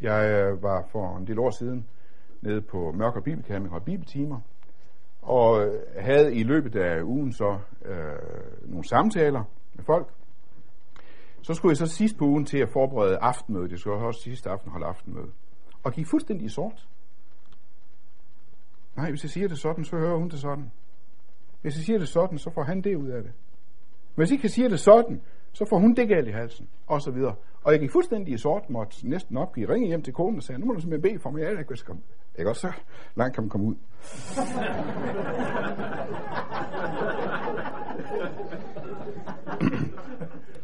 jeg 0.00 0.52
var 0.62 0.84
for 0.92 1.16
en 1.16 1.26
del 1.26 1.38
år 1.38 1.50
siden 1.50 1.86
nede 2.40 2.60
på 2.60 2.92
Mørk 2.92 3.16
og 3.16 3.24
Bibelkamp 3.24 3.72
og 3.72 3.82
Bibeltimer, 3.82 4.40
og 5.22 5.72
havde 5.98 6.34
i 6.34 6.42
løbet 6.42 6.76
af 6.76 7.02
ugen 7.02 7.32
så 7.32 7.58
øh, 7.84 8.70
nogle 8.70 8.88
samtaler 8.88 9.44
med 9.74 9.84
folk. 9.84 10.08
Så 11.42 11.54
skulle 11.54 11.70
jeg 11.70 11.76
så 11.76 11.86
sidst 11.86 12.18
på 12.18 12.24
ugen 12.24 12.44
til 12.44 12.58
at 12.58 12.68
forberede 12.68 13.18
aftenmødet. 13.18 13.70
Jeg 13.70 13.78
skulle 13.78 14.06
også 14.06 14.20
sidste 14.20 14.50
aften 14.50 14.70
holde 14.70 14.86
aftenmøde. 14.86 15.30
Og 15.82 15.92
gik 15.92 16.06
fuldstændig 16.06 16.46
i 16.46 16.48
sort. 16.48 16.88
Nej, 18.96 19.10
hvis 19.10 19.24
jeg 19.24 19.30
siger 19.30 19.48
det 19.48 19.58
sådan, 19.58 19.84
så 19.84 19.96
hører 19.96 20.16
hun 20.16 20.28
det 20.28 20.40
sådan. 20.40 20.70
Hvis 21.62 21.76
jeg 21.76 21.84
siger 21.84 21.98
det 21.98 22.08
sådan, 22.08 22.38
så 22.38 22.50
får 22.50 22.62
han 22.62 22.82
det 22.82 22.96
ud 22.96 23.08
af 23.08 23.22
det. 23.22 23.32
Hvis 24.14 24.32
jeg 24.42 24.50
siger 24.50 24.68
det 24.68 24.80
sådan, 24.80 25.20
så 25.52 25.66
får 25.70 25.78
hun 25.78 25.94
det 25.94 26.08
galt 26.08 26.28
i 26.28 26.30
halsen, 26.30 26.68
og 26.86 27.00
så 27.00 27.10
videre. 27.10 27.34
Og 27.62 27.72
jeg 27.72 27.80
gik 27.80 27.92
fuldstændig 27.92 28.34
i 28.34 28.38
sort, 28.38 28.70
måtte 28.70 29.08
næsten 29.08 29.36
opgive, 29.36 29.68
ringe 29.68 29.88
hjem 29.88 30.02
til 30.02 30.12
konen 30.12 30.36
og 30.36 30.42
sagde, 30.42 30.60
nu 30.60 30.66
må 30.66 30.72
du 30.72 30.80
simpelthen 30.80 31.12
bede 31.12 31.22
for 31.22 31.30
mig, 31.30 31.42
jeg 31.42 31.58
ikke 31.58 31.76
komme. 31.86 32.02
Ikke 32.38 32.50
også 32.50 32.60
så 32.60 32.72
langt 33.14 33.34
kan 33.34 33.44
man 33.44 33.50
komme 33.50 33.66
ud. 33.66 33.74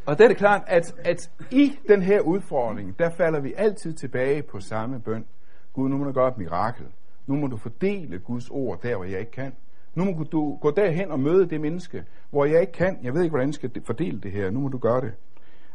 og 0.08 0.18
det 0.18 0.24
er 0.24 0.28
det 0.28 0.36
klart, 0.36 0.62
at, 0.66 0.94
at 1.04 1.30
i 1.50 1.78
den 1.88 2.02
her 2.02 2.20
udfordring, 2.20 2.98
der 2.98 3.10
falder 3.10 3.40
vi 3.40 3.54
altid 3.56 3.92
tilbage 3.92 4.42
på 4.42 4.60
samme 4.60 5.00
bøn. 5.00 5.24
Gud, 5.72 5.88
nu 5.88 5.98
må 5.98 6.04
du 6.04 6.12
gøre 6.12 6.28
et 6.28 6.38
mirakel. 6.38 6.86
Nu 7.26 7.36
må 7.36 7.46
du 7.46 7.56
fordele 7.56 8.18
Guds 8.18 8.50
ord 8.50 8.82
der, 8.82 8.96
hvor 8.96 9.04
jeg 9.04 9.20
ikke 9.20 9.32
kan. 9.32 9.52
Nu 9.94 10.04
må 10.04 10.22
du 10.22 10.58
gå 10.60 10.70
derhen 10.70 11.10
og 11.10 11.20
møde 11.20 11.48
det 11.48 11.60
menneske, 11.60 12.04
hvor 12.30 12.44
jeg 12.44 12.60
ikke 12.60 12.72
kan. 12.72 12.98
Jeg 13.02 13.14
ved 13.14 13.22
ikke, 13.22 13.30
hvordan 13.30 13.48
jeg 13.48 13.54
skal 13.54 13.82
fordele 13.86 14.20
det 14.20 14.32
her. 14.32 14.50
Nu 14.50 14.60
må 14.60 14.68
du 14.68 14.78
gøre 14.78 15.00
det. 15.00 15.12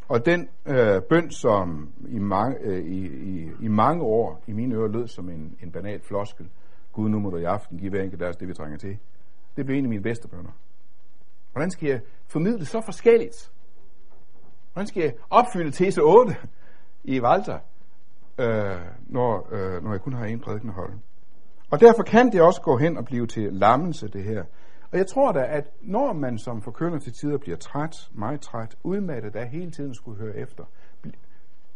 Og 0.07 0.25
den 0.25 0.49
øh, 0.65 1.01
bøn, 1.01 1.31
som 1.31 1.89
i 2.07 2.19
mange, 2.19 2.57
øh, 2.61 2.85
i, 2.85 3.05
i, 3.05 3.51
i 3.61 3.67
mange 3.67 4.03
år 4.03 4.43
i 4.47 4.53
mine 4.53 4.75
ører 4.75 4.87
lød 4.87 5.07
som 5.07 5.29
en, 5.29 5.57
en 5.63 5.71
banal 5.71 6.01
floskel, 6.01 6.49
Gud, 6.93 7.09
nu 7.09 7.19
må 7.19 7.29
du 7.29 7.37
i 7.37 7.43
aften 7.43 7.77
give 7.77 7.89
hver 7.89 8.01
enkelt 8.01 8.21
deres 8.21 8.37
det, 8.37 8.47
vi 8.47 8.53
trænger 8.53 8.77
til. 8.77 8.97
Det 9.57 9.65
blev 9.65 9.77
en 9.77 9.85
af 9.85 9.89
mine 9.89 10.03
bedste 10.03 10.27
bønder. 10.27 10.51
Hvordan 11.51 11.71
skal 11.71 11.89
jeg 11.89 12.01
formidle 12.27 12.65
så 12.65 12.81
forskelligt? 12.85 13.51
Hvordan 14.73 14.87
skal 14.87 15.03
jeg 15.03 15.13
opfylde 15.29 15.71
tese 15.71 16.01
8 16.01 16.35
i 17.03 17.21
Valter, 17.21 17.59
øh, 18.37 18.81
når, 19.07 19.47
øh, 19.51 19.83
når 19.83 19.91
jeg 19.91 20.01
kun 20.01 20.13
har 20.13 20.25
en 20.25 20.39
prædiken 20.39 20.69
at 20.69 20.75
holde? 20.75 20.99
Og 21.71 21.79
derfor 21.79 22.03
kan 22.03 22.31
det 22.31 22.41
også 22.41 22.61
gå 22.61 22.77
hen 22.77 22.97
og 22.97 23.05
blive 23.05 23.27
til 23.27 23.53
lammelse, 23.53 24.07
det 24.07 24.23
her. 24.23 24.43
Og 24.91 24.97
jeg 24.97 25.07
tror 25.07 25.31
da, 25.31 25.45
at 25.49 25.69
når 25.81 26.13
man 26.13 26.37
som 26.37 26.61
forkynder 26.61 26.99
til 26.99 27.13
tider 27.13 27.37
bliver 27.37 27.57
træt, 27.57 28.09
meget 28.11 28.41
træt, 28.41 28.75
udmattet 28.83 29.35
af 29.35 29.49
hele 29.49 29.71
tiden 29.71 29.93
skulle 29.93 30.19
høre 30.19 30.35
efter, 30.35 30.63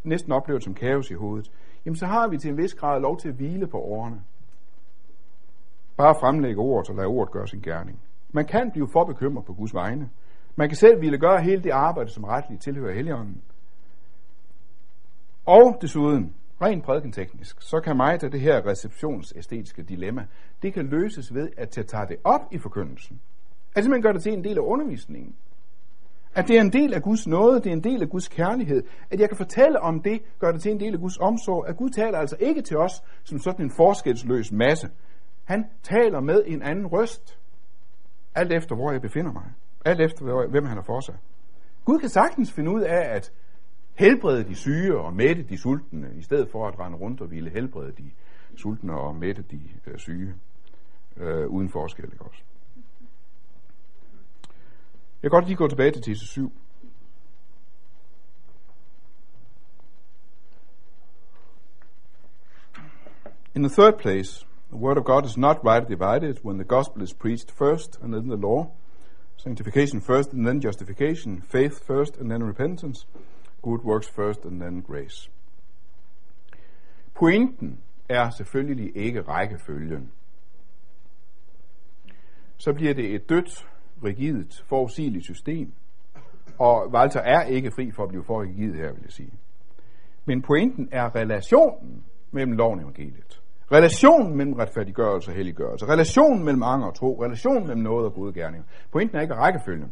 næsten 0.04 0.32
oplevet 0.32 0.64
som 0.64 0.74
kaos 0.74 1.12
i 1.12 1.14
hovedet, 1.14 1.52
jamen 1.86 1.96
så 1.96 2.06
har 2.06 2.28
vi 2.28 2.38
til 2.38 2.50
en 2.50 2.58
vis 2.58 2.74
grad 2.74 3.02
lov 3.02 3.20
til 3.20 3.30
at 3.30 3.36
hvile 3.36 3.68
på 3.68 3.78
årene. 3.78 4.22
Bare 5.98 6.16
fremlægge 6.20 6.62
ordet 6.62 6.90
og 6.90 6.96
lade 6.96 7.08
ordet 7.08 7.32
gøre 7.32 7.48
sin 7.48 7.62
gerning. 7.62 8.02
Man 8.30 8.46
kan 8.46 8.72
blive 8.72 8.90
for 8.94 9.06
bekymret 9.06 9.46
på 9.46 9.54
Guds 9.54 9.74
vegne. 9.74 10.10
Man 10.60 10.70
kan 10.70 10.76
selv 10.76 11.02
ville 11.02 11.18
gøre 11.18 11.42
hele 11.42 11.64
det 11.64 11.70
arbejde, 11.70 12.10
som 12.10 12.24
retligt 12.24 12.62
tilhører 12.62 12.94
Helligånden. 12.94 13.42
Og 15.46 15.78
desuden, 15.82 16.34
rent 16.62 16.84
prædikenteknisk, 16.84 17.62
så 17.62 17.80
kan 17.80 17.98
mig 17.98 18.24
af 18.24 18.32
det 18.32 18.40
her 18.40 18.66
receptionsæstetiske 18.66 19.84
dilemma, 19.84 20.26
det 20.62 20.74
kan 20.74 20.88
løses 20.88 21.34
ved, 21.34 21.50
at 21.58 21.78
jeg 21.78 21.88
tager 21.88 22.06
det 22.06 22.18
op 22.24 22.42
i 22.52 22.58
forkyndelsen. 22.58 23.22
At 23.76 23.84
simpelthen 23.84 24.04
gør 24.04 24.12
det 24.12 24.24
til 24.24 24.34
en 24.34 24.44
del 24.44 24.58
af 24.58 24.62
undervisningen. 24.62 25.36
At 26.36 26.48
det 26.48 26.58
er 26.58 26.62
en 26.62 26.74
del 26.74 26.94
af 26.94 27.02
Guds 27.02 27.28
nåde, 27.28 27.56
det 27.56 27.68
er 27.68 27.74
en 27.74 27.84
del 27.84 28.02
af 28.02 28.10
Guds 28.10 28.28
kærlighed. 28.28 28.84
At 29.12 29.20
jeg 29.20 29.30
kan 29.30 29.38
fortælle 29.38 29.80
om 29.80 30.02
det, 30.02 30.22
gør 30.40 30.52
det 30.52 30.62
til 30.62 30.72
en 30.72 30.80
del 30.80 30.94
af 30.94 31.00
Guds 31.00 31.18
omsorg. 31.18 31.68
At 31.68 31.78
Gud 31.78 31.90
taler 31.90 32.18
altså 32.18 32.36
ikke 32.40 32.62
til 32.62 32.78
os 32.78 33.04
som 33.24 33.40
sådan 33.40 33.66
en 33.66 33.72
forskelsløs 33.72 34.52
masse. 34.52 34.90
Han 35.44 35.66
taler 35.84 36.20
med 36.20 36.44
en 36.46 36.62
anden 36.62 36.88
røst. 36.88 37.40
Alt 38.36 38.54
efter, 38.54 38.76
hvor 38.76 38.92
jeg 38.92 39.02
befinder 39.02 39.32
mig. 39.32 39.44
Alt 39.88 40.02
efter, 40.02 40.48
hvem 40.48 40.66
han 40.66 40.78
har 40.78 40.84
for 40.84 41.00
sig. 41.00 41.16
Gud 41.86 42.00
kan 42.00 42.10
sagtens 42.10 42.52
finde 42.52 42.72
ud 42.72 42.82
af 42.82 43.16
at 43.16 43.34
helbrede 43.94 44.44
de 44.44 44.56
syge 44.56 44.98
og 44.98 45.14
mætte 45.14 45.44
de 45.44 45.58
sultne, 45.58 46.10
i 46.16 46.22
stedet 46.22 46.50
for 46.50 46.68
at 46.68 46.80
rende 46.80 46.98
rundt 46.98 47.22
og 47.22 47.32
ville 47.32 47.50
helbrede 47.50 47.92
de 47.92 48.12
sultne 48.56 48.94
og 48.94 49.16
mætte 49.16 49.42
de 49.52 49.62
øh, 49.88 49.98
syge 49.98 50.36
øh, 51.18 51.48
uden 51.48 51.70
forskel. 51.70 52.06
Ikke 52.06 52.26
også? 52.26 52.42
Jeg 55.24 55.32
kan 55.32 55.38
godt 55.38 55.46
lige 55.46 55.58
gå 55.58 55.68
tilbage 55.68 55.92
til 55.92 56.02
tese 56.02 56.26
7. 56.26 56.52
In 63.56 63.64
the 63.64 63.82
third 63.82 63.98
place, 64.00 64.46
the 64.70 64.78
word 64.78 64.98
of 64.98 65.04
God 65.04 65.26
is 65.26 65.38
not 65.38 65.58
rightly 65.64 65.96
divided 65.96 66.46
when 66.46 66.58
the 66.58 66.68
gospel 66.68 67.02
is 67.04 67.14
preached 67.14 67.52
first 67.52 68.00
and 68.04 68.14
then 68.14 68.28
the 68.30 68.42
law, 68.42 68.66
sanctification 69.38 70.02
first 70.02 70.34
and 70.34 70.46
then 70.46 70.62
justification, 70.62 71.42
faith 71.42 71.86
first 71.88 72.18
and 72.18 72.30
then 72.30 72.44
repentance, 72.44 73.08
good 73.62 73.82
works 73.84 74.08
first 74.08 74.46
and 74.46 74.62
then 74.62 74.82
grace. 74.82 75.30
Pointen 77.14 77.80
er 78.10 78.30
selvfølgelig 78.30 78.98
ikke 78.98 79.22
rækkefølgen. 79.22 80.12
Så 82.58 82.74
bliver 82.74 82.94
det 82.94 83.16
et 83.16 83.30
dødt, 83.30 83.68
rigidt, 84.04 84.64
forudsigeligt 84.68 85.26
system, 85.26 85.74
og 86.60 86.90
Walter 86.94 87.20
er 87.20 87.44
ikke 87.44 87.72
fri 87.72 87.92
for 87.92 88.04
at 88.04 88.10
blive 88.10 88.24
for 88.24 88.42
rigid 88.42 88.74
her, 88.74 88.92
vil 88.92 89.02
jeg 89.04 89.12
sige. 89.12 89.34
Men 90.26 90.42
pointen 90.42 90.90
er 90.92 91.16
relationen 91.16 92.06
mellem 92.32 92.54
loven 92.54 92.80
og 92.80 92.84
evangeliet. 92.84 93.42
Relationen 93.72 94.38
mellem 94.38 94.54
retfærdiggørelse 94.54 95.32
og 95.32 95.36
helliggørelse. 95.36 95.86
Relationen 95.86 96.46
mellem 96.46 96.64
anger 96.64 96.88
og 96.88 96.96
tro. 96.96 97.24
Relationen 97.24 97.68
mellem 97.68 97.84
noget 97.84 98.06
og 98.06 98.14
gode 98.14 98.34
gerninger. 98.34 98.66
Pointen 98.92 99.18
er 99.18 99.22
ikke 99.22 99.34
rækkefølgen. 99.34 99.92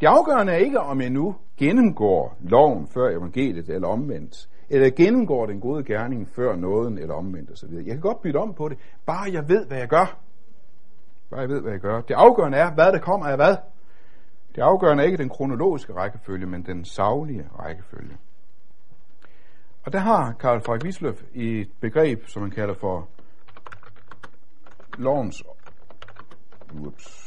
Det 0.00 0.06
afgørende 0.06 0.52
er 0.52 0.56
ikke, 0.56 0.80
om 0.80 1.00
jeg 1.00 1.10
nu 1.10 1.34
gennemgår 1.56 2.36
loven 2.40 2.86
før 2.86 3.08
evangeliet 3.08 3.68
eller 3.68 3.88
omvendt, 3.88 4.48
eller 4.68 4.90
gennemgår 4.90 5.46
den 5.46 5.60
gode 5.60 5.84
gerning 5.84 6.28
før 6.28 6.56
nåden 6.56 6.98
eller 6.98 7.14
omvendt 7.14 7.50
osv. 7.50 7.72
Jeg 7.72 7.84
kan 7.84 8.00
godt 8.00 8.22
bytte 8.22 8.36
om 8.36 8.54
på 8.54 8.68
det, 8.68 8.78
bare 9.06 9.32
jeg 9.32 9.48
ved, 9.48 9.66
hvad 9.66 9.78
jeg 9.78 9.88
gør. 9.88 10.18
Bare 11.30 11.40
jeg 11.40 11.48
ved, 11.48 11.60
hvad 11.60 11.72
jeg 11.72 11.80
gør. 11.80 12.00
Det 12.00 12.14
afgørende 12.14 12.58
er, 12.58 12.74
hvad 12.74 12.92
der 12.92 12.98
kommer 12.98 13.26
af 13.26 13.36
hvad. 13.36 13.56
Det 14.54 14.62
afgørende 14.62 15.02
er 15.02 15.06
ikke 15.06 15.22
den 15.22 15.28
kronologiske 15.28 15.92
rækkefølge, 15.92 16.46
men 16.46 16.62
den 16.62 16.84
savlige 16.84 17.48
rækkefølge. 17.58 18.16
Og 19.84 19.92
der 19.92 19.98
har 19.98 20.32
Karl 20.32 20.60
Frederik 20.60 20.84
Wisløf 20.84 21.22
et 21.34 21.72
begreb, 21.80 22.26
som 22.26 22.42
man 22.42 22.50
kalder 22.50 22.74
for 22.74 23.08
lovens 24.98 25.42
ups, 26.86 27.22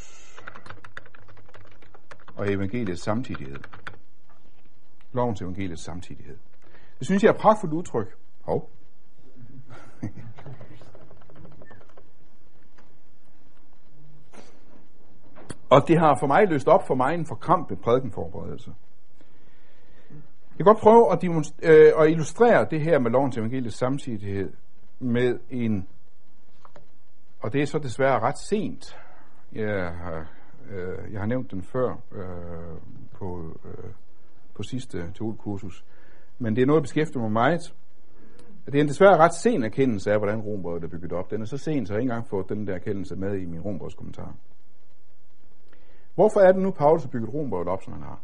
og 2.35 2.51
evangeliets 2.51 3.01
samtidighed. 3.01 3.59
Lovens 5.13 5.41
evangeliets 5.41 5.83
samtidighed. 5.83 6.37
Det 6.99 7.07
synes 7.07 7.23
jeg 7.23 7.29
er 7.29 7.33
et 7.33 7.39
pragtfuldt 7.39 7.73
udtryk. 7.73 8.17
Hov. 8.41 8.69
og 15.73 15.87
det 15.87 15.99
har 15.99 16.17
for 16.19 16.27
mig 16.27 16.47
løst 16.47 16.67
op 16.67 16.87
for 16.87 16.95
mig 16.95 17.13
en 17.13 17.25
forkrampet 17.25 17.79
prædikenforberedelse. 17.79 18.73
Jeg 20.57 20.65
kan 20.65 20.73
godt 20.73 20.83
prøve 20.83 21.11
at, 21.11 21.23
øh, 21.63 22.01
at 22.01 22.09
illustrere 22.09 22.67
det 22.71 22.81
her 22.81 22.99
med 22.99 23.11
lovens 23.11 23.37
evangelisk 23.37 23.77
samtidighed 23.77 24.53
med 24.99 25.39
en, 25.49 25.87
og 27.39 27.53
det 27.53 27.61
er 27.61 27.65
så 27.65 27.79
desværre 27.79 28.19
ret 28.19 28.37
sent. 28.37 28.97
Jeg 29.53 29.91
har, 29.91 30.27
øh, 30.71 31.13
jeg 31.13 31.19
har 31.19 31.27
nævnt 31.27 31.51
den 31.51 31.63
før 31.63 31.89
øh, 32.11 32.77
på, 33.13 33.59
øh, 33.65 33.91
på 34.53 34.63
sidste 34.63 35.11
teolkursus, 35.13 35.85
men 36.39 36.55
det 36.55 36.61
er 36.61 36.65
noget, 36.65 36.79
der 36.79 36.83
beskæftiger 36.83 37.21
mig 37.21 37.31
meget. 37.31 37.75
Det 38.65 38.75
er 38.75 38.81
en 38.81 38.87
desværre 38.87 39.17
ret 39.17 39.33
sen 39.33 39.63
erkendelse 39.63 40.11
af, 40.11 40.17
hvordan 40.17 40.39
Rombrødet 40.39 40.83
er 40.83 40.87
bygget 40.87 41.13
op. 41.13 41.31
Den 41.31 41.41
er 41.41 41.45
så 41.45 41.57
sen, 41.57 41.85
så 41.85 41.93
jeg 41.93 42.01
ikke 42.01 42.11
engang 42.11 42.27
fået 42.27 42.49
den 42.49 42.67
der 42.67 42.73
erkendelse 42.73 43.15
med 43.15 43.37
i 43.37 43.45
min 43.45 43.61
Rombrøds 43.61 43.93
kommentar. 43.93 44.35
Hvorfor 46.15 46.39
er 46.39 46.51
det 46.51 46.61
nu, 46.61 46.71
Paulus 46.71 47.03
har 47.03 47.09
bygget 47.09 47.33
Rombrødet 47.33 47.67
op, 47.67 47.83
som 47.83 47.93
han 47.93 48.01
har? 48.01 48.19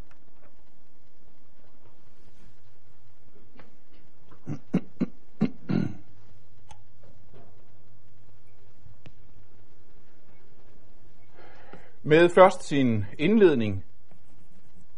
Med 12.03 12.29
først 12.29 12.63
sin 12.63 13.05
indledning, 13.19 13.85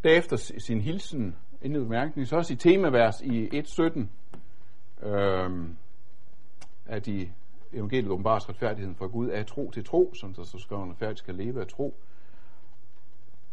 derefter 0.04 0.38
sin 0.58 0.82
hilsen, 0.82 1.36
indledende 1.62 1.90
bemærkning, 1.90 2.28
så 2.28 2.36
også 2.36 2.54
i 2.54 2.56
temavers 2.56 3.22
i 3.22 3.48
1.17 3.48 5.08
øhm, 5.08 5.78
af 6.86 7.02
de 7.02 7.30
evangeliet 7.74 8.12
åbenbares 8.12 8.50
retfærdigheden 8.50 8.96
fra 8.96 9.08
Gud 9.08 9.28
af 9.28 9.46
tro 9.46 9.72
til 9.72 9.86
tro, 9.86 10.14
som 10.14 10.34
der 10.34 10.44
så 10.44 10.58
skriver, 10.58 10.92
at 10.92 10.98
færdig 10.98 11.18
skal 11.18 11.36
leve 11.36 11.62
af 11.62 11.68
tro, 11.68 11.98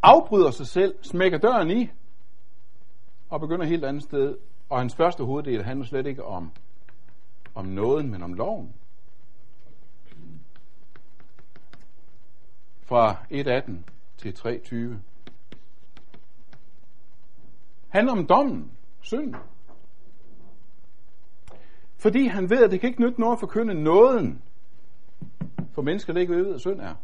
afbryder 0.02 0.50
sig 0.50 0.66
selv, 0.66 0.94
smækker 1.02 1.38
døren 1.38 1.70
i, 1.70 1.90
og 3.30 3.40
begynder 3.40 3.66
helt 3.66 3.84
andet 3.84 4.02
sted. 4.02 4.36
Og 4.68 4.78
hans 4.78 4.96
første 4.96 5.24
hoveddel 5.24 5.62
handler 5.64 5.86
slet 5.86 6.06
ikke 6.06 6.24
om, 6.24 6.52
om 7.54 7.66
nåden, 7.66 8.10
men 8.10 8.22
om 8.22 8.34
loven. 8.34 8.74
Fra 12.90 13.16
1.18 13.30 13.72
til 14.18 14.30
3.20. 14.30 14.74
Handler 17.88 18.12
om 18.12 18.26
dommen, 18.26 18.70
synd. 19.00 19.34
Fordi 21.96 22.26
han 22.26 22.50
ved, 22.50 22.64
at 22.64 22.70
det 22.70 22.80
kan 22.80 22.88
ikke 22.88 23.00
nytte 23.00 23.20
noget 23.20 23.32
at 23.32 23.40
forkynde 23.40 23.74
nåden, 23.74 24.42
for 25.72 25.82
mennesker, 25.82 26.12
der 26.12 26.20
ikke 26.20 26.34
ved, 26.34 26.46
hvad 26.48 26.58
synd 26.58 26.80
er. 26.80 26.94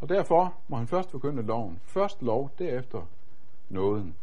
Og 0.00 0.08
derfor 0.08 0.54
må 0.68 0.76
han 0.76 0.86
først 0.86 1.10
forkynde 1.10 1.42
loven. 1.42 1.80
Først 1.84 2.22
lov, 2.22 2.50
derefter 2.58 3.06
nåden. 3.68 4.16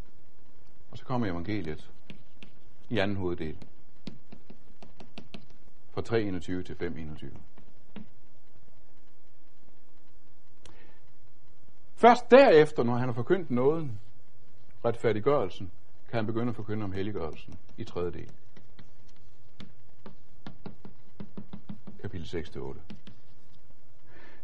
Og 0.92 0.98
så 0.98 1.06
kommer 1.06 1.28
evangeliet 1.28 1.92
i 2.90 2.98
anden 2.98 3.18
hoveddel. 3.18 3.58
Fra 5.92 6.02
3.21 6.02 6.64
til 6.64 6.74
5.21. 6.74 7.51
Først 12.02 12.32
derefter, 12.32 12.84
når 12.84 12.94
han 12.94 13.08
har 13.08 13.14
forkyndt 13.14 13.52
nåden, 13.52 14.00
retfærdiggørelsen, 14.86 15.72
kan 16.10 16.16
han 16.18 16.26
begynde 16.26 16.50
at 16.50 16.56
forkynde 16.56 16.84
om 16.84 16.92
helliggørelsen 16.92 17.56
i 17.78 17.84
tredje 17.84 18.12
del. 18.12 18.32
Kapitel 22.02 22.26
6-8. 22.26 22.80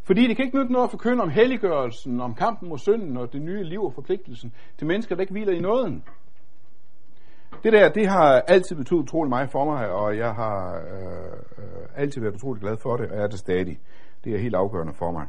Fordi 0.03 0.28
det 0.28 0.36
kan 0.36 0.45
ikke 0.45 0.58
nytte 0.58 0.72
noget 0.72 0.84
at 0.84 0.91
forkynde 0.91 1.24
om 1.24 1.30
helliggørelsen, 1.30 2.22
om 2.22 2.36
kampen 2.36 2.70
mod 2.70 2.78
synden 2.78 3.18
og 3.18 3.34
det 3.34 3.41
nye 3.41 3.64
liv 3.64 3.84
og 3.84 3.93
forpligtelsen 3.93 4.53
til 4.78 4.88
mennesker, 4.88 5.16
der 5.16 5.22
ikke 5.22 5.34
hviler 5.34 5.53
i 5.53 5.60
nåden. 5.60 6.03
Det 7.64 7.74
der, 7.74 7.89
det 7.89 8.08
har 8.08 8.41
altid 8.47 8.76
betydet 8.76 9.01
utrolig 9.01 9.30
meget 9.30 9.49
for 9.49 9.66
mig, 9.66 9.89
og 9.89 10.18
jeg 10.18 10.34
har 10.34 10.76
øh, 10.76 11.32
øh, 11.58 11.88
altid 11.95 12.22
været 12.22 12.36
utrolig 12.36 12.62
glad 12.62 12.78
for 12.78 12.97
det, 12.97 13.12
og 13.12 13.18
er 13.18 13.28
det 13.28 13.39
stadig. 13.39 13.80
Det 14.24 14.36
er 14.36 14.39
helt 14.39 14.55
afgørende 14.55 14.93
for 14.93 15.12
mig. 15.12 15.28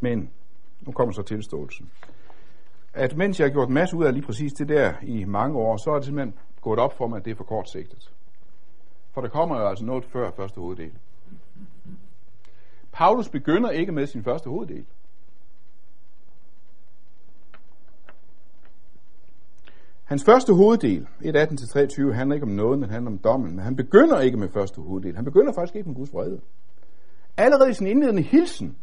Men, 0.00 0.30
nu 0.80 0.92
kommer 0.92 1.12
så 1.12 1.22
tilståelsen. 1.22 1.90
At 2.94 3.16
mens 3.16 3.40
jeg 3.40 3.46
har 3.46 3.52
gjort 3.52 3.68
en 3.68 3.74
masse 3.74 3.96
ud 3.96 4.04
af 4.04 4.14
lige 4.14 4.26
præcis 4.26 4.52
det 4.52 4.68
der 4.68 4.92
i 5.02 5.24
mange 5.24 5.58
år, 5.58 5.76
så 5.76 5.90
er 5.90 5.94
det 5.94 6.04
simpelthen 6.04 6.34
gået 6.60 6.78
op 6.78 6.96
for 6.96 7.06
mig, 7.06 7.16
at 7.16 7.24
det 7.24 7.30
er 7.30 7.34
for 7.34 7.44
kortsigtet. 7.44 8.12
For 9.12 9.20
der 9.20 9.28
kommer 9.28 9.60
jo 9.60 9.68
altså 9.68 9.84
noget 9.84 10.04
før 10.04 10.30
første 10.30 10.60
hoveddel. 10.60 10.92
Paulus 12.92 13.28
begynder 13.28 13.70
ikke 13.70 13.92
med 13.92 14.06
sin 14.06 14.24
første 14.24 14.50
hoveddel. 14.50 14.84
Hans 20.04 20.24
første 20.24 20.54
hoveddel, 20.54 21.06
1.18-23, 21.20 22.12
handler 22.12 22.34
ikke 22.34 22.46
om 22.46 22.52
noget, 22.52 22.78
men 22.78 22.90
handler 22.90 23.10
om 23.10 23.18
dommen. 23.18 23.50
Men 23.50 23.64
han 23.64 23.76
begynder 23.76 24.20
ikke 24.20 24.36
med 24.36 24.48
første 24.48 24.80
hoveddel. 24.80 25.16
Han 25.16 25.24
begynder 25.24 25.52
faktisk 25.52 25.76
ikke 25.76 25.88
med 25.88 25.96
Guds 25.96 26.12
vrede. 26.12 26.40
Allerede 27.36 27.70
i 27.70 27.72
sin 27.72 27.86
indledende 27.86 28.22
hilsen, 28.22 28.76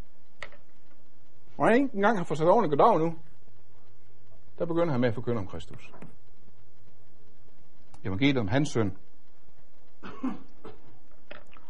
og 1.57 1.67
han 1.67 1.75
ikke 1.75 1.95
engang 1.95 2.17
har 2.17 2.23
fået 2.23 2.37
sat 2.37 2.47
ordentligt 2.47 2.79
goddag 2.79 2.99
nu, 2.99 3.15
der 4.59 4.65
begynder 4.65 4.91
han 4.91 5.01
med 5.01 5.09
at 5.09 5.15
forkynde 5.15 5.37
om 5.39 5.47
Kristus. 5.47 5.91
Evangeliet 8.03 8.37
om 8.37 8.47
hans 8.47 8.69
søn. 8.69 8.97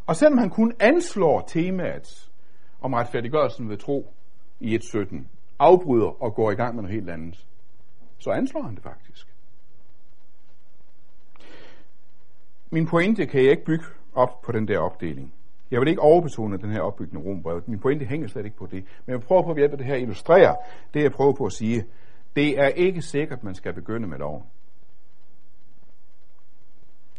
Og 0.05 0.15
selvom 0.15 0.37
han 0.37 0.49
kun 0.49 0.73
anslår 0.79 1.41
temaet 1.47 2.31
om 2.81 2.93
retfærdiggørelsen 2.93 3.69
ved 3.69 3.77
tro 3.77 4.13
i 4.59 4.77
1.17, 4.77 5.23
afbryder 5.59 6.23
og 6.23 6.35
går 6.35 6.51
i 6.51 6.55
gang 6.55 6.75
med 6.75 6.83
noget 6.83 6.95
helt 6.95 7.09
andet, 7.09 7.47
så 8.17 8.31
anslår 8.31 8.61
han 8.61 8.75
det 8.75 8.83
faktisk. 8.83 9.27
Min 12.71 12.87
pointe 12.87 13.25
kan 13.25 13.43
jeg 13.43 13.51
ikke 13.51 13.65
bygge 13.65 13.85
op 14.13 14.41
på 14.41 14.51
den 14.51 14.67
der 14.67 14.79
opdeling. 14.79 15.33
Jeg 15.71 15.79
vil 15.79 15.87
ikke 15.87 16.01
overbetone 16.01 16.57
den 16.57 16.71
her 16.71 16.81
opbygning 16.81 17.47
af. 17.47 17.61
Min 17.67 17.79
pointe 17.79 18.05
hænger 18.05 18.27
slet 18.27 18.45
ikke 18.45 18.57
på 18.57 18.65
det. 18.65 18.83
Men 19.05 19.13
jeg 19.13 19.21
prøver 19.21 19.43
på 19.43 19.51
at 19.51 19.57
hjælpe 19.57 19.77
det 19.77 19.85
her 19.85 19.95
illustrerer 19.95 20.37
illustrere 20.37 20.55
det, 20.93 21.03
jeg 21.03 21.11
prøver 21.11 21.33
på 21.33 21.45
at 21.45 21.51
sige. 21.51 21.85
Det 22.35 22.59
er 22.59 22.67
ikke 22.67 23.01
sikkert, 23.01 23.43
man 23.43 23.55
skal 23.55 23.73
begynde 23.73 24.07
med 24.07 24.17
loven. 24.17 24.43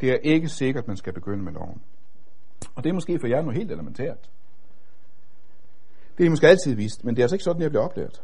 Det 0.00 0.11
er 0.11 0.16
ikke 0.22 0.48
sikkert, 0.48 0.88
man 0.88 0.96
skal 0.96 1.12
begynde 1.12 1.44
med 1.44 1.53
loven. 1.53 1.82
Og 2.74 2.84
det 2.84 2.90
er 2.90 2.94
måske 2.94 3.18
for 3.20 3.26
jer 3.26 3.42
noget 3.42 3.59
helt 3.59 3.70
elementært. 3.70 4.30
Det 6.18 6.26
er 6.26 6.30
måske 6.30 6.48
altid 6.48 6.74
vist, 6.74 7.05
men 7.05 7.14
det 7.14 7.22
er 7.22 7.24
altså 7.24 7.34
ikke 7.34 7.44
sådan, 7.44 7.62
jeg 7.62 7.70
bliver 7.70 7.84
oplært. 7.84 8.22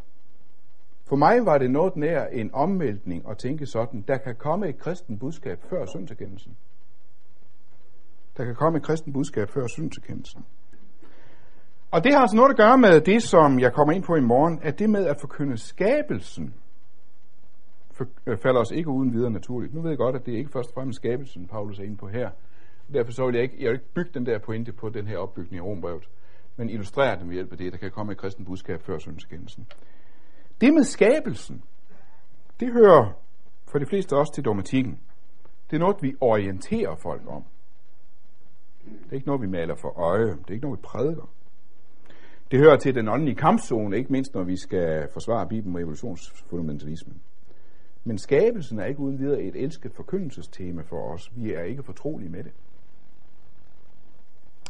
For 1.09 1.17
mig 1.17 1.47
var 1.47 1.59
det 1.59 1.71
noget 1.71 1.97
nær 1.97 2.27
en 2.27 2.51
omvæltning 2.55 3.29
at 3.31 3.39
tænke 3.39 3.67
sådan, 3.67 4.05
der 4.09 4.17
kan 4.17 4.37
komme 4.37 4.69
et 4.69 4.79
kristen 4.79 5.19
budskab 5.19 5.63
før 5.71 5.87
syndserkendelsen. 5.87 6.57
Der 8.39 8.45
kan 8.45 8.55
komme 8.55 8.77
et 8.79 8.85
kristen 8.85 9.13
budskab 9.13 9.51
før 9.51 9.67
syndserkendelsen. 9.67 10.45
Og 11.91 12.05
det 12.05 12.13
har 12.13 12.21
altså 12.21 12.37
noget 12.37 12.51
at 12.51 12.57
gøre 12.57 12.79
med 12.79 13.01
det, 13.01 13.23
som 13.23 13.59
jeg 13.59 13.73
kommer 13.73 13.93
ind 13.93 14.05
på 14.05 14.15
i 14.15 14.21
morgen, 14.21 14.61
at 14.63 14.79
det 14.79 14.91
med 14.91 15.07
at 15.07 15.21
forkynde 15.21 15.59
skabelsen, 15.59 16.55
for, 17.93 18.05
øh, 18.27 18.39
falder 18.39 18.61
os 18.61 18.71
ikke 18.71 18.91
uden 18.91 19.13
videre 19.13 19.31
naturligt. 19.31 19.75
Nu 19.75 19.81
ved 19.81 19.91
jeg 19.91 19.99
godt, 19.99 20.17
at 20.17 20.27
det 20.27 20.35
er 20.35 20.39
ikke 20.39 20.51
først 20.51 20.71
og 20.71 20.75
fremmest 20.75 20.97
skabelsen, 20.97 21.47
Paulus 21.47 21.79
er 21.79 21.83
inde 21.83 21.97
på 21.97 22.09
her. 22.09 22.31
Derfor 22.95 23.13
så 23.13 23.27
vil 23.27 23.35
jeg 23.35 23.43
ikke, 23.43 23.57
jeg 23.59 23.71
vil 23.71 23.75
ikke 23.75 23.95
bygge 23.95 24.11
den 24.15 24.27
der 24.27 24.39
pointe 24.39 24.73
på 24.73 24.89
den 24.89 25.07
her 25.07 25.19
opbygning 25.19 25.57
i 25.57 25.61
Rombrevet 25.61 26.09
men 26.59 26.71
illustrere 26.71 27.19
den 27.19 27.29
ved 27.29 27.35
hjælp 27.35 27.53
af 27.53 27.59
det. 27.59 27.73
Der 27.73 27.79
kan 27.79 27.91
komme 27.91 28.13
et 28.13 28.19
kristen 28.19 28.45
budskab 28.45 28.83
før 28.83 28.99
syndskendelsen. 28.99 29.67
Det 30.61 30.75
med 30.75 30.85
skabelsen, 30.85 31.63
det 32.61 32.73
hører 32.73 33.13
for 33.67 33.79
de 33.79 33.87
fleste 33.87 34.17
også 34.17 34.33
til 34.35 34.45
dogmatikken. 34.45 35.01
Det 35.71 35.77
er 35.77 35.81
noget, 35.81 35.97
vi 36.03 36.15
orienterer 36.21 36.95
folk 36.95 37.23
om. 37.29 37.45
Det 38.89 39.11
er 39.11 39.15
ikke 39.15 39.27
noget, 39.27 39.43
vi 39.43 39.47
maler 39.47 39.75
for 39.75 39.99
øje. 39.99 40.31
Det 40.31 40.49
er 40.49 40.53
ikke 40.53 40.65
noget, 40.65 40.79
vi 40.79 40.83
prædiker. 40.83 41.31
Det 42.51 42.59
hører 42.59 42.77
til 42.77 42.95
den 42.95 43.09
åndelige 43.09 43.37
kampzone, 43.37 43.97
ikke 43.97 44.13
mindst 44.13 44.35
når 44.35 44.43
vi 44.43 44.57
skal 44.57 45.09
forsvare 45.13 45.49
Bibelen 45.49 45.73
mod 45.73 45.81
evolutionsfundamentalismen. 45.81 47.21
Men 48.05 48.19
skabelsen 48.19 48.79
er 48.79 48.85
ikke 48.85 49.01
uden 49.01 49.19
videre 49.19 49.43
et 49.43 49.57
elsket 49.57 49.93
forkyndelsestema 49.93 50.83
for 50.83 51.13
os. 51.13 51.33
Vi 51.37 51.53
er 51.53 51.63
ikke 51.63 51.83
fortrolige 51.83 52.31
med 52.31 52.45
det. 52.45 52.53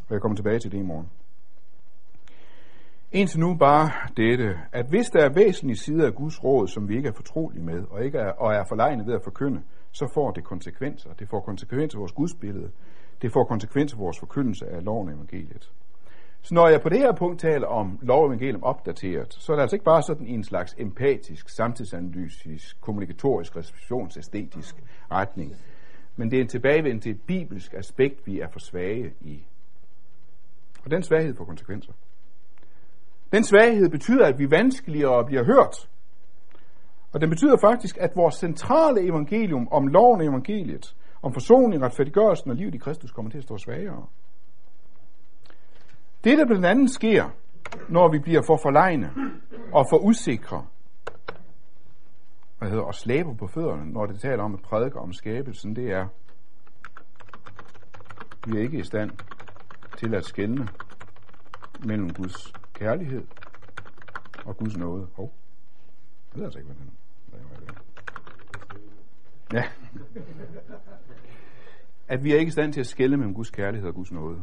Og 0.08 0.14
jeg 0.14 0.20
kommer 0.20 0.36
tilbage 0.36 0.58
til 0.58 0.72
det 0.72 0.78
i 0.78 0.82
morgen. 0.82 1.08
Indtil 3.12 3.40
nu 3.40 3.54
bare 3.54 3.90
dette, 4.16 4.58
at 4.72 4.86
hvis 4.88 5.06
der 5.10 5.24
er 5.24 5.32
væsentlige 5.34 5.76
sider 5.76 6.06
af 6.06 6.14
Guds 6.14 6.44
råd, 6.44 6.68
som 6.68 6.88
vi 6.88 6.96
ikke 6.96 7.08
er 7.08 7.12
fortrolige 7.12 7.64
med, 7.64 7.84
og, 7.90 8.04
ikke 8.04 8.18
er, 8.18 8.32
og 8.32 8.54
er 8.54 8.64
forlegnet 8.68 9.06
ved 9.06 9.14
at 9.14 9.22
forkynde, 9.24 9.62
så 9.92 10.10
får 10.14 10.30
det 10.30 10.44
konsekvenser. 10.44 11.12
Det 11.12 11.28
får 11.28 11.40
konsekvenser 11.40 11.96
for 11.96 12.00
vores 12.00 12.12
gudsbillede. 12.12 12.70
Det 13.22 13.32
får 13.32 13.44
konsekvenser 13.44 13.96
for 13.96 14.04
vores 14.04 14.18
forkyndelse 14.18 14.66
af 14.66 14.84
loven 14.84 15.08
og 15.08 15.14
evangeliet. 15.14 15.72
Så 16.42 16.54
når 16.54 16.68
jeg 16.68 16.80
på 16.80 16.88
det 16.88 16.98
her 16.98 17.12
punkt 17.12 17.40
taler 17.40 17.66
om 17.66 17.98
lov 18.02 18.20
og 18.20 18.26
evangelium 18.26 18.62
opdateret, 18.62 19.34
så 19.34 19.52
er 19.52 19.56
det 19.56 19.62
altså 19.62 19.76
ikke 19.76 19.84
bare 19.84 20.02
sådan 20.02 20.26
en 20.26 20.44
slags 20.44 20.74
empatisk, 20.78 21.48
samtidsanalytisk, 21.48 22.80
kommunikatorisk, 22.80 23.56
receptionsæstetisk 23.56 24.76
retning. 25.10 25.54
Men 26.16 26.30
det 26.30 26.36
er 26.36 26.40
en 26.40 26.48
tilbagevendt 26.48 27.02
til 27.02 27.12
et 27.12 27.20
bibelsk 27.26 27.74
aspekt, 27.74 28.26
vi 28.26 28.40
er 28.40 28.48
for 28.48 28.58
svage 28.58 29.12
i 29.20 29.44
Og 30.84 30.90
den 30.90 31.02
svaghed 31.02 31.34
får 31.34 31.44
konsekvenser. 31.44 31.92
Den 33.32 33.44
svaghed 33.44 33.88
betyder, 33.90 34.26
at 34.26 34.38
vi 34.38 34.50
vanskeligere 34.50 35.24
bliver 35.26 35.44
hørt. 35.44 35.88
Og 37.12 37.20
den 37.20 37.30
betyder 37.30 37.56
faktisk, 37.60 37.98
at 38.00 38.16
vores 38.16 38.34
centrale 38.34 39.02
evangelium 39.02 39.68
om 39.70 39.86
loven 39.86 40.20
og 40.20 40.26
evangeliet, 40.26 40.94
om 41.22 41.32
forsoning, 41.32 41.82
retfærdiggørelsen 41.82 42.50
og 42.50 42.56
livet 42.56 42.74
i 42.74 42.78
Kristus 42.78 43.12
kommer 43.12 43.30
til 43.30 43.38
at 43.38 43.44
stå 43.44 43.58
svagere. 43.58 44.06
Det, 46.24 46.38
der 46.38 46.46
blandt 46.46 46.66
andet 46.66 46.90
sker, 46.90 47.30
når 47.88 48.12
vi 48.12 48.18
bliver 48.18 48.42
for 48.46 48.58
forlegne 48.62 49.12
og 49.72 49.86
for 49.90 49.98
usikre, 49.98 50.66
hvad 52.58 52.68
hedder, 52.68 52.84
og 52.84 52.94
slæber 52.94 53.34
på 53.34 53.46
fødderne, 53.46 53.92
når 53.92 54.06
det 54.06 54.20
taler 54.20 54.42
om 54.42 54.54
at 54.54 54.62
prædike 54.62 54.98
om 54.98 55.12
skabelsen, 55.12 55.76
det 55.76 55.90
er, 55.90 56.06
vi 58.46 58.58
er 58.58 58.62
ikke 58.62 58.78
i 58.78 58.84
stand 58.84 59.10
til 59.96 60.14
at 60.14 60.24
skelne 60.24 60.68
mellem 61.86 62.14
Guds 62.14 62.52
kærlighed 62.72 63.26
og 64.44 64.56
Guds 64.56 64.76
nåde. 64.76 65.06
Hov, 65.14 65.24
oh, 65.24 65.30
jeg 66.32 66.38
ved 66.38 66.44
altså 66.44 66.58
ikke, 66.58 66.72
hvad 66.72 66.76
den 66.76 66.92
Ja. 69.52 69.64
At 72.08 72.24
vi 72.24 72.32
er 72.32 72.38
ikke 72.38 72.48
i 72.48 72.52
stand 72.52 72.72
til 72.72 72.80
at 72.80 72.86
skælde 72.86 73.16
mellem 73.16 73.34
Guds 73.34 73.50
kærlighed 73.50 73.88
og 73.88 73.94
Guds 73.94 74.12
nåde. 74.12 74.42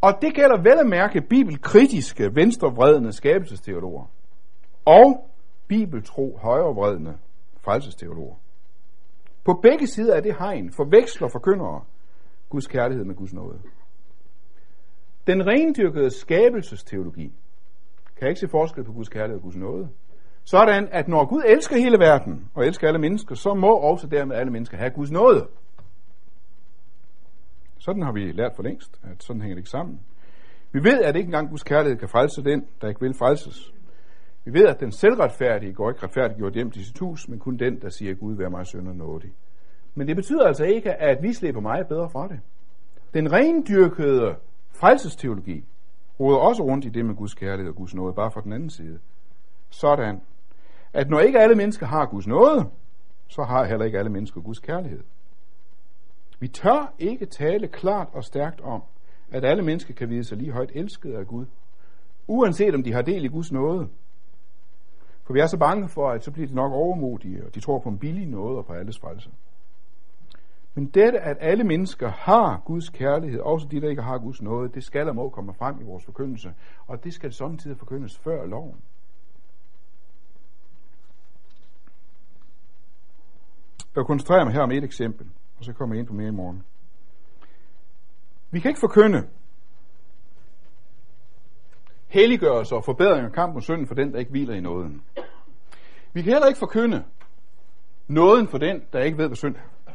Og 0.00 0.18
det 0.22 0.34
gælder 0.34 0.62
vel 0.62 0.78
at 0.78 0.86
mærke 0.86 1.20
bibelkritiske, 1.20 2.34
venstrevredne 2.34 3.12
skabelsesteologer 3.12 4.10
og 4.84 5.30
bibeltro 5.68 6.38
højrevredne 6.42 7.18
frelsesteologer. 7.60 8.34
På 9.44 9.52
begge 9.62 9.86
sider 9.86 10.14
af 10.14 10.22
det 10.22 10.38
hegn 10.38 10.72
forveksler 10.72 11.28
forkyndere 11.28 11.84
Guds 12.48 12.66
kærlighed 12.66 13.04
med 13.04 13.14
Guds 13.14 13.32
nåde. 13.32 13.60
Den 15.26 15.46
rendyrkede 15.46 16.10
skabelsesteologi 16.10 17.32
kan 18.16 18.28
ikke 18.28 18.40
se 18.40 18.48
forskel 18.48 18.84
på 18.84 18.92
Guds 18.92 19.08
kærlighed 19.08 19.36
og 19.36 19.42
Guds 19.42 19.56
nåde. 19.56 19.88
Sådan, 20.44 20.88
at 20.92 21.08
når 21.08 21.26
Gud 21.26 21.42
elsker 21.46 21.76
hele 21.76 21.98
verden 21.98 22.50
og 22.54 22.66
elsker 22.66 22.88
alle 22.88 23.00
mennesker, 23.00 23.34
så 23.34 23.54
må 23.54 23.76
også 23.76 24.06
dermed 24.06 24.36
alle 24.36 24.52
mennesker 24.52 24.76
have 24.76 24.90
Guds 24.90 25.10
nåde. 25.10 25.48
Sådan 27.78 28.02
har 28.02 28.12
vi 28.12 28.32
lært 28.32 28.52
for 28.56 28.62
længst, 28.62 29.00
at 29.02 29.22
sådan 29.22 29.42
hænger 29.42 29.54
det 29.54 29.60
ikke 29.60 29.70
sammen. 29.70 30.00
Vi 30.72 30.84
ved, 30.84 31.02
at 31.02 31.16
ikke 31.16 31.26
engang 31.26 31.50
Guds 31.50 31.62
kærlighed 31.62 31.98
kan 31.98 32.08
frelse 32.08 32.44
den, 32.44 32.66
der 32.80 32.88
ikke 32.88 33.00
vil 33.00 33.14
frelses. 33.14 33.72
Vi 34.44 34.52
ved, 34.52 34.66
at 34.66 34.80
den 34.80 34.92
selvretfærdige 34.92 35.72
går 35.72 35.90
ikke 35.90 36.02
retfærdiggjort 36.02 36.54
hjem 36.54 36.70
til 36.70 36.86
sit 36.86 36.98
hus, 36.98 37.28
men 37.28 37.38
kun 37.38 37.56
den, 37.56 37.80
der 37.80 37.88
siger, 37.88 38.14
Gud, 38.14 38.36
vær 38.36 38.48
mig 38.48 38.66
sønder 38.66 38.92
nådig. 38.92 39.32
Men 39.94 40.08
det 40.08 40.16
betyder 40.16 40.46
altså 40.46 40.64
ikke, 40.64 40.92
at 40.92 41.22
vi 41.22 41.32
slipper 41.32 41.60
meget 41.60 41.86
bedre 41.88 42.10
fra 42.10 42.28
det. 42.28 42.40
Den 43.14 43.32
rendyrkede 43.32 44.36
frelsesteologi 44.70 45.64
råder 46.20 46.38
også 46.38 46.62
rundt 46.62 46.84
i 46.84 46.88
det 46.88 47.04
med 47.04 47.14
Guds 47.14 47.34
kærlighed 47.34 47.70
og 47.70 47.76
Guds 47.76 47.94
nåde, 47.94 48.14
bare 48.14 48.30
fra 48.30 48.40
den 48.40 48.52
anden 48.52 48.70
side. 48.70 48.98
Sådan, 49.70 50.20
at 50.92 51.10
når 51.10 51.20
ikke 51.20 51.38
alle 51.38 51.54
mennesker 51.54 51.86
har 51.86 52.06
Guds 52.06 52.26
nåde, 52.26 52.70
så 53.28 53.42
har 53.42 53.64
heller 53.64 53.86
ikke 53.86 53.98
alle 53.98 54.10
mennesker 54.10 54.40
Guds 54.40 54.58
kærlighed. 54.58 55.02
Vi 56.38 56.48
tør 56.48 56.94
ikke 56.98 57.26
tale 57.26 57.68
klart 57.68 58.08
og 58.12 58.24
stærkt 58.24 58.60
om, 58.60 58.82
at 59.30 59.44
alle 59.44 59.62
mennesker 59.62 59.94
kan 59.94 60.08
vide 60.08 60.24
sig 60.24 60.38
lige 60.38 60.52
højt 60.52 60.70
elskede 60.74 61.16
af 61.16 61.26
Gud, 61.26 61.46
uanset 62.26 62.74
om 62.74 62.82
de 62.82 62.92
har 62.92 63.02
del 63.02 63.24
i 63.24 63.28
Guds 63.28 63.52
nåde. 63.52 63.88
For 65.24 65.32
vi 65.32 65.40
er 65.40 65.46
så 65.46 65.56
bange 65.56 65.88
for, 65.88 66.10
at 66.10 66.24
så 66.24 66.30
bliver 66.30 66.48
de 66.48 66.54
nok 66.54 66.72
overmodige, 66.72 67.46
og 67.46 67.54
de 67.54 67.60
tror 67.60 67.78
på 67.78 67.88
en 67.88 67.98
billig 67.98 68.26
nåde 68.26 68.58
og 68.58 68.66
på 68.66 68.72
alles 68.72 68.98
frelse. 68.98 69.30
Men 70.74 70.86
dette, 70.86 71.20
at 71.20 71.36
alle 71.40 71.64
mennesker 71.64 72.08
har 72.08 72.62
Guds 72.64 72.88
kærlighed, 72.88 73.40
også 73.40 73.66
de, 73.70 73.80
der 73.80 73.88
ikke 73.88 74.02
har 74.02 74.18
Guds 74.18 74.42
nåde, 74.42 74.68
det 74.68 74.84
skal 74.84 75.08
og 75.08 75.14
må 75.14 75.28
komme 75.28 75.54
frem 75.54 75.80
i 75.80 75.84
vores 75.84 76.04
forkyndelse, 76.04 76.52
og 76.86 77.04
det 77.04 77.14
skal 77.14 77.32
samtidig 77.32 77.78
forkyndes 77.78 78.18
før 78.18 78.46
loven. 78.46 78.76
Jeg 83.96 84.06
koncentrerer 84.06 84.44
mig 84.44 84.52
her 84.52 84.60
om 84.60 84.70
et 84.70 84.84
eksempel, 84.84 85.26
og 85.58 85.64
så 85.64 85.72
kommer 85.72 85.94
jeg 85.94 86.00
ind 86.00 86.06
på 86.08 86.14
mere 86.14 86.28
i 86.28 86.30
morgen. 86.30 86.62
Vi 88.50 88.60
kan 88.60 88.68
ikke 88.68 88.80
forkynde 88.80 89.28
helliggørelse 92.08 92.74
og 92.74 92.84
forbedring 92.84 93.24
af 93.26 93.32
kampen 93.32 93.54
mod 93.54 93.62
synden 93.62 93.86
for 93.86 93.94
den, 93.94 94.12
der 94.12 94.18
ikke 94.18 94.30
hviler 94.30 94.54
i 94.54 94.60
nåden. 94.60 95.02
Vi 96.12 96.22
kan 96.22 96.32
heller 96.32 96.48
ikke 96.48 96.58
forkynde 96.58 97.04
nåden 98.08 98.48
for 98.48 98.58
den, 98.58 98.82
der 98.92 99.00
ikke 99.00 99.18
ved, 99.18 99.26
hvad 99.26 99.36
synd 99.36 99.56
er. 99.56 99.92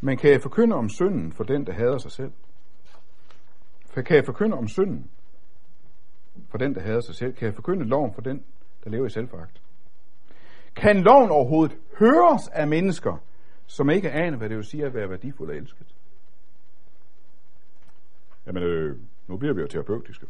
Men 0.00 0.16
kan 0.16 0.30
jeg 0.30 0.42
forkynde 0.42 0.76
om 0.76 0.88
synden 0.88 1.32
for 1.32 1.44
den, 1.44 1.66
der 1.66 1.72
hader 1.72 1.98
sig 1.98 2.12
selv? 2.12 2.32
For 3.86 4.02
kan 4.02 4.16
jeg 4.16 4.24
forkynde 4.24 4.56
om 4.56 4.68
synden 4.68 5.10
for 6.50 6.58
den, 6.58 6.74
der 6.74 6.80
hader 6.80 7.00
sig 7.00 7.14
selv? 7.14 7.32
Kan 7.34 7.46
jeg 7.46 7.54
forkynde 7.54 7.84
loven 7.84 8.14
for 8.14 8.20
den, 8.22 8.44
der 8.84 8.90
lever 8.90 9.06
i 9.06 9.10
selvforagt? 9.10 9.62
Kan 10.76 10.96
loven 10.96 11.30
overhovedet 11.30 11.78
høres 11.98 12.48
af 12.52 12.68
mennesker, 12.68 13.22
som 13.66 13.90
ikke 13.90 14.10
aner, 14.10 14.38
hvad 14.38 14.48
det 14.48 14.56
vil 14.56 14.64
sige 14.64 14.84
at 14.84 14.94
være 14.94 15.10
værdifuld 15.10 15.50
og 15.50 15.56
elsket? 15.56 15.86
Jamen, 18.46 18.62
øh, 18.62 18.96
nu 19.28 19.36
bliver 19.36 19.54
vi 19.54 19.60
jo 19.60 19.66
terapeutiske. 19.66 20.26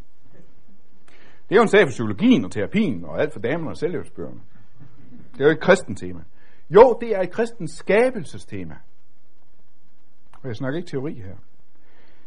Det 1.49 1.55
er 1.55 1.57
jo 1.57 1.63
en 1.63 1.69
sag 1.69 1.81
for 1.87 1.91
psykologien 1.91 2.45
og 2.45 2.51
terapien 2.51 3.05
og 3.05 3.21
alt 3.21 3.33
for 3.33 3.41
damerne 3.41 3.71
og 3.71 3.77
selvhjælpsbøgerne. 3.77 4.41
Det 5.33 5.41
er 5.41 5.45
jo 5.45 5.51
et 5.51 5.61
kristen 5.61 5.95
tema. 5.95 6.21
Jo, 6.71 6.99
det 7.01 7.17
er 7.17 7.21
et 7.21 7.31
kristens 7.31 7.71
skabelsestema. 7.71 8.75
Og 10.43 10.49
jeg 10.49 10.57
snakker 10.57 10.77
ikke 10.77 10.91
teori 10.91 11.15
her. 11.15 11.37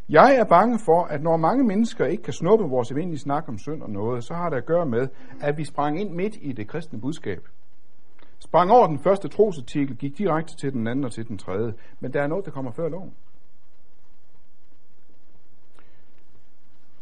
Jeg 0.09 0.36
er 0.36 0.43
bange 0.43 0.80
for, 0.86 1.03
at 1.03 1.22
når 1.22 1.38
mange 1.38 1.64
mennesker 1.64 2.05
ikke 2.05 2.24
kan 2.24 2.34
snuppe 2.34 2.66
vores 2.66 2.91
almindelige 2.91 3.20
snak 3.20 3.49
om 3.49 3.57
synd 3.57 3.82
og 3.82 3.89
noget, 3.89 4.24
så 4.24 4.34
har 4.34 4.49
det 4.49 4.57
at 4.57 4.66
gøre 4.66 4.86
med, 4.86 5.07
at 5.41 5.57
vi 5.57 5.66
sprang 5.66 6.01
ind 6.01 6.12
midt 6.12 6.36
i 6.41 6.51
det 6.53 6.68
kristne 6.68 7.01
budskab. 7.01 7.47
Sprang 8.43 8.71
over 8.71 8.87
den 8.87 8.99
første 8.99 9.27
trosartikel, 9.27 9.97
gik 9.97 10.17
direkte 10.17 10.55
til 10.55 10.73
den 10.73 10.87
anden 10.87 11.05
og 11.05 11.11
til 11.11 11.27
den 11.27 11.37
tredje. 11.37 11.73
Men 11.99 12.13
der 12.13 12.21
er 12.21 12.27
noget, 12.27 12.45
der 12.45 12.51
kommer 12.51 12.71
før 12.71 12.89
loven. 12.89 13.13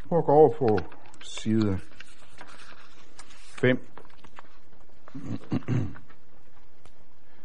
Prøv 0.10 0.20
at 0.20 0.26
gå 0.26 0.32
over 0.32 0.50
på 0.58 0.80
side 1.24 1.80
5. 3.62 3.88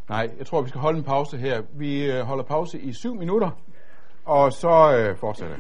Nej, 0.09 0.35
jeg 0.39 0.47
tror, 0.47 0.63
vi 0.63 0.69
skal 0.69 0.81
holde 0.81 0.99
en 0.99 1.05
pause 1.05 1.37
her. 1.37 1.63
Vi 1.73 2.11
øh, 2.13 2.21
holder 2.21 2.45
pause 2.45 2.81
i 2.81 2.93
7 2.93 3.15
minutter, 3.15 3.51
og 4.25 4.53
så 4.53 4.97
øh, 4.99 5.17
fortsætter 5.17 5.57